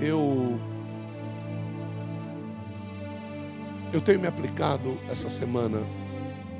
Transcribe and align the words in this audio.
eu 0.00 0.58
eu 3.92 4.00
tenho 4.00 4.20
me 4.20 4.26
aplicado 4.26 4.98
essa 5.08 5.28
semana 5.28 5.80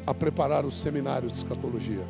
a 0.07 0.14
preparar 0.14 0.64
o 0.64 0.71
seminário 0.71 1.29
de 1.29 1.37
escatologia. 1.37 2.06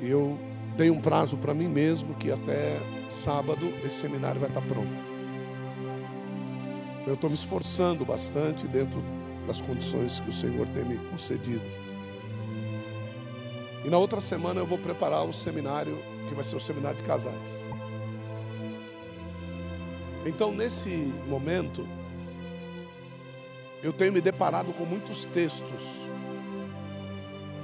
E 0.00 0.08
eu 0.08 0.38
dei 0.76 0.90
um 0.90 0.98
prazo 0.98 1.36
para 1.36 1.52
mim 1.52 1.68
mesmo 1.68 2.14
que 2.14 2.32
até 2.32 2.80
sábado 3.10 3.70
esse 3.84 3.96
seminário 3.96 4.40
vai 4.40 4.48
estar 4.48 4.62
pronto. 4.62 5.10
Eu 7.06 7.14
estou 7.14 7.28
me 7.28 7.36
esforçando 7.36 8.04
bastante 8.04 8.66
dentro 8.66 9.02
das 9.46 9.60
condições 9.60 10.20
que 10.20 10.30
o 10.30 10.32
Senhor 10.32 10.66
tem 10.68 10.84
me 10.84 10.96
concedido. 11.10 11.64
E 13.84 13.90
na 13.90 13.98
outra 13.98 14.20
semana 14.20 14.60
eu 14.60 14.66
vou 14.66 14.78
preparar 14.78 15.24
o 15.24 15.32
seminário, 15.32 15.98
que 16.28 16.34
vai 16.34 16.44
ser 16.44 16.56
o 16.56 16.60
seminário 16.60 16.96
de 16.96 17.04
casais. 17.04 17.69
Então, 20.24 20.52
nesse 20.52 20.90
momento, 21.28 21.86
eu 23.82 23.92
tenho 23.92 24.12
me 24.12 24.20
deparado 24.20 24.72
com 24.72 24.84
muitos 24.84 25.24
textos 25.24 26.08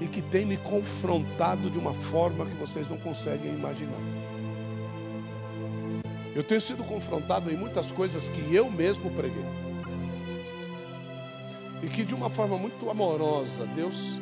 e 0.00 0.06
que 0.06 0.22
tem 0.22 0.46
me 0.46 0.56
confrontado 0.56 1.70
de 1.70 1.78
uma 1.78 1.92
forma 1.92 2.46
que 2.46 2.54
vocês 2.54 2.88
não 2.88 2.98
conseguem 2.98 3.52
imaginar. 3.52 4.00
Eu 6.34 6.42
tenho 6.42 6.60
sido 6.60 6.84
confrontado 6.84 7.50
em 7.50 7.56
muitas 7.56 7.92
coisas 7.92 8.28
que 8.28 8.54
eu 8.54 8.70
mesmo 8.70 9.10
preguei. 9.10 9.44
E 11.82 11.88
que 11.88 12.04
de 12.04 12.14
uma 12.14 12.28
forma 12.28 12.58
muito 12.58 12.90
amorosa, 12.90 13.66
Deus 13.66 14.18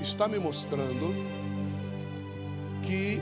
está 0.00 0.28
me 0.28 0.38
mostrando 0.38 1.14
que 2.82 3.20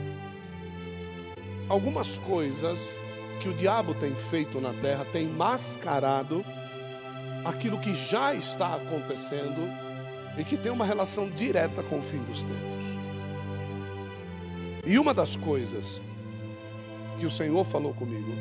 algumas 1.69 2.17
coisas 2.17 2.95
que 3.39 3.49
o 3.49 3.53
diabo 3.53 3.93
tem 3.93 4.15
feito 4.15 4.61
na 4.61 4.73
terra 4.73 5.05
tem 5.11 5.27
mascarado 5.27 6.43
aquilo 7.45 7.77
que 7.77 7.93
já 7.93 8.33
está 8.33 8.75
acontecendo 8.75 9.69
e 10.37 10.43
que 10.43 10.57
tem 10.57 10.71
uma 10.71 10.85
relação 10.85 11.29
direta 11.29 11.83
com 11.83 11.99
o 11.99 12.01
fim 12.01 12.23
dos 12.23 12.43
tempos. 12.43 12.73
E 14.85 14.97
uma 14.97 15.13
das 15.13 15.35
coisas 15.35 16.01
que 17.19 17.25
o 17.25 17.29
Senhor 17.29 17.63
falou 17.63 17.93
comigo 17.93 18.31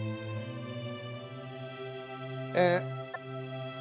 é 2.54 2.82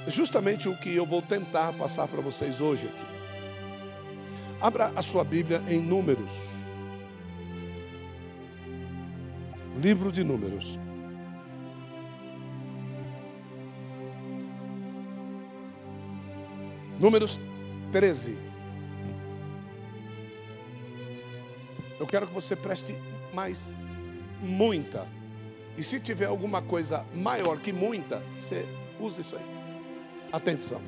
justamente 0.08 0.68
o 0.70 0.78
que 0.78 0.96
eu 0.96 1.06
vou 1.06 1.22
tentar 1.22 1.74
passar 1.74 2.08
para 2.08 2.22
vocês 2.22 2.62
hoje 2.62 2.88
aqui. 2.88 3.06
Abra 4.60 4.92
a 4.96 5.02
sua 5.02 5.24
Bíblia 5.24 5.64
em 5.68 5.82
Números. 5.82 6.32
Livro 9.82 10.12
de 10.12 10.24
Números. 10.24 10.80
Números 17.02 17.40
13. 17.92 18.38
Eu 22.00 22.06
quero 22.06 22.28
que 22.28 22.34
você 22.34 22.56
preste 22.56 22.96
mais 23.34 23.74
muita. 24.40 25.08
E 25.76 25.84
se 25.84 26.00
tiver 26.00 26.28
alguma 26.28 26.62
coisa 26.62 27.04
maior 27.12 27.60
que 27.60 27.74
muita, 27.74 28.22
você 28.38 28.68
usa 29.00 29.20
isso 29.20 29.36
aí. 29.36 29.46
Atenção. 30.32 30.80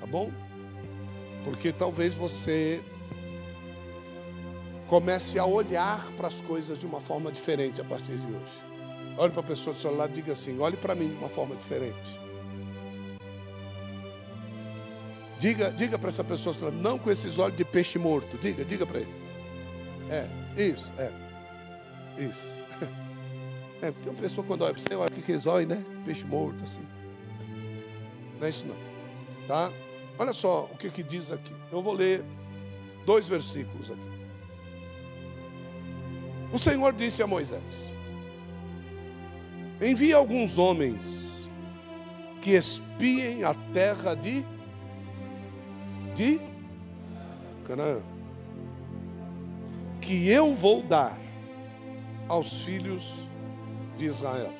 Tá 0.00 0.06
bom? 0.06 0.30
Porque 1.44 1.72
talvez 1.72 2.12
você 2.12 2.82
comece 4.86 5.38
a 5.38 5.46
olhar 5.46 6.12
para 6.12 6.28
as 6.28 6.42
coisas 6.42 6.78
de 6.78 6.84
uma 6.84 7.00
forma 7.00 7.32
diferente 7.32 7.80
a 7.80 7.84
partir 7.84 8.18
de 8.18 8.26
hoje. 8.26 8.52
Olhe 9.16 9.32
para 9.32 9.40
a 9.40 9.44
pessoa 9.46 9.72
do 9.72 9.78
seu 9.78 9.96
lado 9.96 10.10
e 10.10 10.14
diga 10.14 10.32
assim: 10.32 10.60
olhe 10.60 10.76
para 10.76 10.94
mim 10.94 11.08
de 11.08 11.16
uma 11.16 11.30
forma 11.30 11.56
diferente. 11.56 12.25
Diga, 15.38 15.70
diga 15.70 15.98
para 15.98 16.08
essa 16.08 16.24
pessoa, 16.24 16.70
não 16.70 16.98
com 16.98 17.10
esses 17.10 17.38
olhos 17.38 17.56
de 17.56 17.64
peixe 17.64 17.98
morto. 17.98 18.38
Diga, 18.38 18.64
diga 18.64 18.86
para 18.86 19.00
ele. 19.00 19.14
É, 20.10 20.28
isso, 20.56 20.92
é. 20.98 21.10
Isso. 22.18 22.58
É, 23.82 23.92
porque 23.92 24.08
uma 24.08 24.18
pessoa 24.18 24.44
quando 24.46 24.62
olha 24.62 24.72
para 24.72 24.82
você, 24.82 24.94
olha 24.94 25.10
que 25.10 25.46
olhos, 25.46 25.68
né? 25.68 25.84
Peixe 26.02 26.24
morto, 26.24 26.64
assim. 26.64 26.80
Não 28.40 28.46
é 28.46 28.48
isso 28.48 28.66
não. 28.66 28.74
Tá? 29.46 29.70
Olha 30.18 30.32
só 30.32 30.64
o 30.72 30.76
que, 30.78 30.88
que 30.88 31.02
diz 31.02 31.30
aqui. 31.30 31.52
Eu 31.70 31.82
vou 31.82 31.92
ler 31.92 32.24
dois 33.04 33.28
versículos 33.28 33.90
aqui. 33.90 34.16
O 36.52 36.58
Senhor 36.58 36.92
disse 36.94 37.22
a 37.22 37.26
Moisés: 37.26 37.92
Envie 39.80 40.14
alguns 40.14 40.56
homens 40.56 41.48
que 42.40 42.52
espiem 42.52 43.44
a 43.44 43.52
terra 43.74 44.14
de 44.14 44.42
de 46.16 46.40
Canaã, 47.66 48.00
que 50.00 50.28
eu 50.28 50.54
vou 50.54 50.82
dar 50.82 51.18
aos 52.26 52.64
filhos 52.64 53.28
de 53.98 54.06
Israel. 54.06 54.52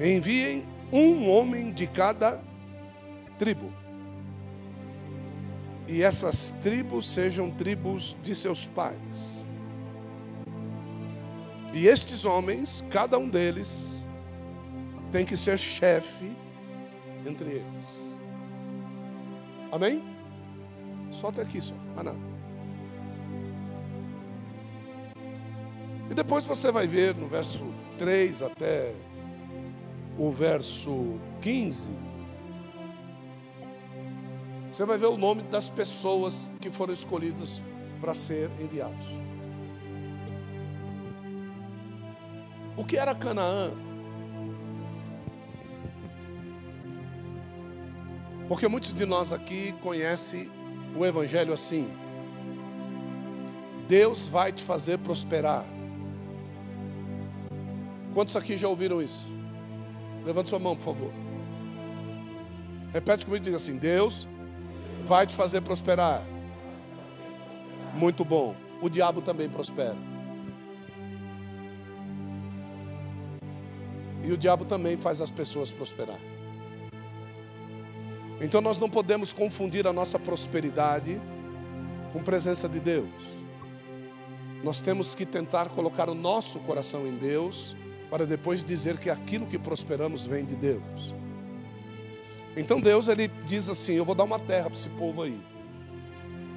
Enviem 0.00 0.64
um 0.90 1.28
homem 1.28 1.72
de 1.72 1.86
cada 1.86 2.42
tribo. 3.38 3.70
E 5.86 6.02
essas 6.02 6.50
tribos 6.62 7.08
sejam 7.08 7.50
tribos 7.50 8.16
de 8.22 8.34
seus 8.34 8.66
pais. 8.66 9.44
E 11.72 11.86
estes 11.86 12.24
homens, 12.24 12.82
cada 12.90 13.18
um 13.18 13.28
deles, 13.28 14.08
tem 15.12 15.24
que 15.24 15.36
ser 15.36 15.58
chefe 15.58 16.34
entre 17.26 17.50
eles. 17.50 18.05
Amém? 19.76 20.02
Só 21.10 21.28
até 21.28 21.42
aqui, 21.42 21.60
só. 21.60 21.74
Ah, 21.98 22.02
não. 22.02 22.16
E 26.10 26.14
depois 26.14 26.46
você 26.46 26.72
vai 26.72 26.86
ver 26.86 27.14
no 27.14 27.28
verso 27.28 27.62
3 27.98 28.40
até 28.40 28.94
o 30.18 30.32
verso 30.32 31.20
15. 31.42 31.90
Você 34.72 34.86
vai 34.86 34.96
ver 34.96 35.08
o 35.08 35.18
nome 35.18 35.42
das 35.42 35.68
pessoas 35.68 36.50
que 36.58 36.70
foram 36.70 36.94
escolhidas 36.94 37.62
para 38.00 38.14
ser 38.14 38.50
enviados. 38.58 39.06
O 42.78 42.82
que 42.84 42.96
era 42.96 43.14
Canaã? 43.14 43.72
Porque 48.48 48.68
muitos 48.68 48.94
de 48.94 49.04
nós 49.04 49.32
aqui 49.32 49.74
conhecem 49.82 50.50
o 50.94 51.04
Evangelho 51.04 51.52
assim: 51.52 51.88
Deus 53.88 54.28
vai 54.28 54.52
te 54.52 54.62
fazer 54.62 54.98
prosperar. 54.98 55.64
Quantos 58.14 58.36
aqui 58.36 58.56
já 58.56 58.68
ouviram 58.68 59.02
isso? 59.02 59.28
Levante 60.24 60.48
sua 60.48 60.58
mão, 60.58 60.74
por 60.76 60.84
favor. 60.84 61.12
Repete 62.92 63.26
comigo 63.26 63.42
e 63.42 63.44
diga 63.44 63.56
assim: 63.56 63.76
Deus 63.76 64.28
vai 65.04 65.26
te 65.26 65.34
fazer 65.34 65.60
prosperar. 65.60 66.22
Muito 67.94 68.24
bom. 68.24 68.54
O 68.80 68.88
diabo 68.88 69.22
também 69.22 69.48
prospera. 69.48 69.96
E 74.22 74.32
o 74.32 74.36
diabo 74.36 74.64
também 74.64 74.96
faz 74.96 75.20
as 75.20 75.30
pessoas 75.30 75.70
prosperar. 75.72 76.18
Então 78.40 78.60
nós 78.60 78.78
não 78.78 78.88
podemos 78.88 79.32
confundir 79.32 79.86
a 79.86 79.92
nossa 79.92 80.18
prosperidade 80.18 81.20
com 82.12 82.22
presença 82.22 82.68
de 82.68 82.78
Deus. 82.78 83.10
Nós 84.62 84.80
temos 84.80 85.14
que 85.14 85.24
tentar 85.24 85.68
colocar 85.68 86.08
o 86.08 86.14
nosso 86.14 86.58
coração 86.60 87.06
em 87.06 87.16
Deus 87.16 87.76
para 88.10 88.26
depois 88.26 88.64
dizer 88.64 88.98
que 88.98 89.10
aquilo 89.10 89.46
que 89.46 89.58
prosperamos 89.58 90.26
vem 90.26 90.44
de 90.44 90.56
Deus. 90.56 91.14
Então 92.56 92.80
Deus 92.80 93.08
ele 93.08 93.28
diz 93.44 93.68
assim: 93.68 93.94
Eu 93.94 94.04
vou 94.04 94.14
dar 94.14 94.24
uma 94.24 94.38
terra 94.38 94.64
para 94.64 94.74
esse 94.74 94.88
povo 94.90 95.22
aí. 95.22 95.38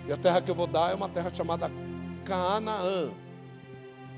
E 0.07 0.11
a 0.11 0.17
terra 0.17 0.41
que 0.41 0.49
eu 0.49 0.55
vou 0.55 0.67
dar 0.67 0.91
é 0.91 0.95
uma 0.95 1.09
terra 1.09 1.31
chamada 1.33 1.71
Canaã. 2.25 3.11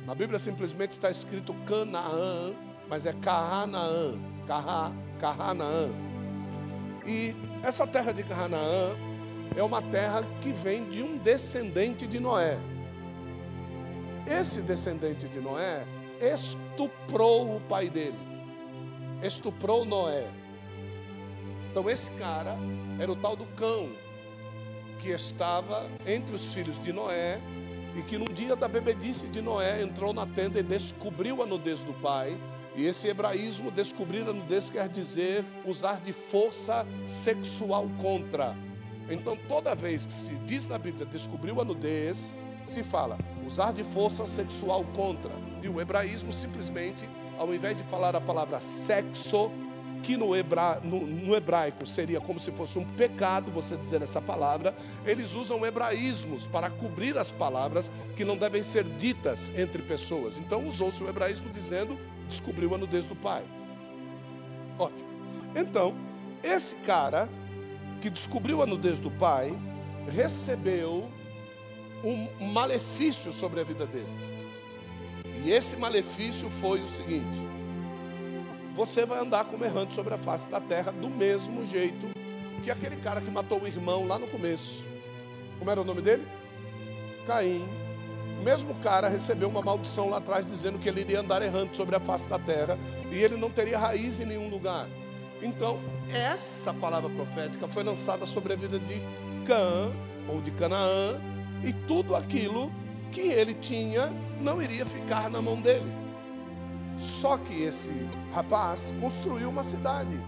Na 0.06 0.16
Bíblia 0.16 0.40
simplesmente 0.40 0.92
está 0.92 1.12
escrito 1.12 1.54
Canaã, 1.66 2.54
mas 2.88 3.06
é 3.06 3.14
Canaã, 3.14 4.14
Canaã. 5.20 5.90
E 7.06 7.36
essa 7.64 7.86
terra 7.86 8.12
de 8.12 8.24
Canaã 8.24 8.96
é 9.56 9.64
uma 9.64 9.82
terra 9.82 10.24
que 10.42 10.52
vem 10.52 10.90
de 10.90 11.04
um 11.04 11.18
descendente 11.18 12.08
de 12.08 12.20
Noé. 12.20 12.58
Esse 14.26 14.62
descendente 14.62 15.28
de 15.28 15.40
Noé 15.40 15.86
estuprou 16.22 17.58
o 17.58 17.62
pai 17.62 17.90
dele, 17.90 18.18
estuprou 19.24 19.84
Noé. 19.84 20.28
Então, 21.70 21.90
esse 21.90 22.12
cara 22.12 22.58
era 23.00 23.12
o 23.12 23.16
tal 23.16 23.36
do 23.36 23.46
cão 23.56 23.90
que 25.00 25.10
estava 25.10 25.90
entre 26.06 26.36
os 26.36 26.54
filhos 26.54 26.78
de 26.78 26.94
Noé 26.94 27.40
e 27.96 28.02
que 28.04 28.18
num 28.18 28.26
dia 28.26 28.56
da 28.56 28.68
bebedice 28.68 29.28
de 29.28 29.42
Noé 29.42 29.82
entrou 29.82 30.14
na 30.14 30.26
tenda 30.26 30.60
e 30.60 30.64
descobriu 30.64 31.42
a 31.42 31.46
nudez 31.46 31.84
do 31.84 31.94
pai. 31.94 32.38
E 32.76 32.86
esse 32.86 33.08
hebraísmo, 33.08 33.70
descobrir 33.70 34.22
a 34.22 34.34
nudez, 34.34 34.70
quer 34.70 34.88
dizer 34.88 35.44
usar 35.66 36.00
de 36.02 36.14
força 36.14 36.86
sexual 37.06 37.90
contra. 38.02 38.56
Então, 39.10 39.38
toda 39.48 39.76
vez 39.76 40.06
que 40.06 40.14
se 40.14 40.34
diz 40.46 40.68
na 40.68 40.78
Bíblia 40.78 41.06
descobriu 41.06 41.60
a 41.60 41.66
nudez, 41.66 42.34
se 42.64 42.84
fala 42.84 43.18
usar 43.46 43.74
de 43.74 43.84
força 43.84 44.26
sexual 44.26 44.86
contra. 44.96 45.32
E 45.62 45.68
o 45.68 45.82
hebraísmo 45.82 46.32
simplesmente, 46.32 47.10
ao 47.38 47.54
invés 47.54 47.78
de 47.78 47.84
falar 47.84 48.16
a 48.16 48.22
palavra 48.22 48.62
sexo, 48.62 49.52
que 50.02 50.18
no, 50.18 50.36
hebra, 50.36 50.80
no, 50.84 51.06
no, 51.06 51.36
hebraico 51.36 51.86
seria 51.86 52.20
como 52.20 52.40
se 52.40 52.52
fosse 52.52 52.80
um 52.80 52.86
pecado 52.96 53.52
você 53.52 53.78
dizer 53.78 54.02
essa 54.02 54.22
palavra, 54.22 54.76
eles 55.06 55.36
usam 55.36 55.66
hebraísmos 55.66 56.48
para 56.48 56.70
cobrir 56.70 57.18
as 57.18 57.32
palavras 57.32 57.92
que 58.16 58.26
não 58.26 58.36
devem 58.36 58.64
ser 58.64 58.84
ditas 58.84 59.52
entre 59.56 59.82
pessoas. 59.82 60.38
Então 60.38 60.66
usou-se 60.66 61.04
o 61.04 61.10
hebraísmo 61.10 61.52
dizendo: 61.52 62.00
descobriu 62.32 62.74
a 62.74 62.78
nudez 62.78 63.06
do 63.06 63.16
pai. 63.16 63.44
Ótimo. 64.80 65.10
Então, 65.56 65.94
esse 66.42 66.78
cara 66.78 67.30
que 68.02 68.10
descobriu 68.10 68.64
a 68.64 68.66
nudez 68.66 69.00
do 69.00 69.12
pai 69.12 69.56
recebeu 70.08 71.08
um 72.04 72.46
malefício 72.52 73.32
sobre 73.32 73.60
a 73.60 73.64
vida 73.64 73.86
dele. 73.86 74.32
E 75.46 75.52
esse 75.52 75.78
malefício 75.78 76.50
foi 76.50 76.82
o 76.82 76.88
seguinte: 76.88 77.48
você 78.74 79.06
vai 79.06 79.20
andar 79.20 79.46
como 79.46 79.64
errante 79.64 79.94
sobre 79.94 80.14
a 80.14 80.18
face 80.18 80.50
da 80.50 80.60
terra 80.60 80.92
do 80.92 81.10
mesmo 81.10 81.64
jeito 81.66 82.08
que 82.64 82.72
aquele 82.72 82.96
cara 82.96 83.22
que 83.22 83.30
matou 83.30 83.62
o 83.62 83.68
irmão 83.68 84.08
lá 84.08 84.18
no 84.18 84.28
começo. 84.28 84.86
Como 85.60 85.70
era 85.70 85.82
o 85.82 85.84
nome 85.84 86.02
dele? 86.02 86.26
Caim. 87.28 87.68
O 88.42 88.44
mesmo 88.44 88.74
cara 88.82 89.08
recebeu 89.08 89.48
uma 89.48 89.62
maldição 89.62 90.10
lá 90.10 90.18
atrás 90.18 90.48
dizendo 90.48 90.80
que 90.80 90.90
ele 90.90 91.02
iria 91.02 91.20
andar 91.20 91.44
errante 91.44 91.78
sobre 91.78 91.96
a 91.96 92.00
face 92.00 92.28
da 92.28 92.40
terra 92.40 92.76
e 93.12 93.20
ele 93.20 93.38
não 93.38 93.52
teria 93.52 93.78
raiz 93.78 94.20
em 94.20 94.26
nenhum 94.26 94.50
lugar. 94.50 94.88
Então, 95.44 95.80
essa 96.12 96.74
palavra 96.74 97.08
profética 97.08 97.68
foi 97.68 97.84
lançada 97.84 98.26
sobre 98.26 98.54
a 98.54 98.56
vida 98.56 98.80
de 98.80 99.00
Cã 99.46 99.92
ou 100.28 100.42
de 100.42 100.50
Canaã 100.50 101.22
e 101.64 101.72
tudo 101.72 102.16
aquilo 102.16 102.72
que 103.12 103.22
ele 103.22 103.54
tinha 103.54 104.12
não 104.42 104.60
iria 104.60 104.88
ficar 104.88 105.30
na 105.30 105.40
mão 105.40 105.62
dele. 105.62 105.94
Só 106.98 107.38
que 107.38 107.62
esse 107.62 107.92
rapaz 108.34 108.92
construiu 109.00 109.50
uma 109.50 109.64
cidade. 109.64 110.20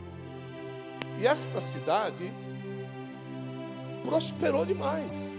E 1.20 1.26
esta 1.26 1.60
cidade 1.60 2.32
prosperou 4.04 4.68
demais. 4.68 5.34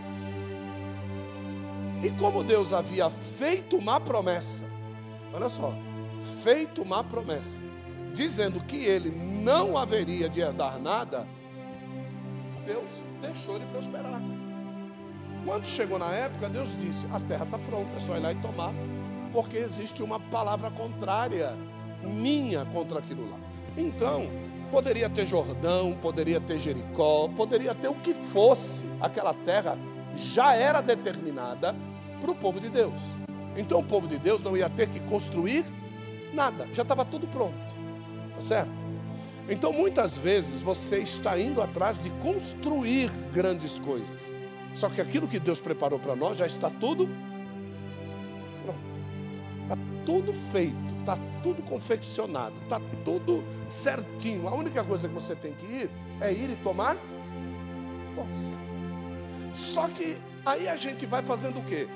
E 2.05 2.11
como 2.11 2.45
Deus 2.45 2.75
havia 2.75 3.09
feito 3.09 3.79
uma 3.79 3.99
promessa, 3.99 4.65
olha 5.33 5.49
só, 5.49 5.73
feito 6.43 6.83
uma 6.83 7.03
promessa, 7.03 7.65
dizendo 8.13 8.63
que 8.63 8.77
ele 8.85 9.11
não 9.11 9.79
haveria 9.79 10.29
de 10.29 10.43
herdar 10.43 10.79
nada, 10.79 11.27
Deus 12.67 13.03
deixou 13.23 13.57
ele 13.57 13.65
prosperar. 13.73 14.21
Quando 15.47 15.65
chegou 15.65 15.99
na 15.99 16.13
época, 16.13 16.47
Deus 16.51 16.77
disse: 16.77 17.07
A 17.11 17.19
terra 17.21 17.47
está 17.47 17.59
pronta, 17.59 17.97
é 17.97 18.01
só 18.01 18.17
ir 18.19 18.21
lá 18.21 18.33
e 18.33 18.35
tomar, 18.35 18.75
porque 19.33 19.57
existe 19.57 20.03
uma 20.03 20.21
palavra 20.21 20.71
contrária 20.71 21.57
minha 22.03 22.67
contra 22.67 22.99
aquilo 22.99 23.31
lá. 23.31 23.39
Então, 23.79 24.27
poderia 24.71 25.09
ter 25.09 25.27
Jordão, 25.27 25.97
poderia 26.03 26.39
ter 26.39 26.59
Jericó, 26.59 27.29
poderia 27.29 27.75
ter 27.75 27.89
o 27.89 27.95
que 27.95 28.13
fosse, 28.13 28.85
aquela 29.01 29.33
terra 29.33 29.79
já 30.15 30.55
era 30.55 30.83
determinada 30.83 31.75
para 32.25 32.33
o 32.33 32.35
povo 32.35 32.59
de 32.59 32.71
Deus. 32.71 33.01
Então 33.57 33.81
o 33.81 33.85
povo 33.85 34.09
de 34.09 34.19
Deus 34.19 34.43
não 34.43 34.57
ia 34.57 34.69
ter 34.69 34.89
que 34.89 34.99
construir 35.01 35.65
nada, 36.33 36.67
já 36.73 36.83
estava 36.83 37.05
tudo 37.05 37.29
pronto, 37.29 37.55
tá 38.35 38.41
certo? 38.41 38.85
Então 39.49 39.73
muitas 39.73 40.17
vezes 40.17 40.63
você 40.63 40.99
está 40.99 41.39
indo 41.39 41.61
atrás 41.61 42.03
de 42.03 42.11
construir 42.11 43.11
grandes 43.33 43.79
coisas, 43.79 44.33
só 44.73 44.89
que 44.89 45.01
aquilo 45.01 45.29
que 45.29 45.39
Deus 45.39 45.61
preparou 45.61 45.99
para 45.99 46.17
nós 46.17 46.39
já 46.39 46.47
está 46.47 46.71
tudo 46.71 47.09
pronto, 48.65 48.79
está 49.63 49.77
tudo 50.05 50.33
feito 50.33 50.95
está 51.05 51.19
tudo 51.43 51.63
confeccionado, 51.63 52.55
está 52.63 52.81
tudo 53.05 53.45
certinho. 53.69 54.49
A 54.49 54.55
única 54.55 54.83
coisa 54.83 55.07
que 55.07 55.15
você 55.15 55.37
tem 55.37 55.53
que 55.53 55.67
ir 55.67 55.91
é 56.21 56.33
ir 56.33 56.51
e 56.51 56.57
tomar 56.57 56.97
posse. 58.17 58.59
Só 59.53 59.87
que 59.89 60.17
aí 60.45 60.69
a 60.69 60.77
gente 60.77 61.07
vai 61.07 61.23
fazendo 61.23 61.59
o 61.59 61.63
quê? 61.65 61.89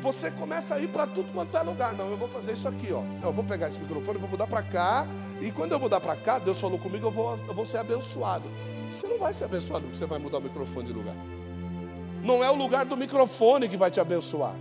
Você 0.00 0.30
começa 0.30 0.74
a 0.74 0.80
ir 0.80 0.88
para 0.88 1.06
tudo 1.06 1.32
quanto 1.32 1.56
é 1.56 1.62
lugar. 1.62 1.94
Não, 1.94 2.10
eu 2.10 2.16
vou 2.16 2.28
fazer 2.28 2.52
isso 2.52 2.66
aqui, 2.66 2.92
ó. 2.92 3.02
Eu 3.22 3.32
vou 3.32 3.44
pegar 3.44 3.68
esse 3.68 3.78
microfone, 3.78 4.18
vou 4.18 4.28
mudar 4.28 4.46
para 4.46 4.62
cá. 4.62 5.06
E 5.40 5.50
quando 5.50 5.72
eu 5.72 5.80
mudar 5.80 6.00
para 6.00 6.16
cá, 6.16 6.38
Deus 6.38 6.60
falou 6.60 6.78
comigo, 6.78 7.06
eu 7.06 7.10
vou, 7.10 7.38
eu 7.48 7.54
vou 7.54 7.66
ser 7.66 7.78
abençoado. 7.78 8.44
Você 8.92 9.06
não 9.06 9.18
vai 9.18 9.32
ser 9.32 9.44
abençoado 9.44 9.84
porque 9.84 9.98
você 9.98 10.06
vai 10.06 10.18
mudar 10.18 10.38
o 10.38 10.42
microfone 10.42 10.86
de 10.86 10.92
lugar. 10.92 11.14
Não 12.22 12.44
é 12.44 12.50
o 12.50 12.54
lugar 12.54 12.84
do 12.84 12.96
microfone 12.96 13.68
que 13.68 13.76
vai 13.76 13.90
te 13.90 14.00
abençoar. 14.00 14.54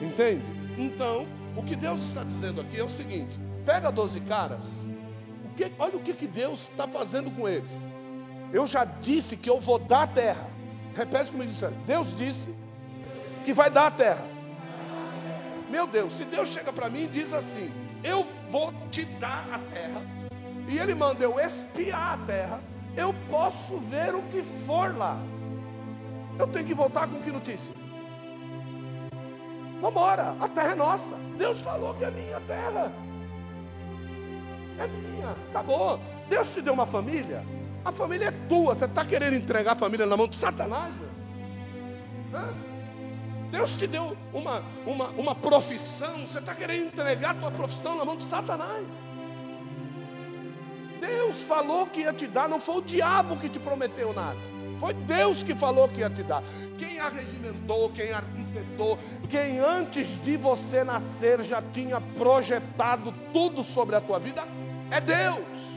Entende? 0.00 0.50
Então, 0.78 1.26
o 1.56 1.62
que 1.62 1.76
Deus 1.76 2.02
está 2.02 2.24
dizendo 2.24 2.60
aqui 2.60 2.78
é 2.78 2.84
o 2.84 2.88
seguinte: 2.88 3.38
pega 3.64 3.90
12 3.90 4.20
caras, 4.20 4.86
o 5.44 5.54
que, 5.54 5.70
olha 5.78 5.96
o 5.96 6.00
que, 6.00 6.12
que 6.12 6.26
Deus 6.26 6.68
está 6.70 6.86
fazendo 6.88 7.30
com 7.30 7.48
eles. 7.48 7.82
Eu 8.52 8.66
já 8.66 8.84
disse 8.84 9.36
que 9.36 9.50
eu 9.50 9.60
vou 9.60 9.78
dar 9.78 10.02
a 10.02 10.06
terra. 10.06 10.53
Repete 10.94 11.30
comigo 11.32 11.50
isso. 11.50 11.66
Deus 11.86 12.14
disse 12.14 12.54
que 13.44 13.52
vai 13.52 13.70
dar 13.70 13.88
a 13.88 13.90
terra. 13.90 14.24
Meu 15.68 15.86
Deus, 15.86 16.12
se 16.12 16.24
Deus 16.24 16.50
chega 16.50 16.72
para 16.72 16.88
mim 16.88 17.02
e 17.02 17.08
diz 17.08 17.32
assim: 17.32 17.72
Eu 18.02 18.26
vou 18.50 18.72
te 18.90 19.04
dar 19.04 19.46
a 19.52 19.58
terra, 19.58 20.02
e 20.68 20.78
Ele 20.78 20.94
manda 20.94 21.24
eu 21.24 21.38
espiar 21.38 22.14
a 22.14 22.26
terra, 22.26 22.60
eu 22.96 23.14
posso 23.28 23.78
ver 23.78 24.14
o 24.14 24.22
que 24.22 24.42
for 24.42 24.96
lá. 24.96 25.18
Eu 26.38 26.46
tenho 26.48 26.64
que 26.64 26.74
voltar 26.74 27.08
com 27.08 27.20
que 27.20 27.30
notícia? 27.30 27.74
Vamos 29.80 29.90
embora, 29.90 30.36
a 30.40 30.48
terra 30.48 30.72
é 30.72 30.74
nossa. 30.74 31.14
Deus 31.36 31.60
falou 31.60 31.94
que 31.94 32.04
é 32.04 32.10
minha 32.10 32.40
terra. 32.40 32.92
É 34.78 34.86
minha, 34.86 35.30
acabou. 35.50 36.00
Deus 36.28 36.52
te 36.52 36.62
deu 36.62 36.72
uma 36.72 36.86
família, 36.86 37.44
a 37.84 37.92
família 37.92 38.28
é 38.28 38.48
tua. 38.48 38.74
Você 38.74 38.86
está 38.86 39.04
querendo 39.04 39.34
entregar 39.34 39.72
a 39.72 39.76
família 39.76 40.06
na 40.06 40.16
mão 40.16 40.26
de 40.26 40.36
Satanás? 40.36 40.92
Deus 43.50 43.74
te 43.74 43.86
deu 43.86 44.16
uma, 44.32 44.62
uma, 44.84 45.08
uma 45.10 45.34
profissão, 45.34 46.26
você 46.26 46.40
está 46.40 46.54
querendo 46.54 46.86
entregar 46.86 47.30
a 47.30 47.34
tua 47.34 47.50
profissão 47.52 47.96
na 47.96 48.04
mão 48.04 48.16
de 48.16 48.24
Satanás? 48.24 48.86
Deus 51.00 51.44
falou 51.44 51.86
que 51.86 52.00
ia 52.00 52.12
te 52.12 52.26
dar, 52.26 52.48
não 52.48 52.58
foi 52.58 52.78
o 52.78 52.80
diabo 52.82 53.36
que 53.36 53.48
te 53.48 53.60
prometeu 53.60 54.12
nada. 54.12 54.36
Foi 54.80 54.92
Deus 54.92 55.44
que 55.44 55.54
falou 55.54 55.88
que 55.88 56.00
ia 56.00 56.10
te 56.10 56.22
dar. 56.22 56.42
Quem 56.76 56.98
arregimentou, 56.98 57.90
quem 57.90 58.12
arquitetou, 58.12 58.98
quem 59.28 59.60
antes 59.60 60.20
de 60.22 60.36
você 60.36 60.82
nascer 60.82 61.42
já 61.42 61.62
tinha 61.62 62.00
projetado 62.00 63.14
tudo 63.32 63.62
sobre 63.62 63.94
a 63.94 64.00
tua 64.00 64.18
vida 64.18 64.42
é 64.90 65.00
Deus. 65.00 65.73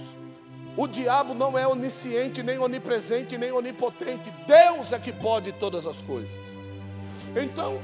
O 0.77 0.87
diabo 0.87 1.33
não 1.33 1.57
é 1.57 1.67
onisciente, 1.67 2.43
nem 2.43 2.59
onipresente, 2.59 3.35
nem 3.35 3.51
onipotente. 3.51 4.31
Deus 4.45 4.93
é 4.93 4.99
que 4.99 5.11
pode 5.11 5.51
todas 5.53 5.87
as 5.87 6.03
coisas. 6.03 6.47
Então, 7.35 7.81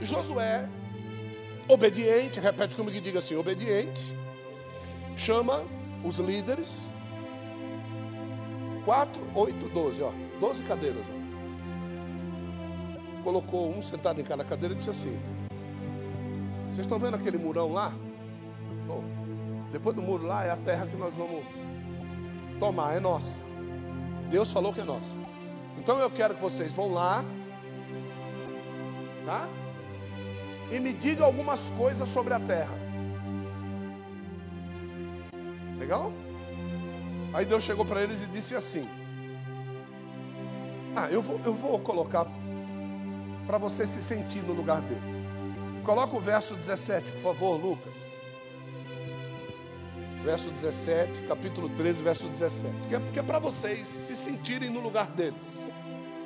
Josué, 0.00 0.68
obediente, 1.68 2.40
repete 2.40 2.74
comigo 2.74 2.96
e 2.96 3.00
diga 3.00 3.20
assim: 3.20 3.36
obediente, 3.36 4.12
chama 5.16 5.64
os 6.02 6.18
líderes. 6.18 6.90
4, 8.84 9.22
8, 9.32 9.68
12, 9.68 10.02
ó. 10.02 10.10
12 10.40 10.64
cadeiras. 10.64 11.06
Ó. 11.08 11.12
Colocou 13.22 13.70
um 13.70 13.80
sentado 13.80 14.20
em 14.20 14.24
cada 14.24 14.42
cadeira 14.42 14.74
e 14.74 14.76
disse 14.76 14.90
assim: 14.90 15.16
Vocês 16.66 16.80
estão 16.80 16.98
vendo 16.98 17.14
aquele 17.14 17.38
murão 17.38 17.72
lá? 17.72 17.92
Bom, 18.88 19.04
depois 19.70 19.94
do 19.94 20.02
muro 20.02 20.26
lá 20.26 20.44
é 20.44 20.50
a 20.50 20.56
terra 20.56 20.88
que 20.88 20.96
nós 20.96 21.14
vamos 21.14 21.61
tomar, 22.58 22.96
é 22.96 23.00
nossa. 23.00 23.44
Deus 24.28 24.52
falou 24.52 24.72
que 24.72 24.80
é 24.80 24.84
nossa. 24.84 25.14
Então 25.78 25.98
eu 25.98 26.10
quero 26.10 26.34
que 26.34 26.40
vocês 26.40 26.72
vão 26.72 26.92
lá, 26.92 27.24
tá? 29.26 29.48
E 30.70 30.80
me 30.80 30.92
digam 30.92 31.26
algumas 31.26 31.70
coisas 31.70 32.08
sobre 32.08 32.32
a 32.32 32.40
terra. 32.40 32.74
Legal? 35.78 36.12
Aí 37.34 37.44
Deus 37.44 37.62
chegou 37.62 37.84
para 37.84 38.02
eles 38.02 38.22
e 38.22 38.26
disse 38.26 38.54
assim: 38.54 38.88
ah, 40.94 41.08
eu 41.10 41.22
vou, 41.22 41.40
eu 41.44 41.54
vou 41.54 41.78
colocar 41.78 42.26
para 43.46 43.58
você 43.58 43.86
se 43.86 44.02
sentir 44.02 44.42
no 44.42 44.52
lugar 44.52 44.80
deles. 44.82 45.28
Coloca 45.84 46.16
o 46.16 46.20
verso 46.20 46.54
17, 46.54 47.12
por 47.12 47.20
favor, 47.20 47.56
Lucas. 47.56 48.21
Verso 50.24 50.50
17, 50.50 51.22
capítulo 51.22 51.68
13, 51.70 52.02
verso 52.02 52.28
17. 52.28 52.72
Que 52.88 52.94
é, 52.94 53.20
é 53.20 53.22
para 53.22 53.40
vocês 53.40 53.86
se 53.86 54.14
sentirem 54.14 54.70
no 54.70 54.80
lugar 54.80 55.08
deles, 55.08 55.72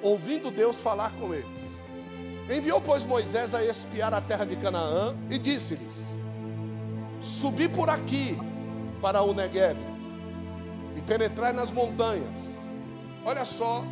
ouvindo 0.02 0.50
Deus 0.50 0.82
falar 0.82 1.10
com 1.12 1.32
eles. 1.32 1.82
Enviou, 2.50 2.80
pois, 2.80 3.04
Moisés 3.04 3.54
a 3.54 3.64
espiar 3.64 4.12
a 4.12 4.20
terra 4.20 4.44
de 4.44 4.54
Canaã 4.56 5.16
e 5.30 5.38
disse-lhes: 5.38 6.18
Subi 7.20 7.68
por 7.68 7.88
aqui 7.88 8.38
para 9.00 9.22
o 9.22 9.32
Negueb 9.32 9.78
e 10.94 11.00
penetrai 11.00 11.52
nas 11.52 11.72
montanhas. 11.72 12.58
Olha 13.24 13.44
só 13.44 13.82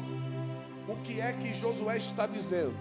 o 0.86 0.96
que 0.96 1.20
é 1.20 1.32
que 1.32 1.54
Josué 1.54 1.96
está 1.96 2.26
dizendo. 2.26 2.74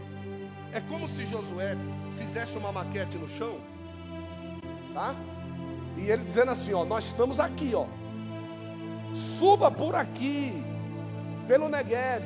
É 0.74 0.82
como 0.82 1.08
se 1.08 1.26
Josué 1.26 1.78
fizesse 2.18 2.58
uma 2.58 2.72
maquete 2.72 3.18
no 3.18 3.30
chão, 3.30 3.60
tá? 4.94 5.16
E 5.98 6.10
ele 6.10 6.24
dizendo 6.24 6.52
assim, 6.52 6.74
ó, 6.74 6.84
nós 6.84 7.06
estamos 7.06 7.40
aqui, 7.40 7.74
ó. 7.76 7.86
Suba 9.14 9.70
por 9.70 9.96
aqui, 9.96 10.64
pelo 11.48 11.70
Negueb, 11.70 12.24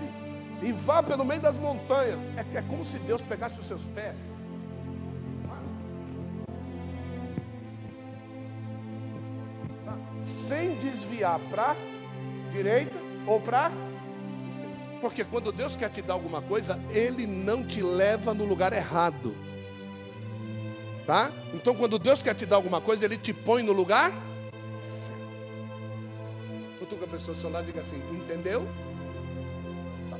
e 0.61 0.71
vá 0.71 1.03
pelo 1.03 1.25
meio 1.25 1.41
das 1.41 1.57
montanhas. 1.57 2.19
É, 2.35 2.57
é 2.57 2.61
como 2.61 2.83
se 2.85 2.97
Deus 2.99 3.21
pegasse 3.21 3.59
os 3.59 3.65
seus 3.65 3.85
pés? 3.87 4.39
Sem 10.23 10.75
desviar 10.75 11.39
para 11.49 11.75
direita 12.51 12.97
ou 13.25 13.39
para 13.39 13.71
porque 15.01 15.23
quando 15.23 15.51
Deus 15.51 15.75
quer 15.75 15.89
te 15.89 16.01
dar 16.01 16.13
alguma 16.13 16.41
coisa, 16.41 16.79
Ele 16.89 17.27
não 17.27 17.63
te 17.63 17.81
leva 17.81 18.33
no 18.33 18.45
lugar 18.45 18.73
errado. 18.73 19.35
Tá? 21.07 21.31
Então, 21.53 21.73
quando 21.73 21.97
Deus 21.97 22.21
quer 22.21 22.35
te 22.35 22.45
dar 22.45 22.57
alguma 22.57 22.81
coisa, 22.81 23.05
Ele 23.05 23.17
te 23.17 23.33
põe 23.33 23.63
no 23.63 23.71
lugar 23.71 24.11
certo. 24.83 25.17
Cutuca 26.79 27.05
a 27.05 27.07
pessoa 27.07 27.33
do 27.33 27.39
seu 27.39 27.49
lado 27.49 27.65
diga 27.65 27.81
assim: 27.81 27.97
Entendeu? 28.11 28.67
Tá. 30.09 30.17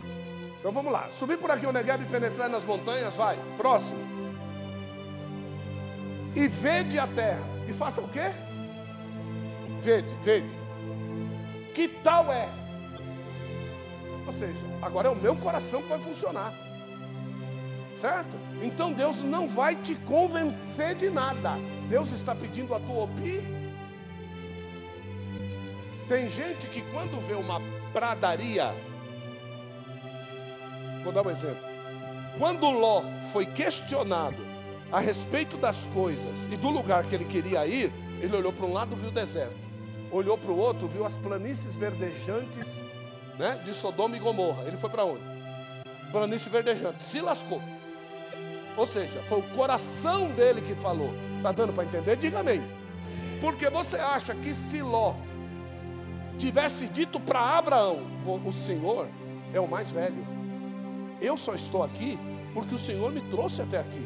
Então 0.59 0.71
vamos 0.71 0.91
lá. 0.91 1.09
Subir 1.11 1.37
por 1.37 1.51
aqui 1.51 1.65
o 1.65 1.71
Negev 1.71 2.01
e 2.01 2.05
penetrar 2.05 2.49
nas 2.49 2.63
montanhas, 2.63 3.15
vai. 3.15 3.37
Próximo. 3.57 3.99
E 6.35 6.47
vede 6.47 6.97
a 6.97 7.07
terra. 7.07 7.43
E 7.67 7.73
faça 7.73 7.99
o 7.99 8.07
quê? 8.07 8.31
Vede, 9.81 10.15
vede. 10.23 10.53
Que 11.73 11.87
tal 11.87 12.31
é? 12.31 12.49
Ou 14.25 14.33
seja, 14.33 14.59
agora 14.81 15.07
é 15.07 15.11
o 15.11 15.15
meu 15.15 15.35
coração 15.35 15.81
que 15.81 15.89
vai 15.89 15.99
funcionar. 15.99 16.53
Certo? 17.95 18.46
Então 18.61 18.91
Deus 18.91 19.21
não 19.21 19.47
vai 19.47 19.75
te 19.75 19.95
convencer 19.95 20.95
de 20.95 21.09
nada. 21.09 21.51
Deus 21.89 22.11
está 22.11 22.33
pedindo 22.33 22.73
a 22.73 22.79
tua 22.79 23.03
opinião. 23.03 23.57
Tem 26.07 26.29
gente 26.29 26.67
que 26.67 26.81
quando 26.93 27.19
vê 27.19 27.33
uma 27.33 27.61
pradaria, 27.91 28.73
vou 31.03 31.11
dar 31.11 31.25
um 31.25 31.29
exemplo. 31.29 31.63
Quando 32.37 32.69
Ló 32.69 33.03
foi 33.31 33.45
questionado 33.45 34.37
a 34.91 34.99
respeito 34.99 35.57
das 35.57 35.87
coisas 35.87 36.45
e 36.45 36.55
do 36.55 36.69
lugar 36.69 37.05
que 37.05 37.13
ele 37.13 37.25
queria 37.25 37.65
ir, 37.67 37.91
ele 38.21 38.35
olhou 38.35 38.53
para 38.53 38.65
um 38.65 38.71
lado 38.71 38.95
viu 38.95 39.09
o 39.09 39.11
deserto, 39.11 39.57
olhou 40.11 40.37
para 40.37 40.51
o 40.51 40.57
outro 40.57 40.87
viu 40.87 41.05
as 41.05 41.17
planícies 41.17 41.75
verdejantes 41.75 42.81
né, 43.37 43.61
de 43.63 43.73
Sodoma 43.73 44.15
e 44.15 44.19
Gomorra. 44.19 44.63
Ele 44.65 44.77
foi 44.77 44.89
para 44.89 45.03
onde? 45.03 45.23
Planície 46.11 46.49
verdejante, 46.49 47.03
se 47.03 47.19
lascou. 47.19 47.61
Ou 48.77 48.85
seja, 48.85 49.21
foi 49.27 49.39
o 49.39 49.43
coração 49.55 50.29
dele 50.29 50.61
que 50.61 50.75
falou. 50.75 51.11
Está 51.37 51.51
dando 51.51 51.73
para 51.73 51.83
entender? 51.83 52.15
Diga 52.15 52.39
amém. 52.39 52.63
Porque 53.41 53.69
você 53.69 53.97
acha 53.97 54.33
que 54.35 54.53
se 54.53 54.81
Ló 54.81 55.15
tivesse 56.37 56.87
dito 56.87 57.19
para 57.19 57.57
Abraão: 57.57 57.99
O 58.45 58.51
Senhor 58.51 59.09
é 59.53 59.59
o 59.59 59.67
mais 59.67 59.91
velho. 59.91 60.25
Eu 61.19 61.35
só 61.35 61.55
estou 61.55 61.83
aqui 61.83 62.17
porque 62.53 62.75
o 62.75 62.77
Senhor 62.77 63.11
me 63.11 63.21
trouxe 63.21 63.61
até 63.61 63.79
aqui. 63.79 64.05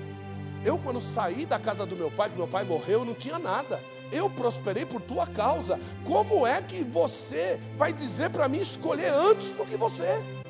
Eu, 0.64 0.78
quando 0.78 1.02
saí 1.02 1.46
da 1.46 1.60
casa 1.60 1.86
do 1.86 1.96
meu 1.96 2.10
pai, 2.10 2.30
que 2.30 2.38
meu 2.38 2.48
pai 2.48 2.64
morreu, 2.64 3.04
não 3.04 3.14
tinha 3.14 3.38
nada 3.38 3.80
eu 4.12 4.30
prosperei 4.30 4.86
por 4.86 5.02
tua 5.02 5.26
causa. 5.26 5.80
Como 6.06 6.46
é 6.46 6.62
que 6.62 6.84
você 6.84 7.60
vai 7.78 7.94
dizer 7.94 8.30
para 8.30 8.48
mim 8.50 8.60
escolher 8.60 9.14
antes 9.14 9.52
do 9.54 9.66
que 9.66 9.78
você? 9.78 10.41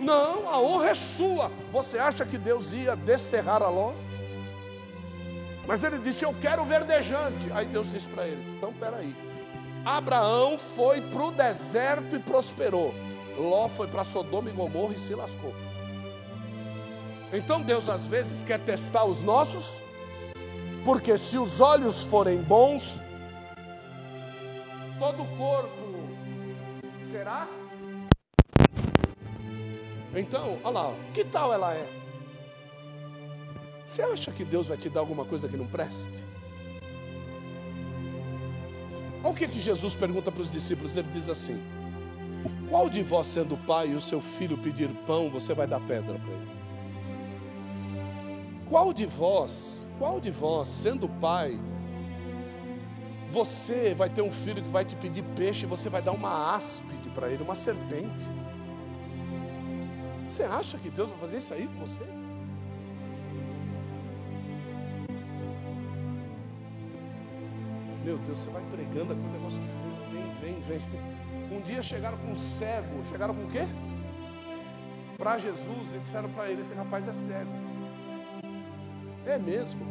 Não, 0.00 0.48
a 0.48 0.58
honra 0.58 0.88
é 0.88 0.94
sua. 0.94 1.52
Você 1.70 1.98
acha 1.98 2.24
que 2.24 2.38
Deus 2.38 2.72
ia 2.72 2.96
desterrar 2.96 3.62
a 3.62 3.68
Ló? 3.68 3.92
Mas 5.66 5.84
ele 5.84 5.98
disse: 5.98 6.24
Eu 6.24 6.34
quero 6.40 6.64
verdejante. 6.64 7.52
Aí 7.52 7.66
Deus 7.66 7.90
disse 7.92 8.08
para 8.08 8.26
ele: 8.26 8.42
Então 8.56 8.72
peraí. 8.72 9.14
Abraão 9.84 10.58
foi 10.58 11.00
para 11.02 11.22
o 11.22 11.30
deserto 11.30 12.16
e 12.16 12.18
prosperou. 12.18 12.94
Ló 13.36 13.68
foi 13.68 13.86
para 13.86 14.02
Sodoma 14.02 14.48
e 14.48 14.52
Gomorra 14.52 14.94
e 14.94 14.98
se 14.98 15.14
lascou. 15.14 15.54
Então 17.32 17.60
Deus 17.60 17.88
às 17.88 18.06
vezes 18.06 18.42
quer 18.42 18.58
testar 18.58 19.04
os 19.04 19.22
nossos 19.22 19.80
porque 20.84 21.16
se 21.18 21.36
os 21.38 21.60
olhos 21.60 22.04
forem 22.04 22.38
bons, 22.38 23.00
todo 24.98 25.22
o 25.22 25.36
corpo 25.36 26.08
será. 27.02 27.46
Então, 30.14 30.58
olha 30.64 30.70
lá, 30.72 30.94
que 31.14 31.24
tal 31.24 31.52
ela 31.52 31.74
é? 31.74 31.88
Você 33.86 34.02
acha 34.02 34.30
que 34.32 34.44
Deus 34.44 34.68
vai 34.68 34.76
te 34.76 34.88
dar 34.88 35.00
alguma 35.00 35.24
coisa 35.24 35.48
que 35.48 35.56
não 35.56 35.66
preste? 35.66 36.24
Olha 39.22 39.32
o 39.32 39.34
que, 39.34 39.46
que 39.46 39.60
Jesus 39.60 39.94
pergunta 39.94 40.32
para 40.32 40.42
os 40.42 40.52
discípulos: 40.52 40.96
ele 40.96 41.08
diz 41.12 41.28
assim: 41.28 41.60
Qual 42.68 42.88
de 42.88 43.02
vós, 43.02 43.26
sendo 43.26 43.56
pai, 43.66 43.88
e 43.88 43.94
o 43.94 44.00
seu 44.00 44.20
filho 44.20 44.56
pedir 44.56 44.88
pão, 45.06 45.28
você 45.28 45.54
vai 45.54 45.66
dar 45.66 45.80
pedra 45.80 46.18
para 46.18 46.32
ele? 46.32 46.50
Qual 48.66 48.92
de 48.92 49.06
vós, 49.06 49.88
qual 49.98 50.20
de 50.20 50.30
vós, 50.30 50.68
sendo 50.68 51.08
pai, 51.08 51.58
você 53.32 53.94
vai 53.94 54.08
ter 54.08 54.22
um 54.22 54.30
filho 54.30 54.62
que 54.62 54.70
vai 54.70 54.84
te 54.84 54.96
pedir 54.96 55.22
peixe 55.36 55.64
e 55.64 55.68
você 55.68 55.88
vai 55.88 56.00
dar 56.00 56.12
uma 56.12 56.54
áspide 56.54 57.08
para 57.10 57.28
ele, 57.28 57.42
uma 57.42 57.54
serpente? 57.54 58.26
Você 60.30 60.44
acha 60.44 60.78
que 60.78 60.88
Deus 60.88 61.10
vai 61.10 61.18
fazer 61.18 61.38
isso 61.38 61.52
aí 61.52 61.66
com 61.66 61.84
você? 61.84 62.04
Meu 68.04 68.16
Deus, 68.16 68.38
você 68.38 68.48
vai 68.50 68.62
pregando 68.70 69.12
aquele 69.12 69.28
negócio 69.28 69.60
vem, 70.40 70.60
vem, 70.60 70.78
vem. 70.78 70.80
Um 71.50 71.60
dia 71.60 71.82
chegaram 71.82 72.16
com 72.16 72.28
um 72.28 72.36
cego, 72.36 73.04
chegaram 73.06 73.34
com 73.34 73.42
o 73.42 73.50
quê? 73.50 73.62
Para 75.18 75.36
Jesus 75.36 75.94
e 75.94 75.98
disseram 75.98 76.28
para 76.28 76.48
ele: 76.48 76.60
esse 76.60 76.74
rapaz 76.74 77.08
é 77.08 77.12
cego. 77.12 77.50
É 79.26 79.36
mesmo. 79.36 79.84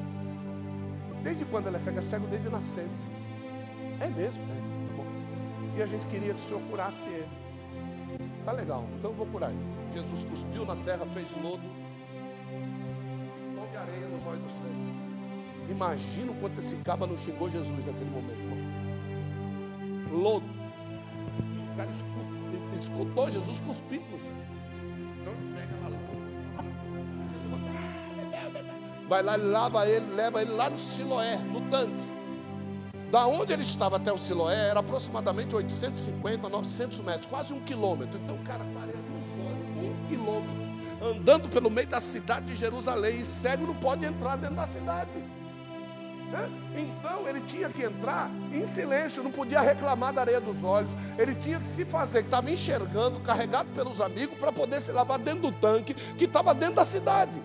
Desde 1.21 1.43
quando 1.43 1.67
ele 1.67 1.75
é 1.75 1.79
cego? 1.79 1.99
É 1.99 2.01
cego 2.01 2.27
desde 2.27 2.47
nascença. 2.47 3.09
É 3.99 4.09
mesmo, 4.09 4.41
é. 4.43 4.55
Tá 4.87 4.93
bom. 4.95 5.05
E 5.77 5.83
a 5.83 5.85
gente 5.85 6.07
queria 6.07 6.33
que 6.33 6.39
o 6.39 6.43
Senhor 6.43 6.61
curasse 6.69 7.09
ele. 7.09 7.27
Tá 8.45 8.53
legal, 8.53 8.87
então 8.97 9.11
eu 9.11 9.17
vou 9.17 9.25
curar 9.25 9.51
ele. 9.51 9.78
Jesus 9.93 10.23
cuspiu 10.23 10.65
na 10.65 10.75
terra, 10.77 11.05
fez 11.11 11.35
lodo, 11.41 11.63
pão 13.55 13.67
de 13.67 13.77
areia 13.77 14.07
nos 14.07 14.25
olhos 14.25 14.43
do 14.43 14.51
céu. 14.51 14.67
Imagina 15.69 16.31
o 16.31 16.35
quanto 16.35 16.59
esse 16.59 16.75
caba 16.77 17.05
não 17.05 17.17
xingou 17.17 17.49
Jesus 17.49 17.85
naquele 17.85 18.09
momento, 18.09 18.39
irmão. 18.39 18.57
Lodo. 20.11 20.59
O 21.73 21.77
cara 21.77 21.91
escutou, 21.91 22.81
escutou 22.81 23.31
Jesus 23.31 23.59
cuspindo 23.61 24.05
no 24.11 24.19
chão. 24.19 24.49
vai 29.09 29.23
lá, 29.23 29.35
lava 29.35 29.87
ele, 29.87 30.05
leva 30.13 30.41
ele 30.41 30.51
lá 30.51 30.69
no 30.69 30.77
Siloé, 30.77 31.37
no 31.37 31.61
tanque. 31.61 32.03
Da 33.09 33.25
onde 33.25 33.51
ele 33.51 33.63
estava 33.63 33.95
até 33.95 34.13
o 34.13 34.17
Siloé 34.17 34.69
era 34.69 34.81
aproximadamente 34.81 35.55
850, 35.55 36.47
900 36.47 36.99
metros, 36.99 37.25
quase 37.25 37.51
um 37.51 37.59
quilômetro. 37.59 38.19
Então 38.23 38.35
o 38.35 38.43
cara 38.43 38.63
parando 38.65 38.98
os 40.15 40.27
olhos, 40.27 40.39
um 40.39 40.41
quilômetro, 40.41 40.69
andando 41.01 41.49
pelo 41.49 41.69
meio 41.69 41.87
da 41.87 41.99
cidade 41.99 42.47
de 42.47 42.55
Jerusalém, 42.55 43.19
e 43.19 43.25
cego 43.25 43.65
não 43.65 43.75
pode 43.75 44.05
entrar 44.05 44.35
dentro 44.35 44.55
da 44.55 44.67
cidade. 44.67 45.09
Então 46.75 47.27
ele 47.27 47.41
tinha 47.41 47.69
que 47.69 47.81
entrar 47.81 48.29
em 48.53 48.65
silêncio, 48.65 49.23
não 49.23 49.31
podia 49.31 49.61
reclamar 49.61 50.13
da 50.13 50.21
areia 50.21 50.39
dos 50.39 50.63
olhos. 50.63 50.95
Ele 51.17 51.33
tinha 51.33 51.57
que 51.57 51.65
se 51.65 51.83
fazer, 51.83 52.19
que 52.19 52.27
estava 52.27 52.51
enxergando, 52.51 53.19
carregado 53.19 53.69
pelos 53.71 53.99
amigos, 53.99 54.37
para 54.37 54.51
poder 54.51 54.79
se 54.79 54.91
lavar 54.91 55.17
dentro 55.17 55.41
do 55.41 55.51
tanque 55.51 55.93
que 55.93 56.25
estava 56.25 56.53
dentro 56.53 56.75
da 56.75 56.85
cidade. 56.85 57.41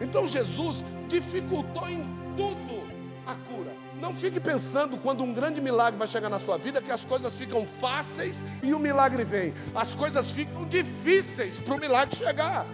Então 0.00 0.28
Jesus 0.28 0.84
dificultou 1.08 1.88
em 1.88 2.04
tudo 2.36 2.88
a 3.26 3.34
cura. 3.34 3.69
Não 4.00 4.14
fique 4.14 4.40
pensando 4.40 4.96
quando 4.96 5.22
um 5.22 5.32
grande 5.32 5.60
milagre 5.60 5.98
vai 5.98 6.08
chegar 6.08 6.30
na 6.30 6.38
sua 6.38 6.56
vida 6.56 6.80
que 6.80 6.90
as 6.90 7.04
coisas 7.04 7.36
ficam 7.38 7.66
fáceis 7.66 8.44
e 8.62 8.72
o 8.72 8.78
milagre 8.78 9.24
vem. 9.24 9.52
As 9.74 9.94
coisas 9.94 10.30
ficam 10.30 10.64
difíceis 10.66 11.60
para 11.60 11.74
o 11.74 11.78
milagre 11.78 12.16
chegar. 12.16 12.66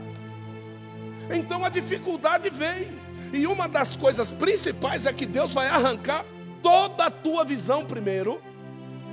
Então 1.30 1.64
a 1.64 1.68
dificuldade 1.68 2.48
vem. 2.48 3.00
E 3.32 3.46
uma 3.46 3.66
das 3.66 3.96
coisas 3.96 4.30
principais 4.30 5.04
é 5.04 5.12
que 5.12 5.26
Deus 5.26 5.52
vai 5.52 5.66
arrancar 5.66 6.24
toda 6.62 7.06
a 7.06 7.10
tua 7.10 7.44
visão 7.44 7.84
primeiro, 7.84 8.40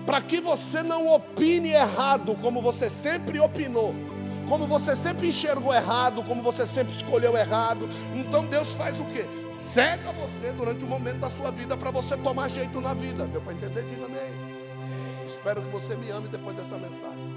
para 0.06 0.22
que 0.22 0.40
você 0.40 0.84
não 0.84 1.08
opine 1.08 1.72
errado 1.72 2.36
como 2.42 2.62
você 2.62 2.90
sempre 2.90 3.40
opinou 3.40 4.13
como 4.54 4.68
você 4.68 4.96
sempre 4.96 5.30
enxergou 5.30 5.74
errado, 5.74 6.22
como 6.22 6.44
você 6.44 6.64
sempre 6.64 6.94
escolheu 6.94 7.36
errado. 7.36 7.90
Então 8.14 8.46
Deus 8.46 8.76
faz 8.76 9.00
o 9.00 9.06
quê? 9.06 9.26
Cega 9.50 10.12
você 10.12 10.52
durante 10.52 10.84
o 10.84 10.88
momento 10.88 11.18
da 11.18 11.30
sua 11.32 11.50
vida 11.50 11.76
para 11.76 11.90
você 11.90 12.16
tomar 12.16 12.52
jeito 12.52 12.80
na 12.80 12.94
vida. 12.94 13.26
Deu 13.26 13.42
para 13.42 13.54
entender? 13.54 13.82
Diga 13.90 14.06
amém. 14.06 15.26
Espero 15.26 15.60
que 15.60 15.70
você 15.70 15.96
me 15.96 16.08
ame 16.12 16.28
depois 16.28 16.56
dessa 16.56 16.78
mensagem. 16.78 17.36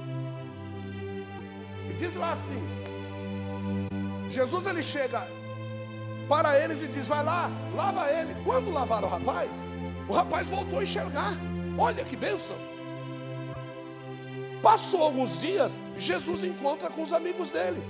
E 1.89 1.95
diz 1.95 2.15
lá 2.17 2.33
assim: 2.33 2.63
Jesus 4.29 4.67
ele 4.67 4.83
chega 4.83 5.27
para 6.29 6.63
eles 6.63 6.83
e 6.83 6.87
diz: 6.87 7.09
Vai 7.09 7.25
lá, 7.25 7.51
lava 7.75 8.11
ele. 8.11 8.37
Quando 8.45 8.71
lavaram 8.71 9.09
o 9.09 9.11
rapaz, 9.11 9.51
o 10.07 10.13
rapaz 10.13 10.49
voltou 10.49 10.81
a 10.81 10.83
enxergar. 10.83 11.33
Olha 11.79 12.05
que 12.05 12.15
bênção. 12.15 12.76
Passou 14.63 15.03
alguns 15.03 15.41
dias, 15.41 15.79
Jesus 15.97 16.43
encontra 16.45 16.89
com 16.89 17.03
os 17.03 17.13
amigos 17.13 17.51
dele 17.51 17.83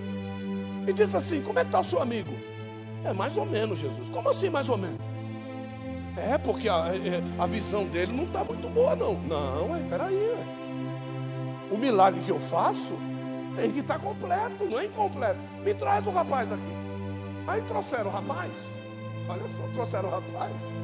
e 0.87 0.93
diz 0.93 1.15
assim: 1.15 1.43
Como 1.43 1.59
é 1.59 1.63
que 1.63 1.69
está 1.69 1.81
o 1.81 1.85
seu 1.85 2.01
amigo? 2.01 2.33
É 3.05 3.13
mais 3.13 3.37
ou 3.37 3.47
menos, 3.47 3.79
Jesus. 3.79 4.09
Como 4.09 4.29
assim, 4.29 4.51
mais 4.51 4.69
ou 4.69 4.77
menos? 4.77 4.99
É, 6.17 6.39
porque 6.39 6.69
a, 6.69 6.89
é, 6.95 7.23
a 7.39 7.47
visão 7.47 7.85
dele 7.85 8.13
não 8.13 8.25
está 8.25 8.43
muito 8.43 8.69
boa, 8.69 8.97
não. 8.97 9.15
Não, 9.15 9.77
é, 9.77 9.83
peraí. 9.83 10.35
O 11.71 11.77
milagre 11.77 12.21
que 12.23 12.31
eu 12.31 12.41
faço 12.41 12.95
tem 13.55 13.71
que 13.71 13.81
estar 13.81 13.99
tá 13.99 14.01
completo, 14.01 14.65
não 14.65 14.79
é 14.79 14.87
incompleto. 14.87 15.39
Me 15.63 15.75
traz 15.75 16.07
o 16.07 16.11
rapaz 16.11 16.51
aqui. 16.51 16.63
Aí 17.47 17.61
trouxeram 17.63 18.07
o 18.07 18.13
rapaz. 18.13 18.53
Olha 19.29 19.47
só, 19.47 19.63
trouxeram 19.75 20.09
o 20.09 20.13
rapaz. 20.13 20.75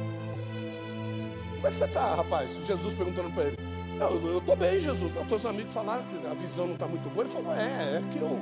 Como 1.55 1.67
é 1.67 1.69
que 1.69 1.75
você 1.75 1.85
está, 1.85 2.15
rapaz? 2.15 2.65
Jesus 2.65 2.93
perguntando 2.93 3.31
para 3.31 3.43
ele. 3.45 3.72
Eu 3.99 4.37
estou 4.39 4.55
bem, 4.55 4.79
Jesus. 4.79 5.11
Os 5.15 5.27
teus 5.27 5.45
amigos 5.45 5.73
falaram 5.73 6.03
que 6.03 6.27
a 6.27 6.33
visão 6.33 6.65
não 6.65 6.73
está 6.73 6.87
muito 6.87 7.09
boa. 7.09 7.23
Ele 7.23 7.33
falou: 7.33 7.53
É, 7.53 7.97
é 7.97 8.03
que 8.11 8.19
eu, 8.19 8.39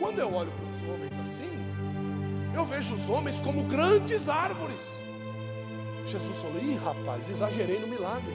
quando 0.00 0.18
eu 0.18 0.32
olho 0.32 0.50
para 0.52 0.68
os 0.68 0.82
homens 0.82 1.16
assim, 1.22 1.50
eu 2.54 2.64
vejo 2.64 2.94
os 2.94 3.08
homens 3.08 3.40
como 3.40 3.62
grandes 3.64 4.28
árvores. 4.28 5.00
Jesus 6.06 6.38
falou: 6.38 6.60
Ih, 6.62 6.76
rapaz, 6.76 7.28
exagerei 7.28 7.78
no 7.78 7.86
milagre. 7.86 8.32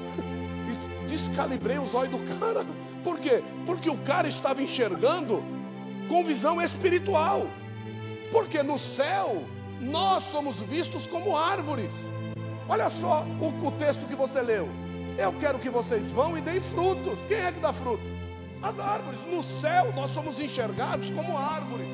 Descalibrei 1.08 1.78
os 1.78 1.94
olhos 1.94 2.10
do 2.10 2.38
cara. 2.38 2.64
Por 3.02 3.18
quê? 3.18 3.42
Porque 3.66 3.88
o 3.88 3.98
cara 3.98 4.28
estava 4.28 4.62
enxergando 4.62 5.42
com 6.08 6.24
visão 6.24 6.60
espiritual. 6.60 7.46
Porque 8.30 8.62
no 8.62 8.78
céu 8.78 9.44
nós 9.80 10.24
somos 10.24 10.60
vistos 10.60 11.06
como 11.06 11.36
árvores. 11.36 12.10
Olha 12.68 12.88
só 12.88 13.24
o, 13.40 13.66
o 13.66 13.70
texto 13.72 14.06
que 14.06 14.16
você 14.16 14.40
leu. 14.40 14.68
Eu 15.16 15.32
quero 15.34 15.58
que 15.58 15.70
vocês 15.70 16.10
vão 16.10 16.36
e 16.36 16.40
deem 16.40 16.60
frutos. 16.60 17.24
Quem 17.26 17.38
é 17.38 17.52
que 17.52 17.60
dá 17.60 17.72
fruto? 17.72 18.02
As 18.60 18.78
árvores. 18.78 19.20
No 19.26 19.42
céu 19.42 19.92
nós 19.94 20.10
somos 20.10 20.40
enxergados 20.40 21.10
como 21.10 21.38
árvores. 21.38 21.92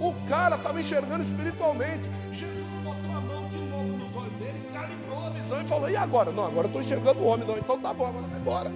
O 0.00 0.14
cara 0.28 0.56
estava 0.56 0.80
enxergando 0.80 1.22
espiritualmente. 1.22 2.08
Jesus 2.32 2.72
botou 2.82 3.10
a 3.10 3.20
mão 3.20 3.48
de 3.48 3.58
novo 3.58 3.98
nos 3.98 4.16
olhos 4.16 4.32
dele, 4.34 4.66
calibrou 4.72 5.18
a 5.18 5.30
visão 5.30 5.60
e 5.60 5.64
falou: 5.66 5.90
E 5.90 5.96
agora? 5.96 6.32
Não, 6.32 6.46
agora 6.46 6.66
estou 6.66 6.80
enxergando 6.80 7.20
o 7.20 7.26
homem. 7.26 7.46
Não, 7.46 7.58
então 7.58 7.78
tá 7.78 7.92
bom, 7.92 8.06
agora 8.06 8.26
vai 8.26 8.40
embora. 8.40 8.72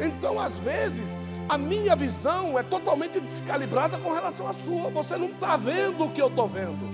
Então, 0.00 0.38
às 0.38 0.58
vezes, 0.58 1.18
a 1.48 1.58
minha 1.58 1.96
visão 1.96 2.56
é 2.56 2.62
totalmente 2.62 3.18
descalibrada 3.18 3.98
com 3.98 4.12
relação 4.12 4.46
à 4.46 4.52
sua. 4.52 4.90
Você 4.90 5.16
não 5.16 5.28
está 5.28 5.56
vendo 5.56 6.04
o 6.04 6.10
que 6.10 6.22
eu 6.22 6.28
estou 6.28 6.46
vendo. 6.46 6.88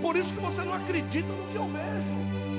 Por 0.00 0.16
isso 0.16 0.32
que 0.32 0.40
você 0.40 0.62
não 0.62 0.74
acredita 0.74 1.32
no 1.32 1.48
que 1.48 1.56
eu 1.56 1.66
vejo 1.66 2.13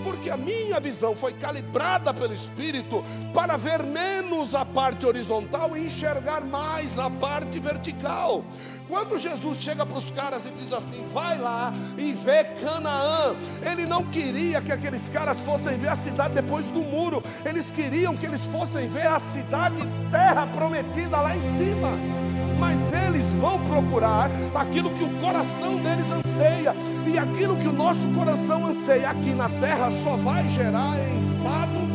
porque 0.05 0.29
a 0.29 0.38
minha 0.38 0.79
visão 0.79 1.15
foi 1.15 1.33
calibrada 1.33 2.13
pelo 2.13 2.31
Espírito 2.31 3.03
para 3.33 3.57
ver 3.57 3.81
menos 3.81 4.53
a 4.53 4.63
parte 4.63 5.03
horizontal 5.03 5.75
e 5.75 5.88
enxergar 5.88 6.41
mais 6.41 7.00
a 7.00 7.09
parte 7.09 7.59
vertical. 7.59 8.45
Quando 8.88 9.17
Jesus 9.17 9.57
chega 9.57 9.83
para 9.83 9.97
os 9.97 10.12
caras 10.12 10.45
e 10.45 10.51
diz 10.51 10.71
assim: 10.71 11.03
vai 11.12 11.39
lá 11.39 11.74
e 11.97 12.13
vê 12.13 12.43
Canaã, 12.43 13.35
ele 13.69 13.88
não 13.88 14.03
queria 14.03 14.62
que 14.62 14.71
aqueles 14.71 15.09
caras 15.09 15.41
fossem 15.41 15.75
ver 15.79 15.89
a 15.89 15.95
cidade 15.95 16.35
depois 16.35 16.69
do 16.69 16.82
muro, 16.82 17.23
eles 17.43 17.71
queriam 17.71 18.15
que 18.15 18.27
eles 18.27 18.45
fossem 18.45 18.88
ver 18.88 19.08
a 19.08 19.17
cidade 19.17 19.77
terra 20.12 20.45
prometida 20.53 21.19
lá 21.19 21.36
em 21.36 21.41
cima 21.58 22.35
mas 22.60 22.80
eles 22.91 23.26
vão 23.34 23.63
procurar 23.65 24.30
aquilo 24.54 24.89
que 24.91 25.04
o 25.04 25.20
coração 25.20 25.78
deles 25.78 26.10
anseia, 26.12 26.76
e 27.06 27.18
aquilo 27.18 27.56
que 27.56 27.68
o 27.68 27.74
nosso 27.74 28.08
coração 28.10 28.65
anseia 28.65 29.10
aqui 29.10 29.34
na 29.34 29.50
terra 29.50 29.91
só 29.91 30.15
vai 30.18 30.48
gerar 30.50 30.96
enfado 31.00 31.86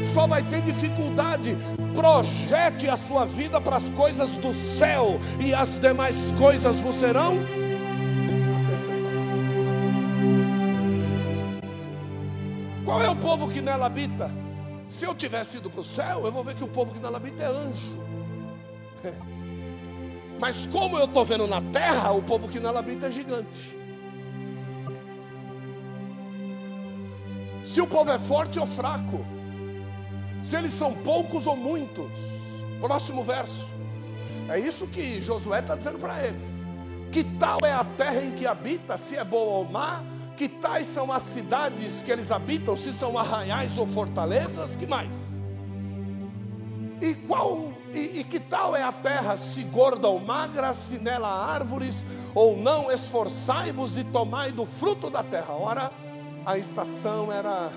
e 0.00 0.04
só 0.04 0.26
vai 0.26 0.42
ter 0.42 0.60
dificuldade. 0.62 1.56
Projete 1.94 2.88
a 2.88 2.96
sua 2.96 3.24
vida 3.24 3.60
para 3.60 3.76
as 3.76 3.88
coisas 3.90 4.32
do 4.36 4.52
céu, 4.52 5.20
e 5.38 5.54
as 5.54 5.78
demais 5.78 6.32
coisas 6.32 6.80
vos 6.80 6.96
serão. 6.96 7.38
Qual 12.84 13.00
é 13.00 13.08
o 13.08 13.16
povo 13.16 13.48
que 13.48 13.62
nela 13.62 13.86
habita? 13.86 14.30
Se 14.88 15.06
eu 15.06 15.14
tivesse 15.14 15.56
ido 15.56 15.70
para 15.70 15.80
o 15.80 15.84
céu, 15.84 16.26
eu 16.26 16.32
vou 16.32 16.42
ver 16.44 16.54
que 16.54 16.64
o 16.64 16.68
povo 16.68 16.92
que 16.92 16.98
nela 16.98 17.16
habita 17.16 17.44
é 17.44 17.46
anjo. 17.46 18.01
Mas 20.40 20.66
como 20.66 20.98
eu 20.98 21.04
estou 21.04 21.24
vendo 21.24 21.46
na 21.46 21.60
terra, 21.60 22.10
o 22.12 22.22
povo 22.22 22.48
que 22.48 22.58
nela 22.58 22.80
habita 22.80 23.06
é 23.06 23.10
gigante. 23.10 23.78
Se 27.64 27.80
o 27.80 27.86
povo 27.86 28.10
é 28.10 28.18
forte 28.18 28.58
ou 28.58 28.66
fraco, 28.66 29.24
se 30.42 30.56
eles 30.56 30.72
são 30.72 30.92
poucos 30.92 31.46
ou 31.46 31.56
muitos. 31.56 32.10
Próximo 32.80 33.22
verso. 33.22 33.68
É 34.48 34.58
isso 34.58 34.88
que 34.88 35.20
Josué 35.20 35.60
está 35.60 35.76
dizendo 35.76 35.98
para 36.00 36.20
eles. 36.26 36.66
Que 37.12 37.22
tal 37.22 37.60
é 37.62 37.70
a 37.72 37.84
terra 37.84 38.20
em 38.20 38.32
que 38.32 38.46
habita, 38.46 38.96
se 38.96 39.16
é 39.16 39.22
boa 39.22 39.58
ou 39.58 39.64
má? 39.70 40.02
Que 40.36 40.48
tais 40.48 40.88
são 40.88 41.12
as 41.12 41.22
cidades 41.22 42.02
que 42.02 42.10
eles 42.10 42.32
habitam, 42.32 42.76
se 42.76 42.92
são 42.92 43.16
arraiais 43.16 43.78
ou 43.78 43.86
fortalezas? 43.86 44.74
Que 44.74 44.86
mais? 44.86 45.40
E 47.00 47.14
qual 47.14 47.72
e, 47.94 48.20
e, 48.20 48.24
que 48.24 48.40
tal 48.40 48.74
é 48.74 48.82
a 48.82 48.92
terra, 48.92 49.36
se 49.36 49.62
gorda 49.64 50.08
ou 50.08 50.18
magra, 50.18 50.72
se 50.72 50.98
nela 50.98 51.28
árvores 51.28 52.06
ou 52.34 52.56
não? 52.56 52.90
Esforçai-vos 52.90 53.98
e 53.98 54.04
tomai 54.04 54.50
do 54.50 54.64
fruto 54.64 55.10
da 55.10 55.22
terra. 55.22 55.54
Ora, 55.54 55.92
a 56.44 56.56
estação 56.56 57.30
era 57.30 57.70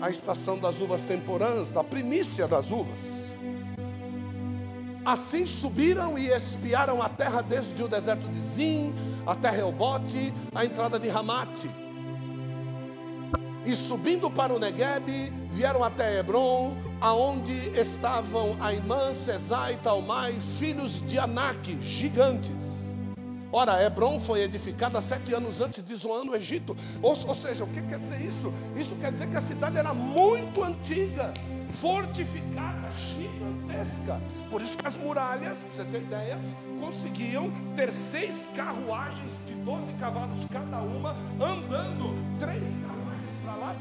a 0.00 0.08
estação 0.08 0.58
das 0.58 0.80
uvas 0.80 1.04
temporãs, 1.04 1.70
da 1.70 1.84
primícia 1.84 2.48
das 2.48 2.70
uvas. 2.70 3.36
Assim 5.04 5.46
subiram 5.46 6.18
e 6.18 6.28
espiaram 6.28 7.02
a 7.02 7.08
terra 7.08 7.42
desde 7.42 7.82
o 7.82 7.88
deserto 7.88 8.26
de 8.28 8.38
Zim, 8.38 8.94
até 9.26 9.50
Reobote, 9.50 10.32
a 10.54 10.64
entrada 10.64 10.98
de 10.98 11.08
Ramate. 11.08 11.70
E 13.64 13.74
subindo 13.74 14.30
para 14.30 14.54
o 14.54 14.58
Negueb, 14.58 15.32
vieram 15.50 15.84
até 15.84 16.18
Hebron, 16.18 16.74
aonde 17.00 17.52
estavam 17.78 18.56
Aimã, 18.60 19.14
Cesai 19.14 19.78
Talmai, 19.82 20.38
filhos 20.58 21.00
de 21.06 21.18
Anak, 21.18 21.76
gigantes. 21.82 22.80
Ora, 23.52 23.82
Hebron 23.82 24.20
foi 24.20 24.42
edificada 24.42 25.00
sete 25.00 25.34
anos 25.34 25.60
antes 25.60 25.82
de 25.84 25.96
Zoan 25.96 26.24
no 26.24 26.36
Egito. 26.36 26.76
Ou, 27.02 27.10
ou, 27.10 27.34
seja, 27.34 27.64
o 27.64 27.66
que 27.66 27.82
quer 27.82 27.98
dizer 27.98 28.20
isso? 28.20 28.52
Isso 28.76 28.94
quer 28.96 29.10
dizer 29.10 29.28
que 29.28 29.36
a 29.36 29.40
cidade 29.40 29.76
era 29.76 29.92
muito 29.92 30.62
antiga, 30.62 31.34
fortificada, 31.68 32.88
gigantesca. 32.90 34.20
Por 34.48 34.62
isso 34.62 34.78
que 34.78 34.86
as 34.86 34.96
muralhas, 34.96 35.58
para 35.58 35.70
você 35.70 35.84
ter 35.84 36.02
ideia, 36.02 36.38
conseguiam 36.78 37.50
ter 37.74 37.90
seis 37.90 38.48
carruagens 38.54 39.32
de 39.48 39.54
12 39.54 39.92
cavalos 39.94 40.46
cada 40.52 40.80
uma, 40.82 41.16
andando 41.40 42.14
três 42.38 42.62
carruagens 42.62 42.99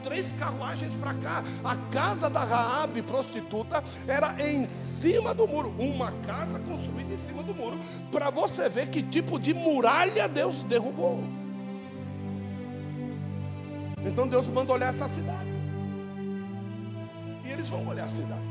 três 0.03 0.33
carruagens 0.33 0.95
para 0.95 1.13
cá. 1.15 1.43
A 1.63 1.75
casa 1.91 2.29
da 2.29 2.43
Raabe, 2.43 3.01
prostituta, 3.01 3.83
era 4.07 4.35
em 4.41 4.65
cima 4.65 5.33
do 5.33 5.47
muro. 5.47 5.73
Uma 5.77 6.11
casa 6.25 6.59
construída 6.59 7.13
em 7.13 7.17
cima 7.17 7.43
do 7.43 7.53
muro. 7.53 7.77
Para 8.11 8.29
você 8.29 8.69
ver 8.69 8.89
que 8.89 9.01
tipo 9.01 9.39
de 9.39 9.53
muralha 9.53 10.27
Deus 10.27 10.63
derrubou. 10.63 11.23
Então 14.03 14.27
Deus 14.27 14.47
manda 14.47 14.73
olhar 14.73 14.89
essa 14.89 15.07
cidade. 15.07 15.49
E 17.45 17.51
eles 17.51 17.69
vão 17.69 17.87
olhar 17.87 18.05
a 18.05 18.09
cidade. 18.09 18.49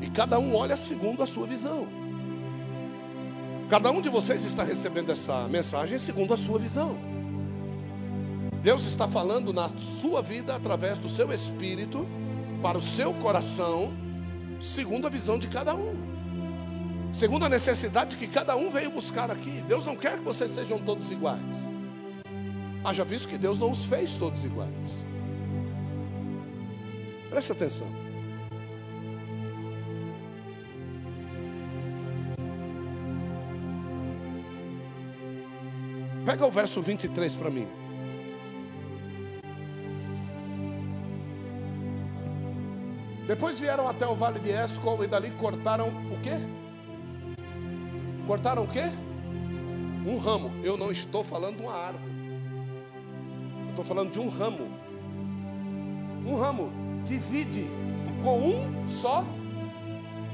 E 0.00 0.10
cada 0.10 0.38
um 0.38 0.54
olha 0.56 0.76
segundo 0.76 1.22
a 1.22 1.26
sua 1.26 1.46
visão. 1.46 2.01
Cada 3.68 3.90
um 3.90 4.00
de 4.00 4.08
vocês 4.08 4.44
está 4.44 4.62
recebendo 4.62 5.10
essa 5.10 5.48
mensagem 5.48 5.98
segundo 5.98 6.34
a 6.34 6.36
sua 6.36 6.58
visão. 6.58 6.98
Deus 8.62 8.84
está 8.84 9.08
falando 9.08 9.52
na 9.52 9.68
sua 9.76 10.22
vida 10.22 10.54
através 10.54 10.98
do 10.98 11.08
seu 11.08 11.32
espírito, 11.32 12.06
para 12.62 12.78
o 12.78 12.82
seu 12.82 13.12
coração, 13.14 13.92
segundo 14.60 15.06
a 15.06 15.10
visão 15.10 15.36
de 15.38 15.48
cada 15.48 15.74
um, 15.74 15.96
segundo 17.12 17.44
a 17.44 17.48
necessidade 17.48 18.16
que 18.16 18.28
cada 18.28 18.54
um 18.54 18.70
veio 18.70 18.90
buscar 18.90 19.30
aqui. 19.30 19.62
Deus 19.66 19.84
não 19.84 19.96
quer 19.96 20.18
que 20.18 20.24
vocês 20.24 20.50
sejam 20.50 20.78
todos 20.78 21.10
iguais. 21.10 21.72
Haja 22.84 23.04
visto 23.04 23.28
que 23.28 23.38
Deus 23.38 23.58
não 23.58 23.70
os 23.70 23.84
fez 23.84 24.16
todos 24.16 24.44
iguais. 24.44 25.04
Preste 27.30 27.52
atenção. 27.52 28.01
Pega 36.32 36.46
o 36.46 36.50
verso 36.50 36.80
23 36.80 37.36
para 37.36 37.50
mim. 37.50 37.68
Depois 43.26 43.58
vieram 43.58 43.86
até 43.86 44.06
o 44.06 44.14
vale 44.14 44.40
de 44.40 44.48
Escol 44.48 45.04
e 45.04 45.06
dali 45.06 45.30
cortaram 45.32 45.88
o 45.88 46.18
quê? 46.22 46.30
Cortaram 48.26 48.64
o 48.64 48.66
quê? 48.66 48.84
Um 50.06 50.16
ramo. 50.16 50.50
Eu 50.64 50.78
não 50.78 50.90
estou 50.90 51.22
falando 51.22 51.58
de 51.58 51.64
uma 51.64 51.74
árvore. 51.74 52.10
Eu 53.64 53.70
estou 53.70 53.84
falando 53.84 54.10
de 54.10 54.18
um 54.18 54.30
ramo. 54.30 54.70
Um 56.24 56.36
ramo 56.36 56.72
divide 57.04 57.66
com 58.24 58.38
um 58.38 58.88
só 58.88 59.22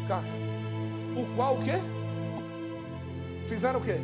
cacho. 0.07 0.29
O 1.17 1.27
qual 1.35 1.57
o 1.57 1.65
quê? 1.65 1.75
Fizeram 3.49 3.81
o 3.81 3.83
quê? 3.83 3.99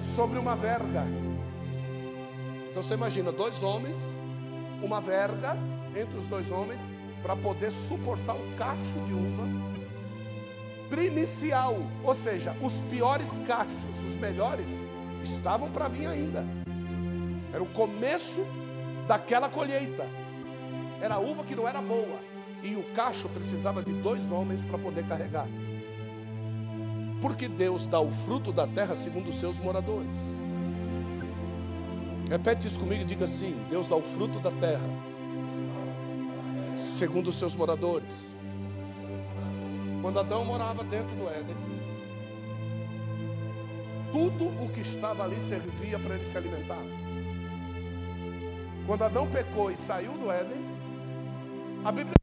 Sobre 0.00 0.38
uma 0.38 0.56
verga. 0.56 1.04
Então 2.70 2.82
você 2.82 2.94
imagina 2.94 3.32
dois 3.32 3.62
homens, 3.62 4.18
uma 4.82 5.00
verga 5.00 5.56
entre 5.96 6.16
os 6.16 6.26
dois 6.26 6.50
homens 6.50 6.80
para 7.22 7.34
poder 7.34 7.70
suportar 7.70 8.34
o 8.34 8.56
cacho 8.56 8.98
de 9.06 9.12
uva 9.12 9.68
primicial, 10.88 11.76
ou 12.02 12.14
seja, 12.14 12.56
os 12.62 12.80
piores 12.82 13.38
cachos, 13.46 14.02
os 14.04 14.16
melhores 14.16 14.82
estavam 15.22 15.70
para 15.70 15.88
vir 15.88 16.06
ainda. 16.06 16.44
Era 17.52 17.62
o 17.62 17.66
começo 17.66 18.44
daquela 19.06 19.48
colheita. 19.48 20.06
Era 21.00 21.18
uva 21.18 21.44
que 21.44 21.54
não 21.54 21.68
era 21.68 21.80
boa 21.80 22.18
e 22.62 22.74
o 22.74 22.82
cacho 22.94 23.28
precisava 23.28 23.82
de 23.82 23.92
dois 23.92 24.32
homens 24.32 24.62
para 24.62 24.78
poder 24.78 25.06
carregar. 25.06 25.46
Porque 27.20 27.48
Deus 27.48 27.86
dá 27.86 28.00
o 28.00 28.10
fruto 28.10 28.52
da 28.52 28.66
terra 28.66 28.94
segundo 28.94 29.28
os 29.28 29.34
seus 29.34 29.58
moradores. 29.58 30.36
Repete 32.28 32.68
isso 32.68 32.78
comigo 32.78 33.02
e 33.02 33.04
diga 33.04 33.24
assim: 33.24 33.56
Deus 33.70 33.88
dá 33.88 33.96
o 33.96 34.02
fruto 34.02 34.38
da 34.38 34.50
terra 34.50 34.88
segundo 36.76 37.28
os 37.28 37.36
seus 37.36 37.54
moradores. 37.54 38.36
Quando 40.00 40.20
Adão 40.20 40.44
morava 40.44 40.84
dentro 40.84 41.14
do 41.16 41.28
Éden, 41.28 41.56
tudo 44.12 44.46
o 44.62 44.70
que 44.72 44.80
estava 44.80 45.24
ali 45.24 45.40
servia 45.40 45.98
para 45.98 46.14
ele 46.14 46.24
se 46.24 46.38
alimentar. 46.38 46.82
Quando 48.86 49.02
Adão 49.02 49.26
pecou 49.26 49.70
e 49.70 49.76
saiu 49.76 50.12
do 50.12 50.30
Éden, 50.30 50.56
a 51.84 51.92
Bíblia 51.92 52.17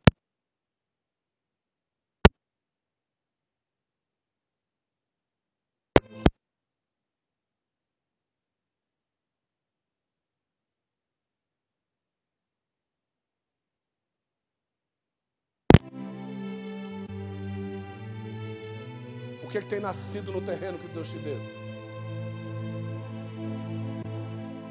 que, 19.56 19.62
que 19.62 19.68
tem 19.68 19.80
nascido 19.80 20.32
no 20.32 20.41
terreno 20.41 20.78
que 20.78 20.88
Deus 20.88 21.10
te 21.10 21.18
deu? 21.18 21.39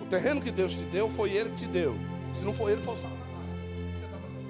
O 0.03 0.07
terreno 0.07 0.41
que 0.41 0.51
Deus 0.51 0.75
te 0.75 0.83
deu 0.85 1.09
foi 1.09 1.33
Ele 1.33 1.51
que 1.51 1.57
te 1.57 1.67
deu. 1.67 1.97
Se 2.35 2.45
não 2.45 2.53
foi 2.53 2.73
Ele, 2.73 2.83
foi 2.83 2.95
o 2.95 2.97
Salvador. 2.97 3.25
O 3.25 3.93
que 3.93 3.99
você 3.99 4.05
está 4.05 4.19
fazendo? 4.19 4.45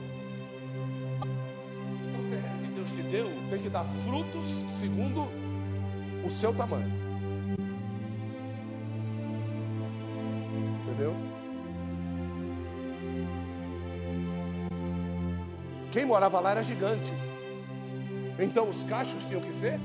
O 2.18 2.28
terreno 2.28 2.62
que 2.62 2.68
Deus 2.74 2.90
te 2.90 3.02
deu 3.02 3.30
tem 3.50 3.58
que 3.60 3.68
dar 3.68 3.84
frutos 4.04 4.64
segundo 4.68 5.28
o 6.26 6.30
seu 6.30 6.52
tamanho. 6.52 6.92
Entendeu? 10.82 11.14
Quem 15.92 16.04
morava 16.04 16.40
lá 16.40 16.50
era 16.50 16.62
gigante. 16.62 17.12
Então 18.36 18.68
os 18.68 18.82
cachos 18.82 19.24
tinham 19.26 19.40
que 19.40 19.54
ser 19.54 19.78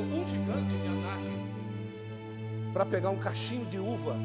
um 0.00 0.26
gigante 0.26 0.74
de 0.74 0.88
Anak 0.88 1.30
para 2.72 2.86
pegar 2.86 3.10
um 3.10 3.18
cachinho 3.18 3.66
de 3.66 3.78
uva 3.78 4.16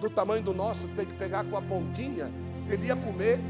do 0.00 0.10
tamanho 0.10 0.42
do 0.42 0.52
nosso, 0.52 0.88
tem 0.88 1.06
que 1.06 1.14
pegar 1.14 1.44
com 1.44 1.56
a 1.56 1.62
pontinha, 1.62 2.30
ele 2.68 2.86
ia 2.86 2.96
comer 2.96 3.40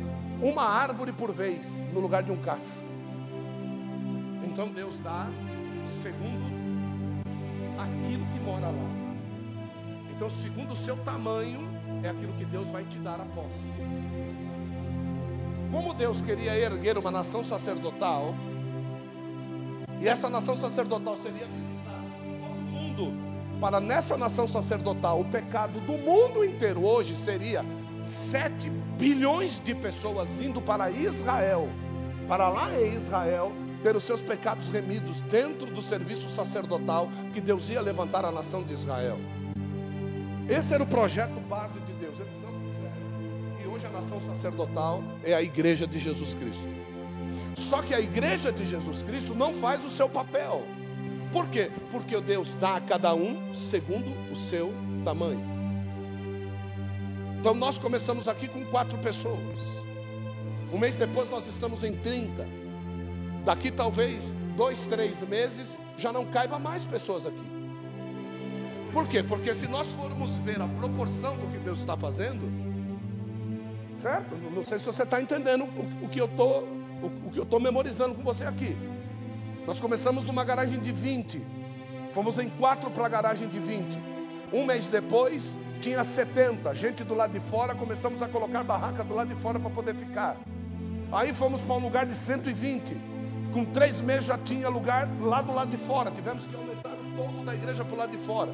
uma 0.40 0.62
árvore 0.62 1.12
por 1.12 1.33
vez 1.33 1.87
no 1.92 2.01
lugar 2.01 2.23
de 2.23 2.31
um 2.31 2.37
cacho. 2.37 2.85
Então 4.44 4.68
Deus 4.68 5.01
dá 5.01 5.29
segundo 5.85 6.44
aquilo 7.79 8.25
que 8.27 8.40
mora 8.40 8.66
lá. 8.66 9.05
Então, 10.16 10.31
segundo 10.31 10.73
o 10.73 10.77
seu 10.77 10.97
tamanho, 10.99 11.68
é 12.03 12.09
aquilo 12.09 12.33
que 12.35 12.44
Deus 12.44 12.68
vai 12.68 12.85
te 12.85 12.99
dar 12.99 13.20
a 13.20 13.25
posse. 13.25 13.73
Como 15.73 15.92
Deus 15.92 16.20
queria 16.20 16.57
erguer 16.57 16.97
uma 16.97 17.11
nação 17.11 17.42
sacerdotal, 17.42 18.33
e 20.05 20.09
essa 20.09 20.29
nação 20.29 20.55
sacerdotal 20.55 21.17
seria 21.17 21.47
visitar 21.47 22.05
todo 22.19 22.61
mundo. 22.71 23.14
Para 23.59 23.81
nessa 23.81 24.19
nação 24.19 24.47
sacerdotal, 24.47 25.19
o 25.19 25.25
pecado 25.25 25.81
do 25.81 25.95
mundo 25.95 26.45
inteiro 26.45 26.85
hoje 26.85 27.17
seria 27.17 27.64
7 28.03 28.69
bilhões 28.99 29.59
de 29.59 29.75
pessoas 29.75 30.43
indo 30.43 30.61
para 30.61 30.90
Israel, 30.90 31.71
para 32.29 32.51
lá 32.51 32.71
em 32.79 32.95
Israel, 32.95 33.51
ter 33.83 33.97
os 33.97 34.05
seus 34.05 34.21
pecados 34.21 34.69
remidos 34.69 35.23
dentro 35.23 35.73
do 35.73 35.81
serviço 35.81 36.29
sacerdotal 36.29 37.09
que 37.33 37.40
Deus 37.40 37.71
ia 37.71 37.81
levantar 37.81 38.27
a 38.27 38.31
nação 38.31 38.62
de 38.62 38.75
Israel. 38.75 39.19
Esse 40.47 40.75
era 40.75 40.83
o 40.83 40.87
projeto 40.87 41.40
base 41.49 41.81
de 41.81 41.93
Deus. 41.95 42.21
Eles 42.21 42.35
não 42.43 42.53
quiseram. 42.61 43.64
E 43.64 43.67
hoje 43.67 43.87
a 43.87 43.90
nação 43.90 44.21
sacerdotal 44.21 45.03
é 45.25 45.33
a 45.33 45.40
igreja 45.40 45.87
de 45.87 45.99
Jesus 45.99 46.35
Cristo. 46.35 46.93
Só 47.57 47.83
que 47.83 47.94
a 47.94 48.01
igreja 48.01 48.53
de 48.53 48.64
Jesus 48.64 49.03
Cristo 49.03 49.35
não 49.35 49.53
faz 49.55 49.85
o 49.85 49.90
seu 49.90 50.09
papel. 50.09 50.64
Por 51.33 51.49
quê? 51.49 51.70
Porque 51.90 52.20
Deus 52.20 52.55
dá 52.55 52.77
a 52.77 52.81
cada 52.81 53.14
um 53.14 53.53
segundo 53.55 54.07
o 54.31 54.37
seu 54.37 54.73
tamanho. 55.05 55.44
Então 57.40 57.55
nós 57.55 57.77
começamos 57.77 58.29
aqui 58.29 58.49
com 58.49 58.64
quatro 58.66 58.97
pessoas. 58.99 59.61
Um 60.73 60.79
mês 60.79 60.94
depois 60.94 61.29
nós 61.31 61.47
estamos 61.47 61.85
em 61.85 61.94
30. 61.97 62.47
Daqui 63.44 63.70
talvez 63.70 64.35
dois, 64.57 64.83
três 64.83 65.23
meses 65.23 65.79
já 65.97 66.12
não 66.12 66.25
caiba 66.25 66.59
mais 66.59 66.85
pessoas 66.85 67.27
aqui. 67.27 67.44
Por 68.92 69.09
quê? 69.09 69.23
Porque 69.23 69.53
se 69.53 69.66
nós 69.66 69.92
formos 69.92 70.37
ver 70.37 70.62
a 70.62 70.68
proporção 70.68 71.37
do 71.37 71.47
que 71.51 71.59
Deus 71.59 71.81
está 71.81 71.97
fazendo, 71.97 72.49
certo? 73.97 74.37
Não 74.55 74.62
sei 74.62 74.79
se 74.79 74.87
você 74.87 75.03
está 75.03 75.20
entendendo 75.20 75.64
o, 76.03 76.09
que 76.09 76.20
eu 76.20 76.27
estou 76.27 76.66
o, 77.02 77.07
o 77.28 77.30
que 77.30 77.38
eu 77.38 77.44
estou 77.44 77.61
memorizando 77.61 78.14
com 78.14 78.22
você 78.22 78.44
aqui. 78.44 78.76
Nós 79.66 79.80
começamos 79.80 80.24
numa 80.24 80.44
garagem 80.44 80.78
de 80.80 80.92
20, 80.92 81.40
fomos 82.11 82.38
em 82.38 82.48
quatro 82.48 82.90
para 82.90 83.07
a 83.07 83.09
garagem 83.09 83.48
de 83.48 83.59
20. 83.59 83.98
Um 84.52 84.64
mês 84.64 84.88
depois, 84.88 85.59
tinha 85.80 86.04
70, 86.04 86.74
gente 86.74 87.02
do 87.02 87.14
lado 87.14 87.33
de 87.33 87.40
fora, 87.40 87.74
começamos 87.74 88.22
a 88.22 88.28
colocar 88.28 88.62
barraca 88.62 89.02
do 89.02 89.14
lado 89.14 89.35
de 89.35 89.40
fora 89.40 89.59
para 89.59 89.70
poder 89.70 89.94
ficar. 89.96 90.37
Aí 91.12 91.33
fomos 91.33 91.61
para 91.61 91.74
um 91.74 91.80
lugar 91.80 92.07
de 92.07 92.14
120. 92.14 92.96
Com 93.52 93.64
três 93.64 94.00
meses 94.00 94.24
já 94.24 94.37
tinha 94.37 94.68
lugar 94.68 95.09
lá 95.20 95.40
do 95.40 95.52
lado 95.52 95.70
de 95.70 95.76
fora. 95.76 96.11
Tivemos 96.11 96.46
que 96.46 96.54
aumentar 96.54 96.74
todo 97.16 97.44
da 97.44 97.55
igreja 97.55 97.85
para 97.85 97.94
o 97.94 97.98
lado 97.98 98.11
de 98.11 98.18
fora. 98.18 98.50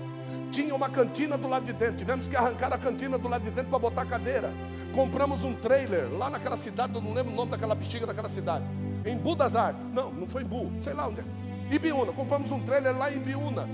Tinha 0.50 0.74
uma 0.74 0.88
cantina 0.88 1.36
do 1.36 1.48
lado 1.48 1.64
de 1.64 1.72
dentro. 1.72 1.96
Tivemos 1.96 2.28
que 2.28 2.36
arrancar 2.36 2.72
a 2.72 2.78
cantina 2.78 3.18
do 3.18 3.28
lado 3.28 3.42
de 3.42 3.50
dentro 3.50 3.70
para 3.70 3.78
botar 3.78 4.04
cadeira. 4.04 4.52
Compramos 4.94 5.44
um 5.44 5.54
trailer 5.54 6.12
lá 6.12 6.30
naquela 6.30 6.56
cidade, 6.56 6.94
eu 6.94 7.00
não 7.00 7.12
lembro 7.12 7.32
o 7.32 7.36
nome 7.36 7.50
daquela 7.50 7.74
bexiga 7.74 8.06
daquela 8.06 8.28
cidade. 8.28 8.64
Em 9.04 9.16
Bu 9.16 9.34
das 9.34 9.54
Artes. 9.54 9.90
Não, 9.90 10.12
não 10.12 10.28
foi 10.28 10.42
em 10.42 10.46
Bu, 10.46 10.70
sei 10.80 10.92
lá 10.92 11.08
onde 11.08 11.20
é. 11.20 11.74
Ibiúna. 11.74 12.12
Compramos 12.12 12.50
um 12.50 12.60
trailer 12.60 12.96
lá 12.96 13.10
em 13.12 13.16
Ibiúna. 13.16 13.68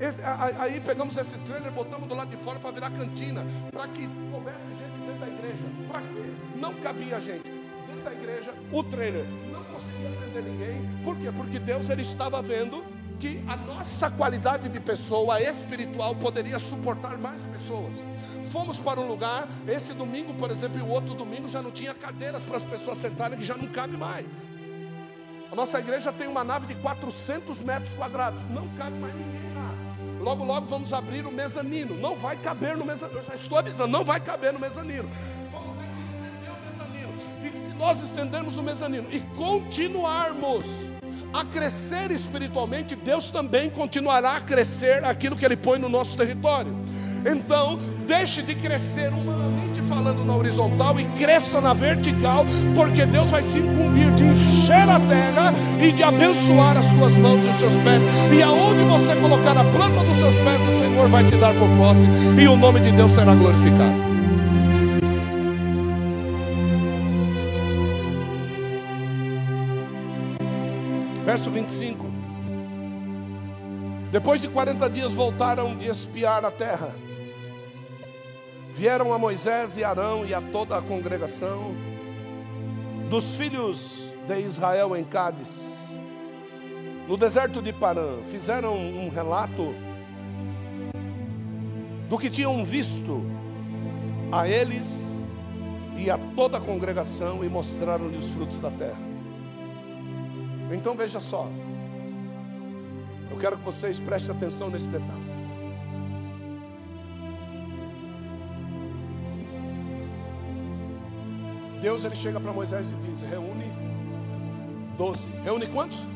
Esse, 0.00 0.20
aí 0.58 0.80
pegamos 0.80 1.16
esse 1.16 1.38
trailer, 1.38 1.70
botamos 1.70 2.08
do 2.08 2.14
lado 2.14 2.28
de 2.28 2.36
fora 2.36 2.58
para 2.58 2.72
virar 2.72 2.90
cantina, 2.90 3.44
para 3.70 3.86
que 3.86 4.08
coubesse 4.30 4.68
gente 4.70 5.06
dentro 5.06 5.20
da 5.20 5.28
igreja. 5.28 5.64
Para 5.88 6.02
quê? 6.02 6.34
Não 6.56 6.74
cabia 6.74 7.20
gente 7.20 7.50
dentro 7.86 8.02
da 8.02 8.12
igreja. 8.12 8.52
O 8.72 8.82
trailer 8.82 9.24
não 9.52 9.62
conseguia 9.64 10.10
prender 10.10 10.42
ninguém. 10.42 11.02
Por 11.04 11.16
quê? 11.16 11.30
Porque 11.30 11.58
Deus 11.58 11.88
ele 11.90 12.02
estava 12.02 12.42
vendo 12.42 12.82
que 13.18 13.42
a 13.46 13.56
nossa 13.56 14.10
qualidade 14.10 14.68
de 14.68 14.80
pessoa 14.80 15.40
espiritual 15.40 16.14
poderia 16.14 16.58
suportar 16.58 17.16
mais 17.18 17.42
pessoas. 17.42 17.92
Fomos 18.44 18.78
para 18.78 19.00
um 19.00 19.06
lugar, 19.06 19.48
esse 19.66 19.94
domingo, 19.94 20.34
por 20.34 20.50
exemplo, 20.50 20.78
e 20.78 20.82
o 20.82 20.88
outro 20.88 21.14
domingo 21.14 21.48
já 21.48 21.62
não 21.62 21.70
tinha 21.70 21.94
cadeiras 21.94 22.42
para 22.42 22.56
as 22.56 22.64
pessoas 22.64 22.98
sentarem, 22.98 23.38
que 23.38 23.44
já 23.44 23.56
não 23.56 23.66
cabe 23.66 23.96
mais. 23.96 24.46
A 25.50 25.54
nossa 25.54 25.78
igreja 25.78 26.12
tem 26.12 26.26
uma 26.26 26.42
nave 26.42 26.66
de 26.66 26.74
400 26.76 27.62
metros 27.62 27.94
quadrados, 27.94 28.44
não 28.50 28.68
cabe 28.76 28.98
mais 28.98 29.14
ninguém 29.14 29.54
lá. 29.54 29.72
Logo, 30.20 30.44
logo 30.44 30.66
vamos 30.66 30.92
abrir 30.92 31.26
o 31.26 31.32
mezanino, 31.32 31.96
não 31.96 32.16
vai 32.16 32.36
caber 32.36 32.76
no 32.76 32.84
mezanino, 32.84 33.20
eu 33.20 33.24
já 33.24 33.34
estou 33.34 33.58
avisando, 33.58 33.88
não 33.90 34.04
vai 34.04 34.20
caber 34.20 34.52
no 34.52 34.58
mezanino. 34.58 35.08
Vamos 35.52 35.76
ter 35.78 35.88
que 35.90 36.00
estender 36.00 36.50
o 36.50 36.60
mezanino, 36.66 37.14
e 37.44 37.68
se 37.70 37.74
nós 37.76 38.02
estendermos 38.02 38.56
o 38.56 38.62
mezanino 38.62 39.06
e 39.10 39.20
continuarmos 39.36 40.93
a 41.34 41.44
crescer 41.44 42.12
espiritualmente, 42.12 42.94
Deus 42.94 43.28
também 43.28 43.68
continuará 43.68 44.36
a 44.36 44.40
crescer 44.40 45.04
aquilo 45.04 45.34
que 45.34 45.44
Ele 45.44 45.56
põe 45.56 45.80
no 45.80 45.88
nosso 45.88 46.16
território. 46.16 46.72
Então, 47.26 47.76
deixe 48.06 48.40
de 48.40 48.54
crescer 48.54 49.08
humanamente 49.08 49.82
falando 49.82 50.24
na 50.24 50.36
horizontal 50.36 51.00
e 51.00 51.04
cresça 51.08 51.60
na 51.60 51.72
vertical, 51.74 52.46
porque 52.76 53.04
Deus 53.04 53.32
vai 53.32 53.42
se 53.42 53.58
incumbir 53.58 54.14
de 54.14 54.22
encher 54.22 54.88
a 54.88 55.00
terra 55.00 55.52
e 55.82 55.90
de 55.90 56.04
abençoar 56.04 56.76
as 56.76 56.88
tuas 56.92 57.18
mãos 57.18 57.44
e 57.44 57.48
os 57.48 57.56
seus 57.56 57.74
pés. 57.78 58.04
E 58.32 58.40
aonde 58.40 58.84
você 58.84 59.16
colocar 59.16 59.56
a 59.58 59.64
planta 59.64 60.04
dos 60.04 60.16
seus 60.16 60.34
pés, 60.36 60.60
o 60.68 60.78
Senhor 60.78 61.08
vai 61.08 61.24
te 61.24 61.36
dar 61.36 61.52
por 61.54 61.68
posse 61.76 62.06
e 62.40 62.46
o 62.46 62.56
nome 62.56 62.78
de 62.78 62.92
Deus 62.92 63.10
será 63.10 63.34
glorificado. 63.34 64.03
Verso 71.34 71.50
25. 71.50 72.06
Depois 74.12 74.40
de 74.40 74.46
40 74.46 74.88
dias 74.88 75.12
voltaram 75.12 75.76
de 75.76 75.88
espiar 75.88 76.44
a 76.44 76.50
terra. 76.52 76.94
Vieram 78.72 79.12
a 79.12 79.18
Moisés 79.18 79.76
e 79.76 79.82
Arão 79.82 80.24
e 80.24 80.32
a 80.32 80.40
toda 80.40 80.78
a 80.78 80.80
congregação 80.80 81.74
dos 83.10 83.34
filhos 83.34 84.14
de 84.28 84.38
Israel 84.42 84.96
em 84.96 85.02
Cádiz, 85.02 85.96
no 87.08 87.16
deserto 87.16 87.60
de 87.60 87.72
Parã. 87.72 88.22
Fizeram 88.22 88.76
um 88.76 89.08
relato 89.08 89.74
do 92.08 92.16
que 92.16 92.30
tinham 92.30 92.64
visto 92.64 93.24
a 94.30 94.48
eles 94.48 95.20
e 95.96 96.08
a 96.08 96.16
toda 96.36 96.58
a 96.58 96.60
congregação 96.60 97.44
e 97.44 97.48
mostraram-lhe 97.48 98.18
os 98.18 98.32
frutos 98.32 98.58
da 98.58 98.70
terra. 98.70 99.13
Então 100.74 100.96
veja 100.96 101.20
só. 101.20 101.48
Eu 103.30 103.36
quero 103.38 103.56
que 103.56 103.64
vocês 103.64 104.00
prestem 104.00 104.34
atenção 104.34 104.68
nesse 104.70 104.88
detalhe. 104.88 105.24
Deus 111.80 112.04
ele 112.04 112.14
chega 112.14 112.40
para 112.40 112.52
Moisés 112.52 112.90
e 112.90 112.94
diz: 112.94 113.22
reúne 113.22 113.70
doze. 114.98 115.28
Reúne 115.44 115.66
quantos? 115.66 116.06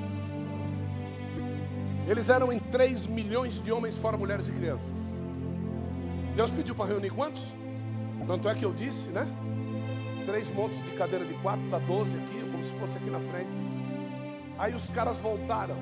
Eles 2.06 2.30
eram 2.30 2.52
em 2.52 2.58
3 2.58 3.06
milhões 3.06 3.60
de 3.60 3.70
homens, 3.70 3.96
fora 3.96 4.16
mulheres 4.16 4.48
e 4.48 4.52
crianças. 4.52 5.22
Deus 6.34 6.50
pediu 6.50 6.74
para 6.74 6.86
reunir 6.86 7.10
quantos? 7.10 7.54
Tanto 8.26 8.48
é 8.48 8.54
que 8.54 8.64
eu 8.64 8.72
disse, 8.72 9.08
né? 9.08 9.26
Três 10.26 10.50
montes 10.50 10.82
de 10.82 10.90
cadeira 10.92 11.24
de 11.24 11.34
quatro, 11.34 11.66
dá 11.70 11.78
12 11.78 12.16
aqui, 12.16 12.40
como 12.50 12.62
se 12.62 12.72
fosse 12.72 12.98
aqui 12.98 13.10
na 13.10 13.20
frente. 13.20 13.77
Aí 14.58 14.74
os 14.74 14.90
caras 14.90 15.18
voltaram. 15.18 15.76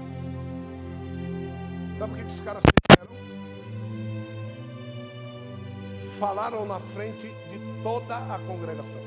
Sabe 1.97 2.13
o 2.13 2.17
que 2.17 2.25
os 2.25 2.41
caras 2.41 2.63
fizeram? 2.63 3.17
Falaram 6.19 6.67
na 6.67 6.79
frente 6.79 7.27
de 7.27 7.83
toda 7.83 8.17
a 8.17 8.39
congregação. 8.47 9.01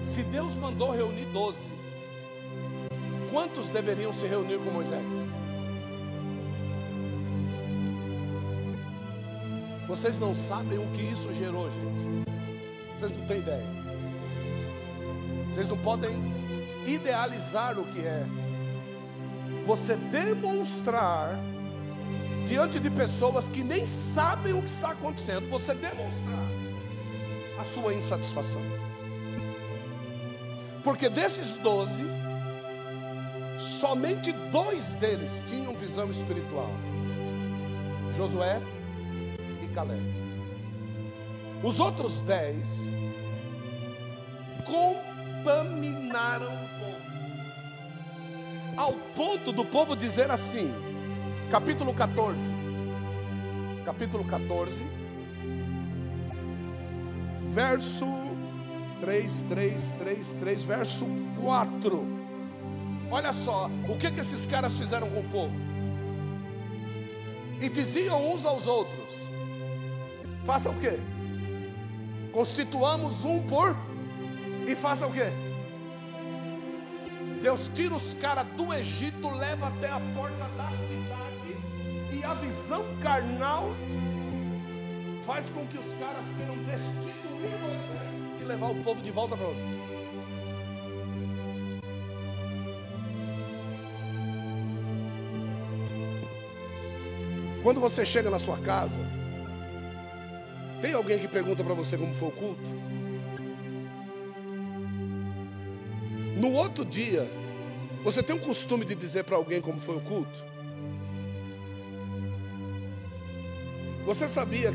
Se 0.00 0.22
Deus 0.24 0.56
mandou 0.56 0.90
reunir 0.90 1.26
doze, 1.26 1.70
quantos 3.30 3.68
deveriam 3.68 4.12
se 4.12 4.26
reunir 4.26 4.58
com 4.58 4.70
Moisés? 4.70 5.04
Vocês 9.86 10.18
não 10.18 10.34
sabem 10.34 10.78
o 10.78 10.90
que 10.92 11.02
isso 11.02 11.30
gerou, 11.34 11.70
gente. 11.70 12.24
Vocês 12.98 13.18
não 13.18 13.26
têm 13.26 13.38
ideia. 13.38 13.81
Vocês 15.52 15.68
não 15.68 15.76
podem 15.76 16.10
idealizar 16.86 17.78
o 17.78 17.84
que 17.84 18.00
é. 18.00 18.24
Você 19.66 19.96
demonstrar 19.96 21.38
diante 22.46 22.80
de 22.80 22.88
pessoas 22.88 23.50
que 23.50 23.62
nem 23.62 23.84
sabem 23.84 24.54
o 24.54 24.62
que 24.62 24.68
está 24.68 24.92
acontecendo, 24.92 25.50
você 25.50 25.74
demonstrar 25.74 26.48
a 27.60 27.64
sua 27.64 27.92
insatisfação. 27.92 28.62
Porque 30.82 31.10
desses 31.10 31.54
doze, 31.56 32.06
somente 33.58 34.32
dois 34.50 34.92
deles 34.92 35.42
tinham 35.46 35.76
visão 35.76 36.10
espiritual: 36.10 36.70
Josué 38.16 38.58
e 39.62 39.66
Caleb. 39.68 40.02
Os 41.62 41.78
outros 41.78 42.22
dez, 42.22 42.88
com 44.64 45.11
contaminaram 45.42 46.46
o 46.46 46.68
povo. 46.78 47.02
Ao 48.76 48.92
ponto 49.14 49.52
do 49.52 49.64
povo 49.64 49.96
dizer 49.96 50.30
assim, 50.30 50.72
capítulo 51.50 51.92
14. 51.92 52.38
Capítulo 53.84 54.24
14, 54.24 54.80
verso 57.48 58.06
3, 59.00 59.42
3, 59.42 59.90
3, 59.90 60.32
3, 60.34 60.64
verso 60.64 61.06
4. 61.40 62.06
Olha 63.10 63.32
só, 63.32 63.68
o 63.88 63.98
que, 63.98 64.10
que 64.10 64.20
esses 64.20 64.46
caras 64.46 64.78
fizeram 64.78 65.10
com 65.10 65.18
o 65.18 65.24
povo? 65.24 65.52
E 67.60 67.68
diziam 67.68 68.32
uns 68.32 68.46
aos 68.46 68.68
outros: 68.68 69.12
façam 70.44 70.72
o 70.72 70.78
quê? 70.78 71.00
Constituamos 72.32 73.24
um 73.24 73.42
por 73.42 73.76
e 74.66 74.74
faça 74.74 75.06
o 75.06 75.12
quê? 75.12 75.26
Deus 77.42 77.68
tira 77.74 77.94
os 77.94 78.14
caras 78.14 78.46
do 78.56 78.72
Egito, 78.72 79.28
leva 79.30 79.66
até 79.68 79.88
a 79.88 80.00
porta 80.14 80.48
da 80.56 80.70
cidade, 80.76 81.56
e 82.12 82.24
a 82.24 82.34
visão 82.34 82.84
carnal 83.00 83.70
faz 85.26 85.50
com 85.50 85.66
que 85.66 85.78
os 85.78 85.92
caras 85.94 86.24
queiram 86.36 86.56
destituir 86.64 87.58
Moisés 87.60 88.40
e 88.40 88.44
levar 88.44 88.70
o 88.70 88.76
povo 88.76 89.02
de 89.02 89.10
volta 89.10 89.36
para 89.36 89.48
onde? 89.48 89.82
Quando 97.62 97.80
você 97.80 98.04
chega 98.04 98.28
na 98.28 98.40
sua 98.40 98.58
casa, 98.58 99.00
tem 100.80 100.92
alguém 100.92 101.18
que 101.18 101.28
pergunta 101.28 101.62
para 101.62 101.74
você 101.74 101.96
como 101.96 102.12
foi 102.12 102.28
o 102.28 102.32
culto? 102.32 102.70
No 106.42 106.50
outro 106.54 106.84
dia, 106.84 107.30
você 108.02 108.20
tem 108.20 108.34
o 108.34 108.40
costume 108.40 108.84
de 108.84 108.96
dizer 108.96 109.22
para 109.22 109.36
alguém 109.36 109.60
como 109.60 109.78
foi 109.78 109.96
o 109.96 110.00
culto? 110.00 110.44
Você 114.04 114.26
sabia 114.26 114.72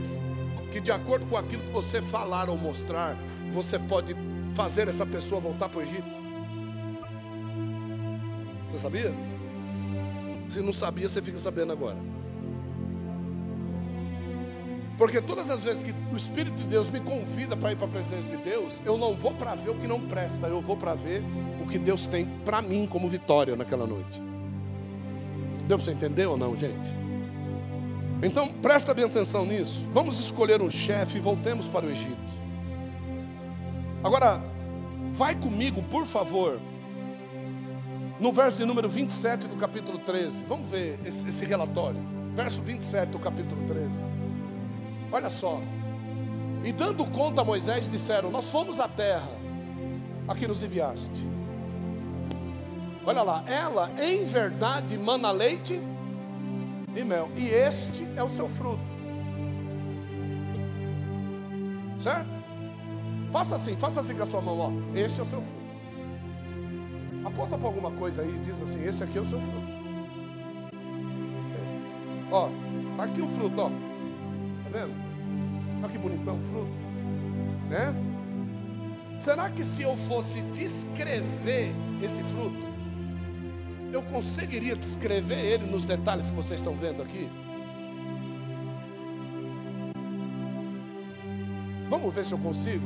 que, 0.72 0.80
de 0.80 0.94
acordo 0.94 1.26
com 1.26 1.36
aquilo 1.36 1.62
que 1.64 1.70
você 1.72 2.02
falar 2.02 2.50
ou 2.50 2.58
mostrar, 2.58 3.18
você 3.52 3.78
pode 3.78 4.16
fazer 4.56 4.88
essa 4.88 5.06
pessoa 5.06 5.42
voltar 5.42 5.68
para 5.68 5.80
o 5.80 5.82
Egito? 5.82 6.08
Você 8.72 8.80
sabia? 8.80 9.14
Se 10.48 10.62
não 10.62 10.72
sabia, 10.72 11.10
você 11.10 11.22
fica 11.22 11.38
sabendo 11.38 11.74
agora. 11.74 11.98
Porque 14.98 15.22
todas 15.22 15.50
as 15.50 15.64
vezes 15.64 15.84
que 15.84 15.94
o 16.12 16.16
Espírito 16.16 16.56
de 16.56 16.64
Deus 16.64 16.90
me 16.90 17.00
convida 17.00 17.56
para 17.56 17.72
ir 17.72 17.76
para 17.76 17.86
a 17.86 17.90
presença 17.90 18.28
de 18.28 18.38
Deus, 18.38 18.82
eu 18.84 18.98
não 18.98 19.16
vou 19.16 19.32
para 19.34 19.54
ver 19.54 19.70
o 19.70 19.76
que 19.76 19.88
não 19.88 20.02
presta, 20.02 20.48
eu 20.48 20.60
vou 20.60 20.76
para 20.76 20.96
ver 20.96 21.24
o 21.62 21.68
que 21.68 21.78
Deus 21.78 22.08
tem 22.08 22.26
para 22.44 22.62
mim 22.64 22.88
como 22.88 23.08
vitória 23.08 23.56
naquela 23.56 23.86
noite. 23.86 24.22
Deu 25.68 25.78
para 25.78 25.86
você 25.86 25.92
entender 25.92 26.26
ou 26.26 26.36
não, 26.36 26.56
gente? 26.56 26.98
Então, 28.24 28.52
presta 28.54 28.94
bem 28.94 29.06
atenção 29.06 29.46
nisso. 29.46 29.86
Vamos 29.94 30.20
escolher 30.20 30.62
um 30.62 30.70
chefe 30.70 31.18
e 31.18 31.22
voltemos 31.22 31.68
para 31.68 31.86
o 31.86 31.90
Egito. 31.90 32.18
Agora, 34.04 34.42
vai 35.12 35.36
comigo, 35.36 35.84
por 35.84 36.08
favor, 36.08 36.60
no 38.20 38.32
verso 38.32 38.58
de 38.58 38.66
número 38.66 38.90
27 38.90 39.48
do 39.48 39.56
capítulo 39.58 40.00
13. 40.00 40.44
Vamos 40.46 40.70
ver 40.70 40.98
esse, 41.06 41.28
esse 41.28 41.46
relatório. 41.46 42.00
Verso 42.34 42.62
27 42.64 43.10
do 43.10 43.20
capítulo 43.20 43.64
13. 43.68 44.27
Olha 45.12 45.30
só. 45.30 45.62
E 46.64 46.72
dando 46.72 47.06
conta 47.06 47.42
a 47.42 47.46
Moisés, 47.46 47.88
disseram: 47.88 48.30
Nós 48.30 48.52
fomos 48.52 48.80
à 48.80 48.88
terra 48.88 49.30
a 50.28 50.36
que 50.36 50.48
nos 50.48 50.64
enviaste. 50.64 51.28
Olha 53.06 53.24
lá, 53.24 53.44
ela 53.48 53.90
em 54.02 54.26
verdade 54.26 54.98
mana 54.98 55.32
leite 55.32 55.82
e 56.94 57.06
mel, 57.06 57.30
e 57.38 57.48
este 57.48 58.06
é 58.18 58.24
o 58.24 58.28
seu 58.28 58.50
fruto. 58.50 58.84
Certo? 61.98 62.30
Faça 63.32 63.56
assim, 63.56 63.76
faça 63.76 64.02
assim 64.02 64.16
com 64.16 64.24
a 64.24 64.26
sua 64.26 64.42
mão, 64.42 64.60
ó. 64.60 64.98
Este 64.98 65.20
é 65.20 65.24
o 65.24 65.26
seu 65.26 65.42
fruto. 65.42 65.68
Aponta 67.24 67.58
para 67.58 67.68
alguma 67.68 67.92
coisa 67.92 68.22
aí 68.22 68.36
e 68.36 68.40
diz 68.40 68.62
assim: 68.62 68.84
Esse 68.84 69.04
aqui 69.04 69.18
é 69.18 69.22
o 69.22 69.26
seu 69.26 69.40
fruto. 69.40 69.68
Ó, 72.32 72.50
tá 72.98 73.04
aqui 73.04 73.22
o 73.22 73.28
fruto, 73.28 73.62
ó. 73.62 73.72
Vendo? 74.78 74.94
Olha 75.82 75.90
que 75.90 75.98
bonitão 75.98 76.40
o 76.40 76.44
fruto. 76.44 76.72
Né? 77.68 77.96
Será 79.20 79.50
que 79.50 79.64
se 79.64 79.82
eu 79.82 79.98
fosse 79.98 80.42
descrever 80.54 81.74
esse 82.02 82.22
fruto, 82.24 82.68
eu 83.92 84.04
conseguiria 84.04 84.76
descrever 84.76 85.40
ele 85.40 85.66
nos 85.66 85.84
detalhes 85.84 86.30
que 86.30 86.36
vocês 86.36 86.60
estão 86.60 86.76
vendo 86.76 87.02
aqui? 87.02 87.28
Vamos 91.90 92.14
ver 92.14 92.24
se 92.24 92.34
eu 92.34 92.38
consigo. 92.38 92.86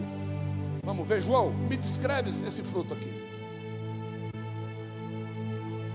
Vamos 0.84 1.06
ver, 1.08 1.22
João, 1.22 1.52
me 1.52 1.76
descreve 1.76 2.30
esse 2.30 2.64
fruto 2.64 2.94
aqui. 2.94 3.12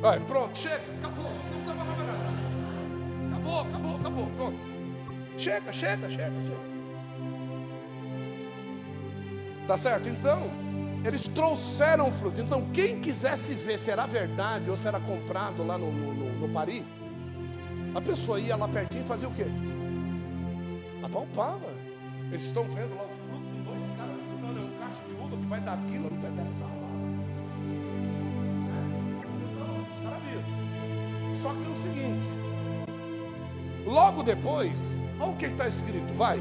Vai, 0.00 0.20
pronto, 0.20 0.59
chega, 0.59 0.82
acabou. 0.98 1.24
Não 1.24 1.52
precisa 1.52 1.74
falar 1.74 1.96
nada. 1.96 2.12
Acabou, 3.30 3.61
acabou, 3.61 3.96
acabou, 3.96 4.26
pronto. 4.37 4.75
Chega, 5.37 5.72
chega, 5.72 6.09
chega, 6.09 6.33
chega. 6.42 6.77
Tá 9.66 9.77
certo? 9.77 10.09
Então, 10.09 10.51
eles 11.05 11.27
trouxeram 11.27 12.12
fruto. 12.12 12.40
Então, 12.40 12.70
quem 12.72 13.01
quisesse 13.01 13.55
ver 13.55 13.79
se 13.79 13.90
era 13.90 14.07
verdade 14.07 14.70
ou 14.70 14.77
se 14.77 14.88
era 14.88 14.99
comprado 15.01 15.64
lá 15.64 15.77
no, 15.77 15.92
no, 15.92 16.14
no, 16.14 16.33
no 16.40 16.49
Paris, 16.49 16.83
a 17.94 18.01
pessoa 18.01 18.40
ia 18.40 18.57
lá 18.57 18.68
pertinho 18.68 19.05
e 19.05 19.07
fazia 19.07 19.29
o 19.29 19.33
quê? 19.33 19.46
Apalpava. 21.03 21.75
Eles 22.31 22.44
estão 22.44 22.64
vendo 22.64 22.96
lá 22.96 23.05
o 23.05 23.09
fruto 23.09 23.46
de 23.53 23.62
dois 23.62 23.83
caras 23.96 24.16
segurando 24.16 24.61
um 24.61 24.79
cacho 24.79 25.03
de 25.07 25.14
uva 25.14 25.37
que 25.37 25.46
vai 25.46 25.61
dar 25.61 25.75
aquilo, 25.75 26.11
não 26.11 26.20
vai 26.20 26.31
dessa 26.33 26.59
lá. 26.61 26.70
Então. 29.53 29.87
Só 31.42 31.51
que 31.55 31.66
é 31.66 31.68
o 31.68 31.77
seguinte: 31.77 32.27
logo 33.87 34.22
depois, 34.22 34.81
olha 35.20 35.31
o 35.31 35.37
que 35.37 35.46
está 35.46 35.68
escrito, 35.68 36.12
vai. 36.14 36.40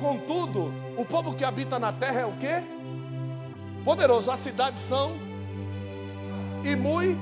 Contudo, 0.00 0.72
o 0.96 1.04
povo 1.04 1.34
que 1.34 1.44
habita 1.44 1.78
na 1.78 1.92
terra 1.92 2.20
é 2.20 2.26
o 2.26 2.32
que? 2.32 3.82
Poderoso. 3.84 4.30
As 4.30 4.38
cidades 4.38 4.82
são 4.82 5.16
e 6.64 6.76
muito. 6.76 7.18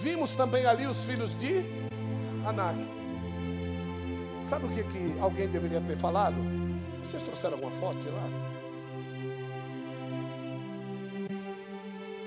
Vimos 0.00 0.34
também 0.34 0.66
ali 0.66 0.86
os 0.86 1.04
filhos 1.04 1.36
de 1.36 1.64
Anak. 2.46 2.78
Sabe 4.42 4.66
o 4.66 4.68
que, 4.68 4.84
que 4.84 5.18
alguém 5.20 5.48
deveria 5.48 5.80
ter 5.80 5.96
falado? 5.96 6.36
Vocês 7.02 7.22
trouxeram 7.22 7.54
alguma 7.54 7.72
foto 7.72 7.98
de 7.98 8.08
lá? 8.08 8.28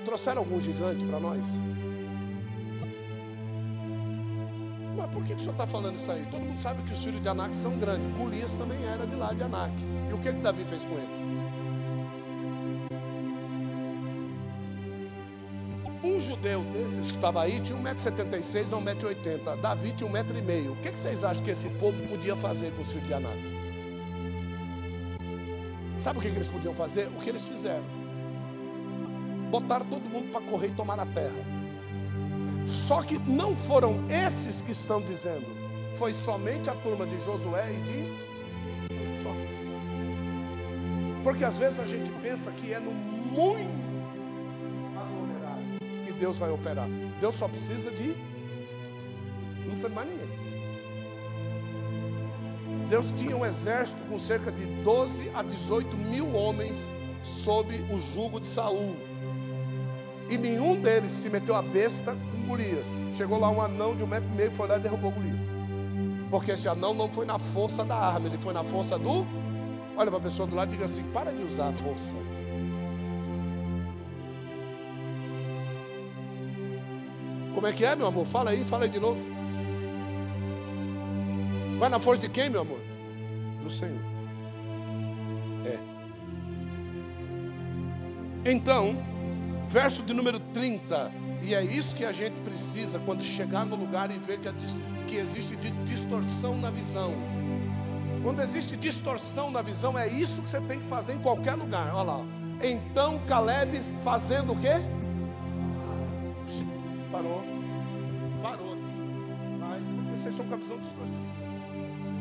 Trouxeram 0.04 0.38
algum 0.40 0.60
gigante 0.60 1.04
para 1.04 1.20
nós? 1.20 1.46
Que, 5.30 5.36
que 5.36 5.40
o 5.40 5.44
senhor 5.44 5.52
está 5.52 5.66
falando 5.66 5.96
isso 5.96 6.10
aí? 6.10 6.26
Todo 6.30 6.40
mundo 6.40 6.58
sabe 6.58 6.82
que 6.82 6.92
os 6.92 7.04
filhos 7.04 7.22
de 7.22 7.28
Anak 7.28 7.54
são 7.54 7.78
grandes. 7.78 8.16
Golias 8.16 8.54
também 8.54 8.82
era 8.84 9.06
de 9.06 9.14
lá 9.14 9.32
de 9.32 9.42
Anak. 9.42 9.72
E 10.08 10.12
o 10.12 10.18
que, 10.18 10.32
que 10.32 10.40
Davi 10.40 10.64
fez 10.64 10.84
com 10.84 10.94
ele? 10.94 11.20
Um 16.02 16.20
judeu 16.20 16.64
desses 16.64 17.12
que 17.12 17.18
estava 17.18 17.42
aí 17.42 17.60
tinha 17.60 17.78
1,76m 17.78 18.72
a 18.72 18.94
1,80m. 18.94 19.60
Davi 19.60 19.92
tinha 19.92 20.10
1,5m. 20.10 20.72
O 20.72 20.76
que, 20.76 20.90
que 20.90 20.98
vocês 20.98 21.22
acham 21.22 21.44
que 21.44 21.50
esse 21.50 21.68
povo 21.68 22.00
podia 22.08 22.36
fazer 22.36 22.72
com 22.72 22.82
os 22.82 22.90
filhos 22.90 23.06
de 23.06 23.14
Anak? 23.14 23.38
Sabe 25.98 26.18
o 26.18 26.22
que, 26.22 26.30
que 26.30 26.36
eles 26.36 26.48
podiam 26.48 26.74
fazer? 26.74 27.06
O 27.08 27.20
que 27.20 27.28
eles 27.28 27.46
fizeram? 27.46 27.84
Botaram 29.50 29.84
todo 29.86 30.02
mundo 30.02 30.32
para 30.32 30.40
correr 30.40 30.68
e 30.68 30.74
tomar 30.74 30.98
a 30.98 31.06
terra. 31.06 31.59
Só 32.70 33.02
que 33.02 33.18
não 33.18 33.56
foram 33.56 33.98
esses 34.08 34.62
que 34.62 34.70
estão 34.70 35.02
dizendo, 35.02 35.44
foi 35.96 36.12
somente 36.12 36.70
a 36.70 36.74
turma 36.74 37.04
de 37.04 37.18
Josué 37.24 37.72
e 37.72 37.76
de. 37.80 39.20
Só. 39.20 39.34
Porque 41.24 41.44
às 41.44 41.58
vezes 41.58 41.80
a 41.80 41.84
gente 41.84 42.12
pensa 42.22 42.52
que 42.52 42.72
é 42.72 42.78
no 42.78 42.92
muito 42.92 43.68
aglomerado 44.96 45.60
que 46.06 46.12
Deus 46.12 46.38
vai 46.38 46.52
operar. 46.52 46.88
Deus 47.20 47.34
só 47.34 47.48
precisa 47.48 47.90
de. 47.90 48.14
Não 49.58 49.70
precisa 49.70 49.88
de 49.88 49.94
mais 49.96 50.08
ninguém. 50.08 50.28
Deus 52.88 53.12
tinha 53.16 53.36
um 53.36 53.44
exército 53.44 54.02
com 54.04 54.16
cerca 54.16 54.52
de 54.52 54.64
12 54.84 55.28
a 55.34 55.42
18 55.42 55.96
mil 55.96 56.32
homens 56.36 56.86
sob 57.24 57.74
o 57.92 58.00
jugo 58.14 58.38
de 58.38 58.46
Saul. 58.46 58.94
E 60.28 60.38
nenhum 60.38 60.80
deles 60.80 61.10
se 61.10 61.28
meteu 61.28 61.56
a 61.56 61.62
besta 61.62 62.16
Golias. 62.50 62.88
Chegou 63.16 63.38
lá 63.38 63.48
um 63.48 63.60
anão 63.60 63.94
de 63.94 64.02
um 64.02 64.06
metro 64.06 64.28
e 64.28 64.36
meio, 64.36 64.50
foi 64.50 64.66
lá 64.66 64.76
e 64.76 64.80
derrubou 64.80 65.12
Golias. 65.12 65.46
Porque 66.30 66.50
esse 66.50 66.68
anão 66.68 66.92
não 66.92 67.10
foi 67.10 67.24
na 67.24 67.38
força 67.38 67.84
da 67.84 67.96
arma, 67.96 68.26
ele 68.26 68.38
foi 68.38 68.52
na 68.52 68.64
força 68.64 68.98
do. 68.98 69.26
Olha 69.96 70.10
para 70.10 70.18
a 70.18 70.22
pessoa 70.22 70.46
do 70.46 70.56
lado 70.56 70.68
e 70.68 70.72
diga 70.72 70.84
assim: 70.84 71.04
para 71.12 71.32
de 71.32 71.42
usar 71.42 71.68
a 71.68 71.72
força. 71.72 72.14
Como 77.54 77.66
é 77.66 77.72
que 77.72 77.84
é, 77.84 77.94
meu 77.94 78.06
amor? 78.06 78.26
Fala 78.26 78.50
aí, 78.50 78.64
fala 78.64 78.84
aí 78.84 78.90
de 78.90 79.00
novo. 79.00 79.20
Vai 81.78 81.88
na 81.88 81.98
força 81.98 82.22
de 82.22 82.28
quem, 82.28 82.50
meu 82.50 82.60
amor? 82.62 82.80
Do 83.62 83.70
Senhor. 83.70 84.00
É. 85.64 85.78
Então, 88.50 88.96
verso 89.66 90.02
de 90.02 90.12
número 90.12 90.38
30. 90.38 91.29
E 91.42 91.54
é 91.54 91.62
isso 91.62 91.96
que 91.96 92.04
a 92.04 92.12
gente 92.12 92.40
precisa 92.40 92.98
quando 92.98 93.22
chegar 93.22 93.64
no 93.64 93.76
lugar 93.76 94.10
e 94.10 94.18
ver 94.18 94.38
que, 94.38 94.48
que 95.06 95.16
existe 95.16 95.56
distorção 95.84 96.56
na 96.56 96.70
visão. 96.70 97.14
Quando 98.22 98.42
existe 98.42 98.76
distorção 98.76 99.50
na 99.50 99.62
visão, 99.62 99.98
é 99.98 100.06
isso 100.06 100.42
que 100.42 100.50
você 100.50 100.60
tem 100.60 100.78
que 100.80 100.86
fazer 100.86 101.14
em 101.14 101.18
qualquer 101.18 101.54
lugar. 101.54 101.94
Olha 101.94 102.02
lá. 102.02 102.24
Então 102.62 103.18
Caleb 103.26 103.80
fazendo 104.02 104.52
o 104.52 104.56
quê? 104.56 104.74
Parou. 107.10 107.42
Parou. 108.42 108.76
Vai. 109.58 109.80
Porque 109.80 110.18
vocês 110.18 110.34
estão 110.34 110.46
com 110.46 110.54
a 110.54 110.58
visão 110.58 110.78
distorcida. 110.78 111.40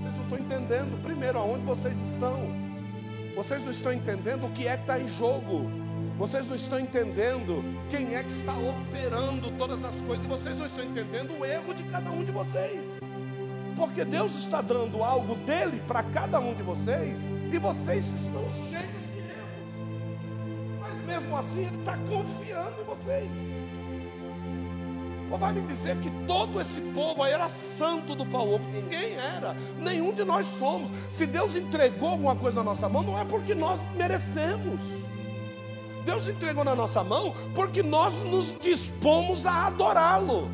Vocês 0.02 0.16
não 0.16 0.24
estão 0.24 0.40
entendendo. 0.40 1.04
Primeiro, 1.04 1.40
aonde 1.40 1.66
vocês 1.66 2.00
estão. 2.02 2.40
Vocês 3.36 3.64
não 3.64 3.72
estão 3.72 3.92
entendendo 3.92 4.48
o 4.48 4.52
que 4.52 4.68
é 4.68 4.76
que 4.78 4.84
está 4.84 5.00
em 5.00 5.08
jogo. 5.08 5.70
Vocês 6.20 6.50
não 6.50 6.56
estão 6.58 6.78
entendendo 6.78 7.64
quem 7.90 8.14
é 8.14 8.22
que 8.22 8.30
está 8.30 8.52
operando 8.52 9.52
todas 9.52 9.86
as 9.86 9.96
coisas. 10.02 10.26
Vocês 10.26 10.58
não 10.58 10.66
estão 10.66 10.84
entendendo 10.84 11.40
o 11.40 11.46
erro 11.46 11.74
de 11.74 11.84
cada 11.84 12.12
um 12.12 12.26
de 12.26 12.32
vocês. 12.34 13.00
Porque 13.74 14.04
Deus 14.04 14.36
está 14.36 14.62
dando 14.62 15.02
algo 15.02 15.36
dele 15.36 15.82
para 15.88 16.04
cada 16.04 16.38
um 16.42 16.54
de 16.54 16.62
vocês. 16.62 17.26
E 17.54 17.58
vocês 17.58 18.08
estão 18.08 18.44
cheios 18.70 18.74
de 19.14 19.20
erro. 19.20 19.50
Mas 20.82 21.06
mesmo 21.06 21.38
assim, 21.38 21.68
Ele 21.68 21.80
está 21.80 21.98
confiando 21.98 22.82
em 22.82 22.84
vocês. 22.84 23.32
Ou 25.32 25.38
vai 25.38 25.54
me 25.54 25.62
dizer 25.62 25.96
que 26.00 26.12
todo 26.28 26.60
esse 26.60 26.82
povo 26.82 27.24
aí 27.24 27.32
era 27.32 27.48
santo 27.48 28.14
do 28.14 28.26
pau 28.26 28.56
oco? 28.56 28.66
Ninguém 28.68 29.14
era, 29.14 29.56
nenhum 29.78 30.12
de 30.12 30.26
nós 30.26 30.48
somos. 30.48 30.92
Se 31.10 31.26
Deus 31.26 31.56
entregou 31.56 32.10
alguma 32.10 32.36
coisa 32.36 32.58
na 32.58 32.66
nossa 32.66 32.90
mão, 32.90 33.04
não 33.04 33.18
é 33.18 33.24
porque 33.24 33.56
nós 33.56 33.90
merecemos. 33.96 34.82
Deus 36.10 36.28
entregou 36.28 36.64
na 36.64 36.76
nossa 36.76 37.04
mão 37.04 37.36
porque 37.54 37.84
nós 37.84 38.20
nos 38.20 38.52
dispomos 38.60 39.46
a 39.46 39.68
adorá-lo. 39.68 40.50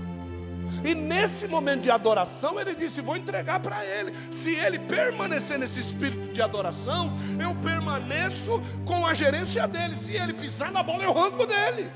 E 0.83 0.93
nesse 0.93 1.47
momento 1.47 1.83
de 1.83 1.91
adoração, 1.91 2.59
ele 2.59 2.75
disse: 2.75 2.99
Vou 2.99 3.15
entregar 3.15 3.61
para 3.61 3.83
ele. 3.85 4.13
Se 4.29 4.53
ele 4.53 4.77
permanecer 4.77 5.57
nesse 5.57 5.79
espírito 5.79 6.33
de 6.33 6.41
adoração, 6.41 7.13
eu 7.41 7.55
permaneço 7.55 8.61
com 8.85 9.05
a 9.05 9.13
gerência 9.13 9.65
dele. 9.65 9.95
Se 9.95 10.13
ele 10.13 10.33
pisar 10.33 10.71
na 10.71 10.83
bola, 10.83 11.03
eu 11.03 11.11
arranco 11.11 11.45
dele. 11.45 11.89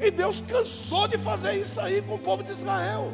E 0.00 0.10
Deus 0.10 0.42
cansou 0.46 1.08
de 1.08 1.18
fazer 1.18 1.54
isso 1.54 1.80
aí 1.80 2.02
com 2.02 2.14
o 2.14 2.18
povo 2.18 2.44
de 2.44 2.52
Israel. 2.52 3.12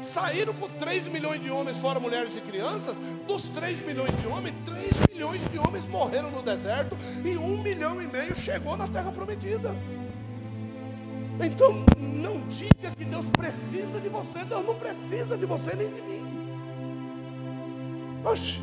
Saíram 0.00 0.54
com 0.54 0.68
3 0.68 1.08
milhões 1.08 1.42
de 1.42 1.50
homens, 1.50 1.78
fora 1.78 1.98
mulheres 1.98 2.36
e 2.36 2.40
crianças. 2.40 3.00
Dos 3.26 3.48
3 3.48 3.84
milhões 3.84 4.14
de 4.16 4.26
homens, 4.26 4.54
3 4.64 5.00
milhões 5.12 5.50
de 5.50 5.58
homens 5.58 5.86
morreram 5.86 6.30
no 6.30 6.42
deserto. 6.42 6.96
E 7.24 7.36
um 7.36 7.62
milhão 7.62 8.00
e 8.00 8.06
meio 8.06 8.34
chegou 8.34 8.76
na 8.76 8.86
terra 8.88 9.10
prometida. 9.12 9.74
Então 11.40 11.84
não 11.96 12.40
diga 12.48 12.90
que 12.96 13.04
Deus 13.04 13.28
precisa 13.30 14.00
de 14.00 14.08
você. 14.08 14.44
Deus 14.44 14.66
não 14.66 14.74
precisa 14.74 15.36
de 15.36 15.46
você 15.46 15.74
nem 15.74 15.88
de 15.88 16.02
mim. 16.02 16.18
Oxe, 18.24 18.60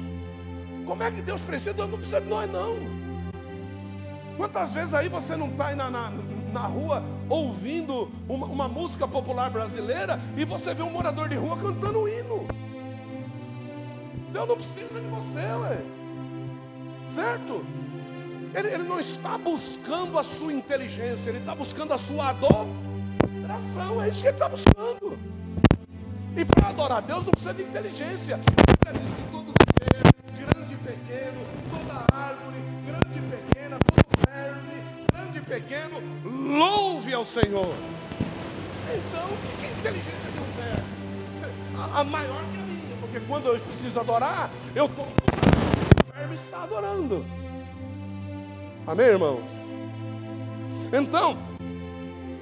como 0.85 1.01
é 1.03 1.11
que 1.11 1.21
Deus 1.21 1.41
precisa? 1.41 1.73
Deus 1.73 1.89
não 1.89 1.97
precisa 1.97 2.21
de 2.21 2.27
nós, 2.27 2.49
não. 2.49 2.75
Quantas 4.37 4.73
vezes 4.73 4.93
aí 4.93 5.07
você 5.07 5.35
não 5.35 5.47
está 5.47 5.75
na, 5.75 5.89
na, 5.89 6.11
na 6.55 6.65
rua 6.65 7.03
ouvindo 7.29 8.09
uma, 8.29 8.47
uma, 8.47 8.67
música 8.69 9.05
popular 9.05 9.49
brasileira 9.49 10.19
e 10.37 10.45
você 10.45 10.73
vê 10.73 10.81
um 10.81 10.89
morador 10.89 11.27
de 11.27 11.35
rua 11.35 11.57
cantando 11.57 11.99
um 11.99 12.07
hino. 12.07 12.47
Deus 14.31 14.47
não 14.47 14.55
precisa 14.55 15.01
de 15.01 15.07
você, 15.07 15.39
ué. 15.39 15.81
Certo? 17.09 17.65
Ele, 18.53 18.69
ele 18.69 18.83
não 18.83 18.99
está 18.99 19.37
buscando 19.37 20.17
a 20.17 20.23
sua 20.23 20.53
inteligência, 20.53 21.29
ele 21.29 21.39
está 21.39 21.53
buscando 21.53 21.93
a 21.93 21.97
sua 21.97 22.29
adoração. 22.29 24.01
É 24.01 24.07
isso 24.07 24.21
que 24.21 24.29
ele 24.29 24.37
está 24.37 24.47
buscando. 24.47 25.19
E 26.37 26.45
para 26.45 26.69
adorar 26.69 27.01
Deus 27.01 27.25
não 27.25 27.31
precisa 27.31 27.53
de 27.53 27.63
inteligência. 27.63 28.39
A 28.87 28.91
diz 28.93 29.13
que 29.13 29.31
todo 29.31 29.64
Senhor. 37.25 37.73
Então, 38.93 39.25
o 39.25 39.57
que 39.59 39.65
é 39.65 39.69
inteligência 39.69 40.31
de 40.31 40.39
um? 40.39 41.81
A, 41.81 41.99
a 41.99 42.03
maior 42.03 42.41
que 42.51 42.57
a 42.57 42.61
minha, 42.61 42.97
porque 43.01 43.19
quando 43.21 43.47
eu 43.47 43.59
preciso 43.59 43.99
adorar, 43.99 44.49
eu 44.73 44.85
estou. 44.85 45.05
O 45.05 46.17
verme 46.17 46.35
está 46.35 46.63
adorando. 46.63 47.25
Amém, 48.87 49.07
irmãos? 49.07 49.73
Então, 50.93 51.37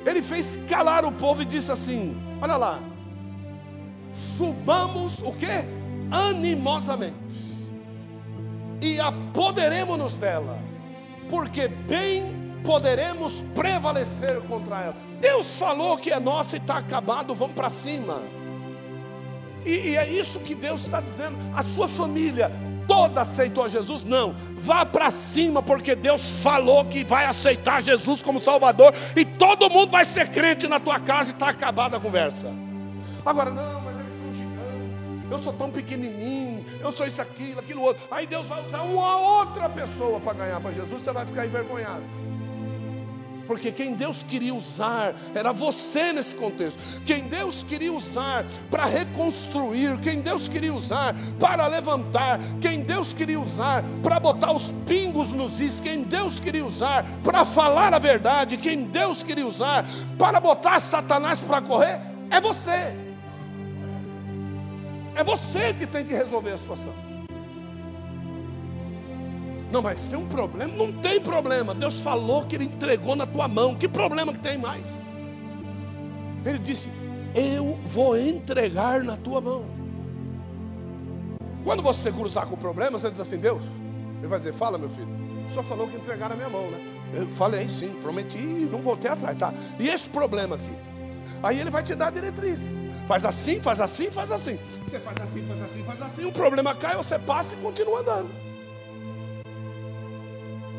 ele 0.06 0.22
fez 0.22 0.60
calar 0.70 1.06
o 1.06 1.12
povo 1.12 1.42
e 1.42 1.46
disse 1.46 1.72
assim: 1.72 2.16
Olha 2.42 2.58
lá, 2.58 2.80
subamos 4.14 5.22
o 5.22 5.32
que? 5.32 5.48
Animosamente 6.12 7.54
e 8.84 9.00
apoderemos-nos 9.00 10.18
dela, 10.18 10.60
porque 11.30 11.70
bem 11.70 12.43
poderemos 12.64 13.44
prevalecer 13.56 14.42
contra 14.42 14.82
ela. 14.82 14.96
Deus 15.20 15.58
falou 15.60 15.98
que 15.98 16.12
é 16.12 16.20
nossa 16.20 16.56
e 16.56 16.60
está 16.60 16.78
acabado, 16.78 17.36
vamos 17.36 17.56
para 17.56 17.70
cima. 17.70 18.22
E, 19.66 19.90
e 19.90 19.98
é 19.98 20.08
isso 20.08 20.40
que 20.40 20.56
Deus 20.56 20.82
está 20.82 21.00
dizendo. 21.00 21.38
A 21.56 21.62
sua 21.62 21.88
família 21.88 22.52
toda 22.88 23.22
aceitou 23.22 23.68
Jesus? 23.70 24.04
Não. 24.04 24.36
Vá 24.58 24.86
para 24.86 25.10
cima, 25.12 25.62
porque 25.62 25.96
Deus 25.96 26.42
falou 26.42 26.86
que 26.86 27.04
vai 27.04 27.26
aceitar 27.26 27.82
Jesus 27.82 28.22
como 28.22 28.42
Salvador. 28.42 28.94
E 29.16 29.24
todo 29.24 29.70
mundo 29.70 29.92
vai 29.92 30.06
ser 30.06 30.30
crente 30.30 30.68
na 30.68 30.80
tua 30.80 31.00
casa 31.00 31.32
e 31.32 31.34
está 31.34 31.50
acabada 31.50 31.98
a 31.98 32.00
conversa. 32.00 32.48
Agora, 33.26 33.52
não, 33.52 33.82
mas 33.82 34.00
eles 34.00 34.14
são 34.20 34.34
gigantes. 34.34 35.32
Eu 35.32 35.38
sou 35.38 35.54
tão 35.54 35.70
pequenininho. 35.70 36.66
Eu 36.82 36.92
sou 36.92 37.08
isso, 37.08 37.22
aquilo, 37.22 37.60
aquilo 37.60 37.82
outro. 37.82 38.04
Aí 38.12 38.28
Deus 38.28 38.48
vai 38.48 38.66
usar 38.66 38.82
uma 38.82 39.18
outra 39.18 39.70
pessoa 39.70 40.20
para 40.20 40.34
ganhar 40.34 40.60
para 40.60 40.72
Jesus. 40.72 41.02
Você 41.02 41.14
vai 41.14 41.26
ficar 41.26 41.46
envergonhado. 41.46 42.04
Porque 43.48 43.72
quem 43.72 43.94
Deus 43.94 44.24
queria 44.24 44.54
usar 44.54 45.14
era 45.36 45.52
você 45.52 46.14
nesse 46.14 46.36
contexto. 46.36 46.82
Quem 47.06 47.24
Deus 47.24 47.64
queria 47.64 47.92
usar 47.92 48.46
para 48.70 48.86
reconstruir, 48.86 50.00
quem 50.00 50.22
Deus 50.22 50.48
queria 50.48 50.74
usar 50.74 51.16
para 51.40 51.68
levantar, 51.68 52.40
quem 52.62 52.82
Deus 52.82 53.14
queria 53.14 53.40
usar 53.40 53.84
para 54.02 54.20
botar 54.20 54.52
os 54.52 54.74
pingos 54.86 55.32
nos 55.32 55.60
is, 55.60 55.82
quem 55.82 56.04
Deus 56.04 56.40
queria 56.40 56.66
usar 56.66 57.06
para 57.24 57.44
falar 57.46 57.94
a 57.94 58.00
verdade, 58.00 58.58
quem 58.58 58.86
Deus 58.86 59.24
queria 59.24 59.46
usar 59.46 59.86
para 60.18 60.40
botar 60.40 60.80
Satanás 60.80 61.40
para 61.40 61.62
correr, 61.62 62.00
é 62.30 62.40
você. 62.40 62.94
É 65.16 65.24
você 65.24 65.74
que 65.74 65.86
tem 65.86 66.06
que 66.06 66.14
resolver 66.14 66.52
a 66.52 66.58
situação. 66.58 67.13
Não, 69.74 69.82
mas 69.82 70.02
tem 70.04 70.20
um 70.20 70.28
problema? 70.28 70.72
Não 70.72 70.94
tem 70.94 71.20
problema. 71.20 71.74
Deus 71.74 72.00
falou 72.00 72.46
que 72.46 72.56
Ele 72.56 72.66
entregou 72.66 73.16
na 73.16 73.26
tua 73.26 73.48
mão. 73.48 73.74
Que 73.74 73.88
problema 73.88 74.32
que 74.32 74.38
tem 74.38 74.56
mais? 74.56 75.08
Ele 76.46 76.60
disse: 76.60 76.92
Eu 77.34 77.80
vou 77.84 78.16
entregar 78.16 79.04
na 79.04 79.18
tua 79.18 79.42
mão. 79.42 79.66
Quando 81.64 81.82
você 81.82 82.12
cruzar 82.12 82.46
com 82.46 82.54
o 82.54 82.58
problema, 82.58 83.00
você 83.00 83.10
diz 83.10 83.20
assim: 83.20 83.38
Deus, 83.40 83.64
Ele 84.20 84.28
vai 84.28 84.38
dizer: 84.38 84.54
Fala, 84.54 84.78
meu 84.78 84.92
filho. 84.92 85.08
O 85.48 85.50
senhor 85.50 85.64
falou 85.64 85.88
que 85.88 85.98
entregar 85.98 86.30
na 86.30 86.36
minha 86.36 86.50
mão, 86.50 86.70
né? 86.70 86.80
Eu 87.12 87.28
falei 87.32 87.68
sim, 87.68 87.90
prometi 88.00 88.38
e 88.38 88.70
não 88.72 88.80
voltei 88.80 89.10
atrás, 89.10 89.36
tá? 89.36 89.52
E 89.80 89.90
esse 89.90 90.08
problema 90.08 90.56
aqui? 90.56 90.72
Aí 91.42 91.60
ele 91.60 91.72
vai 91.72 91.82
te 91.82 91.96
dar 91.96 92.08
a 92.08 92.12
diretriz. 92.12 92.86
Faz 93.08 93.26
assim, 93.26 93.60
faz 93.60 93.82
assim, 93.82 94.12
faz 94.12 94.32
assim. 94.32 94.60
Você 94.86 95.00
faz 95.00 95.20
assim, 95.20 95.46
faz 95.48 95.62
assim, 95.64 95.84
faz 95.84 96.02
assim. 96.02 96.26
O 96.26 96.32
problema 96.32 96.76
cai, 96.76 96.96
você 96.96 97.18
passa 97.18 97.56
e 97.56 97.58
continua 97.58 98.02
andando 98.02 98.53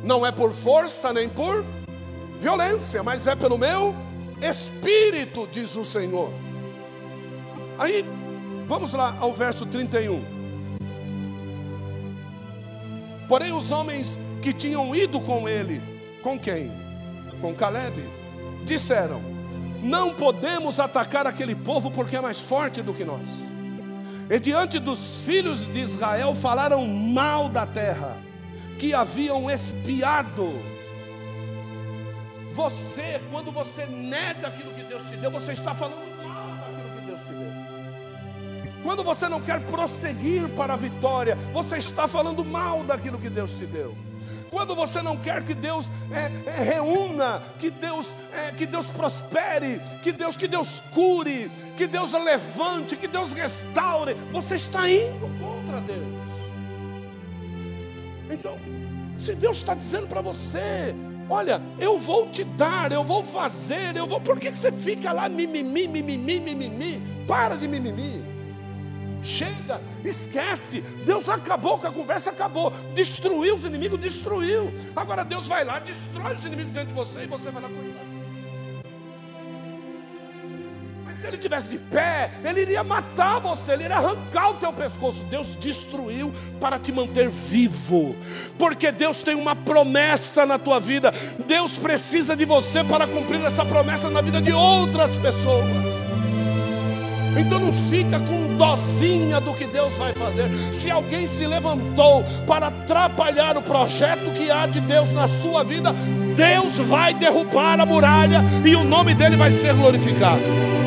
não 0.05 0.25
é 0.25 0.31
por 0.31 0.53
força 0.53 1.13
nem 1.13 1.29
por 1.29 1.65
violência, 2.39 3.03
mas 3.03 3.27
é 3.27 3.35
pelo 3.35 3.57
meu 3.57 3.95
espírito, 4.43 5.49
diz 5.51 5.75
o 5.77 5.85
Senhor. 5.85 6.31
Aí, 7.79 8.05
vamos 8.69 8.93
lá 8.93 9.17
ao 9.19 9.33
verso 9.33 9.65
31. 9.65 10.23
Porém, 13.27 13.53
os 13.53 13.73
homens 13.73 14.21
que 14.43 14.53
tinham 14.53 14.95
ido 14.95 15.19
com 15.21 15.49
ele, 15.49 15.83
com 16.23 16.39
quem? 16.39 16.71
Com 17.41 17.55
Caleb, 17.55 18.05
disseram: 18.67 19.23
Não 19.83 20.15
podemos 20.15 20.79
atacar 20.79 21.27
aquele 21.27 21.55
povo 21.55 21.91
porque 21.91 22.17
é 22.17 22.21
mais 22.21 22.39
forte 22.39 22.83
do 22.83 22.93
que 22.93 23.05
nós. 23.05 23.27
E 24.29 24.39
diante 24.39 24.79
dos 24.79 25.25
filhos 25.25 25.67
de 25.67 25.81
Israel 25.81 26.35
falaram 26.35 26.87
mal 26.87 27.49
da 27.49 27.67
terra 27.67 28.23
que 28.79 28.95
haviam 28.95 29.51
espiado. 29.51 30.63
Você, 32.53 33.21
quando 33.31 33.51
você 33.51 33.87
nega 33.87 34.49
aquilo 34.49 34.73
que 34.73 34.83
Deus 34.85 35.03
te 35.05 35.17
deu, 35.17 35.31
você 35.31 35.53
está 35.53 35.75
falando 35.75 36.05
mal 36.25 36.57
daquilo 36.57 37.01
que 37.01 37.07
Deus 37.07 37.21
te 37.23 37.33
deu. 37.33 37.65
Quando 38.85 39.03
você 39.03 39.29
não 39.29 39.41
quer 39.41 39.61
prosseguir 39.61 40.49
para 40.51 40.75
a 40.75 40.77
vitória, 40.77 41.37
você 41.53 41.79
está 41.79 42.07
falando 42.07 42.45
mal 42.45 42.85
daquilo 42.85 43.19
que 43.19 43.31
Deus 43.31 43.53
te 43.53 43.67
deu. 43.67 43.97
Quando 44.51 44.77
você 44.77 45.03
não 45.03 45.17
quer 45.17 45.43
que 45.43 45.53
Deus 45.53 45.91
é, 46.13 46.31
é, 46.49 46.63
reúna, 46.63 47.43
que 47.59 47.71
Deus, 47.71 48.15
é, 48.33 48.53
que 48.53 48.67
Deus 48.67 48.87
prospere, 48.87 49.81
que 50.01 50.13
Deus, 50.13 50.37
que 50.37 50.47
Deus 50.47 50.81
cure, 50.93 51.51
que 51.77 51.89
Deus 51.89 52.13
levante, 52.13 52.97
que 52.97 53.09
Deus 53.09 53.33
restaure, 53.33 54.15
você 54.31 54.55
está 54.55 54.89
indo 54.89 55.29
contra 55.41 55.81
Deus. 55.81 56.24
Então, 58.31 58.59
se 59.19 59.35
Deus 59.35 59.59
está 59.59 59.75
dizendo 59.75 60.07
para 60.07 60.21
você, 60.21 60.95
olha, 61.29 61.61
eu 61.79 61.99
vou 61.99 62.29
te 62.29 62.45
dar, 62.45 62.93
eu 62.93 63.05
vou 63.05 63.23
fazer, 63.23 63.97
eu 63.97 64.07
vou. 64.07 64.21
Por 64.21 64.39
que 64.39 64.51
você 64.51 64.73
fica 64.73 65.13
lá 65.13 65.29
mimimi, 65.29 65.87
mimimi, 65.87 66.41
mimimi? 66.41 67.03
Para 67.27 67.57
de 67.57 67.69
mimimi. 67.69 68.23
Chega, 69.23 69.81
esquece. 70.05 70.83
Deus 71.07 71.29
acabou 71.29 71.79
com 71.79 71.87
a 71.87 71.91
conversa, 71.91 72.31
acabou. 72.31 72.71
Destruiu 72.95 73.55
os 73.55 73.65
inimigos, 73.65 73.99
destruiu. 73.99 74.73
Agora 74.95 75.25
Deus 75.25 75.49
vai 75.49 75.65
lá, 75.65 75.79
destrói 75.79 76.35
os 76.35 76.45
inimigos 76.45 76.73
dentro 76.73 76.89
de 76.89 76.95
você 76.95 77.25
e 77.25 77.27
você 77.27 77.51
vai 77.51 77.63
lá 77.63 77.69
cuidar. 77.69 78.14
Se 81.25 81.29
ele 81.29 81.39
tivesse 81.39 81.69
de 81.69 81.79
pé, 81.79 82.31
ele 82.45 82.61
iria 82.61 82.85
matar 82.85 83.41
você, 83.41 83.73
ele 83.73 83.85
iria 83.85 83.97
arrancar 83.97 84.51
o 84.51 84.55
teu 84.55 84.71
pescoço. 84.75 85.25
Deus 85.25 85.57
destruiu 85.59 86.31
para 86.61 86.79
te 86.79 86.93
manter 86.93 87.31
vivo, 87.31 88.15
porque 88.59 88.93
Deus 88.93 89.23
tem 89.23 89.35
uma 89.35 89.57
promessa 89.57 90.45
na 90.45 90.59
tua 90.59 90.79
vida. 90.79 91.15
Deus 91.47 91.79
precisa 91.79 92.37
de 92.37 92.45
você 92.45 92.85
para 92.85 93.07
cumprir 93.07 93.43
essa 93.43 93.65
promessa 93.65 94.11
na 94.11 94.21
vida 94.21 94.43
de 94.43 94.53
outras 94.53 95.17
pessoas. 95.17 95.65
Então 97.39 97.59
não 97.59 97.73
fica 97.73 98.21
com 98.21 98.57
dozinha 98.59 99.41
do 99.41 99.55
que 99.55 99.65
Deus 99.65 99.95
vai 99.95 100.13
fazer. 100.13 100.51
Se 100.75 100.91
alguém 100.91 101.27
se 101.27 101.47
levantou 101.47 102.23
para 102.47 102.67
atrapalhar 102.67 103.57
o 103.57 103.63
projeto 103.63 104.31
que 104.35 104.51
há 104.51 104.67
de 104.67 104.81
Deus 104.81 105.11
na 105.13 105.27
sua 105.27 105.65
vida, 105.65 105.91
Deus 106.37 106.79
vai 106.79 107.15
derrubar 107.15 107.81
a 107.81 107.87
muralha 107.87 108.43
e 108.63 108.77
o 108.77 108.85
nome 108.85 109.15
dele 109.15 109.37
vai 109.37 109.51
ser 109.51 109.73
glorificado 109.75 110.84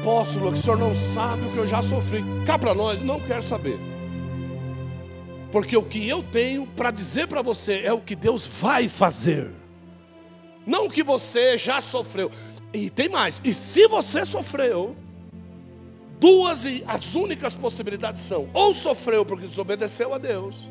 apóstolo, 0.00 0.50
que 0.52 0.58
o 0.58 0.62
senhor 0.62 0.78
não 0.78 0.94
sabe 0.94 1.46
o 1.46 1.52
que 1.52 1.58
eu 1.58 1.66
já 1.66 1.82
sofri. 1.82 2.24
Cá 2.46 2.58
para 2.58 2.74
nós, 2.74 3.02
não 3.02 3.20
quero 3.20 3.42
saber. 3.42 3.78
Porque 5.52 5.76
o 5.76 5.82
que 5.82 6.08
eu 6.08 6.22
tenho 6.22 6.66
para 6.66 6.90
dizer 6.90 7.28
para 7.28 7.42
você 7.42 7.82
é 7.84 7.92
o 7.92 8.00
que 8.00 8.16
Deus 8.16 8.46
vai 8.46 8.88
fazer. 8.88 9.50
Não 10.66 10.86
o 10.86 10.90
que 10.90 11.02
você 11.02 11.58
já 11.58 11.80
sofreu. 11.80 12.30
E 12.72 12.88
tem 12.88 13.08
mais. 13.08 13.40
E 13.44 13.52
se 13.52 13.86
você 13.88 14.24
sofreu, 14.24 14.96
duas 16.18 16.64
e 16.64 16.82
as 16.86 17.14
únicas 17.14 17.54
possibilidades 17.54 18.22
são: 18.22 18.48
ou 18.54 18.72
sofreu 18.72 19.24
porque 19.24 19.46
desobedeceu 19.46 20.14
a 20.14 20.18
Deus, 20.18 20.70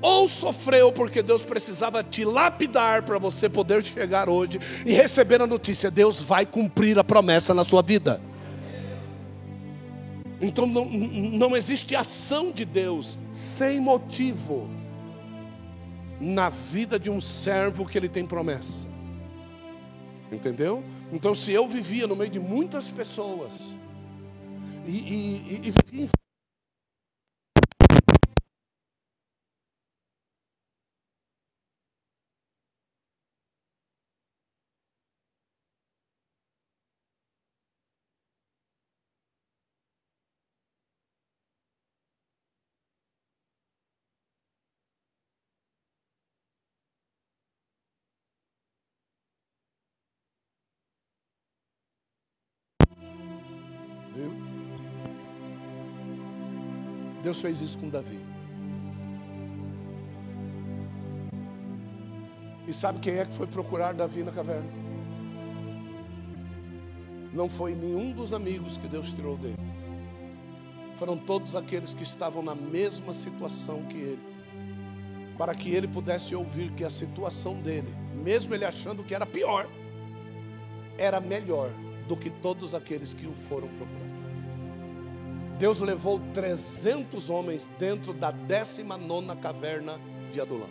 ou 0.00 0.28
sofreu 0.28 0.92
porque 0.92 1.22
Deus 1.22 1.42
precisava 1.42 2.04
te 2.04 2.24
lapidar 2.24 3.02
para 3.02 3.18
você 3.18 3.48
poder 3.48 3.82
chegar 3.82 4.28
hoje 4.28 4.60
e 4.86 4.92
receber 4.92 5.42
a 5.42 5.46
notícia: 5.46 5.90
Deus 5.90 6.22
vai 6.22 6.46
cumprir 6.46 6.96
a 6.98 7.04
promessa 7.04 7.52
na 7.52 7.64
sua 7.64 7.82
vida. 7.82 8.29
Então 10.40 10.66
não, 10.66 10.86
não 10.86 11.56
existe 11.56 11.94
ação 11.94 12.50
de 12.50 12.64
Deus 12.64 13.18
sem 13.30 13.78
motivo 13.80 14.68
na 16.20 16.50
vida 16.50 16.98
de 16.98 17.10
um 17.10 17.20
servo 17.20 17.86
que 17.86 17.98
ele 17.98 18.08
tem 18.08 18.26
promessa. 18.26 18.88
Entendeu? 20.32 20.84
Então, 21.12 21.34
se 21.34 21.50
eu 21.52 21.66
vivia 21.66 22.06
no 22.06 22.14
meio 22.14 22.30
de 22.30 22.38
muitas 22.38 22.88
pessoas 22.88 23.74
e, 24.86 24.92
e, 24.92 25.60
e 25.64 25.70
vivia 25.70 26.08
Deus 57.22 57.40
fez 57.40 57.60
isso 57.60 57.78
com 57.78 57.88
Davi. 57.88 58.18
E 62.66 62.72
sabe 62.72 63.00
quem 63.00 63.18
é 63.18 63.26
que 63.26 63.32
foi 63.32 63.46
procurar 63.46 63.92
Davi 63.92 64.22
na 64.22 64.30
caverna? 64.30 64.70
Não 67.32 67.48
foi 67.48 67.74
nenhum 67.74 68.12
dos 68.12 68.32
amigos 68.32 68.76
que 68.76 68.88
Deus 68.88 69.12
tirou 69.12 69.36
dele. 69.36 69.58
Foram 70.96 71.16
todos 71.16 71.56
aqueles 71.56 71.94
que 71.94 72.02
estavam 72.02 72.42
na 72.42 72.54
mesma 72.54 73.14
situação 73.14 73.84
que 73.84 73.96
ele. 73.96 74.22
Para 75.38 75.54
que 75.54 75.70
ele 75.70 75.88
pudesse 75.88 76.34
ouvir 76.34 76.70
que 76.72 76.84
a 76.84 76.90
situação 76.90 77.60
dele, 77.60 77.88
mesmo 78.22 78.54
ele 78.54 78.64
achando 78.64 79.02
que 79.02 79.14
era 79.14 79.24
pior, 79.24 79.66
era 80.98 81.20
melhor 81.20 81.70
do 82.06 82.16
que 82.16 82.28
todos 82.28 82.74
aqueles 82.74 83.14
que 83.14 83.26
o 83.26 83.32
foram 83.32 83.68
procurar. 83.68 84.09
Deus 85.60 85.78
levou 85.78 86.18
300 86.32 87.28
homens 87.28 87.70
dentro 87.78 88.14
da 88.14 88.30
19 88.30 89.36
caverna 89.36 90.00
de 90.32 90.40
Adulão. 90.40 90.70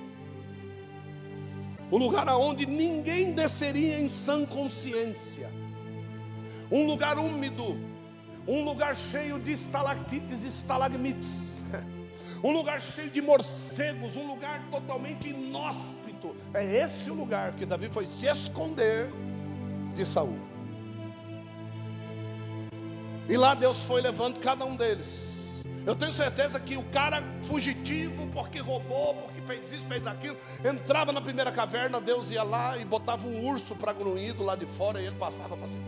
O 1.92 1.98
lugar 2.00 2.28
aonde 2.28 2.66
ninguém 2.66 3.32
desceria 3.32 4.00
em 4.00 4.10
sã 4.10 4.48
consciência. 4.48 5.48
Um 6.72 6.88
lugar 6.88 7.20
úmido, 7.20 7.78
um 8.48 8.64
lugar 8.64 8.98
cheio 8.98 9.40
de 9.40 9.52
estalactites 9.52 10.44
e 10.44 10.48
estalagmites. 10.48 11.64
Um 12.42 12.54
lugar 12.54 12.80
cheio 12.80 13.10
de 13.10 13.22
morcegos, 13.22 14.16
um 14.16 14.26
lugar 14.26 14.66
totalmente 14.72 15.28
inóspito. 15.28 16.34
É 16.54 16.64
esse 16.64 17.12
o 17.12 17.14
lugar 17.14 17.52
que 17.52 17.66
Davi 17.66 17.90
foi 17.92 18.06
se 18.06 18.28
esconder 18.28 19.12
de 19.94 20.06
Saul. 20.06 20.49
E 23.30 23.38
lá 23.38 23.54
Deus 23.54 23.84
foi 23.84 24.02
levando 24.02 24.40
cada 24.40 24.66
um 24.66 24.76
deles. 24.76 25.38
Eu 25.86 25.96
tenho 25.96 26.12
certeza 26.12 26.60
que 26.60 26.76
o 26.76 26.84
cara 26.86 27.24
fugitivo, 27.44 28.28
porque 28.34 28.60
roubou, 28.60 29.14
porque 29.14 29.42
fez 29.46 29.72
isso, 29.72 29.86
fez 29.86 30.06
aquilo, 30.08 30.36
entrava 30.66 31.12
na 31.12 31.22
primeira 31.22 31.52
caverna, 31.52 32.02
Deus 32.02 32.32
ia 32.32 32.42
lá 32.42 32.76
e 32.78 32.84
botava 32.84 33.28
um 33.28 33.48
urso 33.48 33.76
para 33.76 33.94
grunhir 33.94 34.34
do 34.34 34.44
lado 34.44 34.66
de 34.66 34.72
fora 34.72 35.00
e 35.00 35.06
ele 35.06 35.16
passava 35.16 35.56
para 35.56 35.68
cima. 35.68 35.86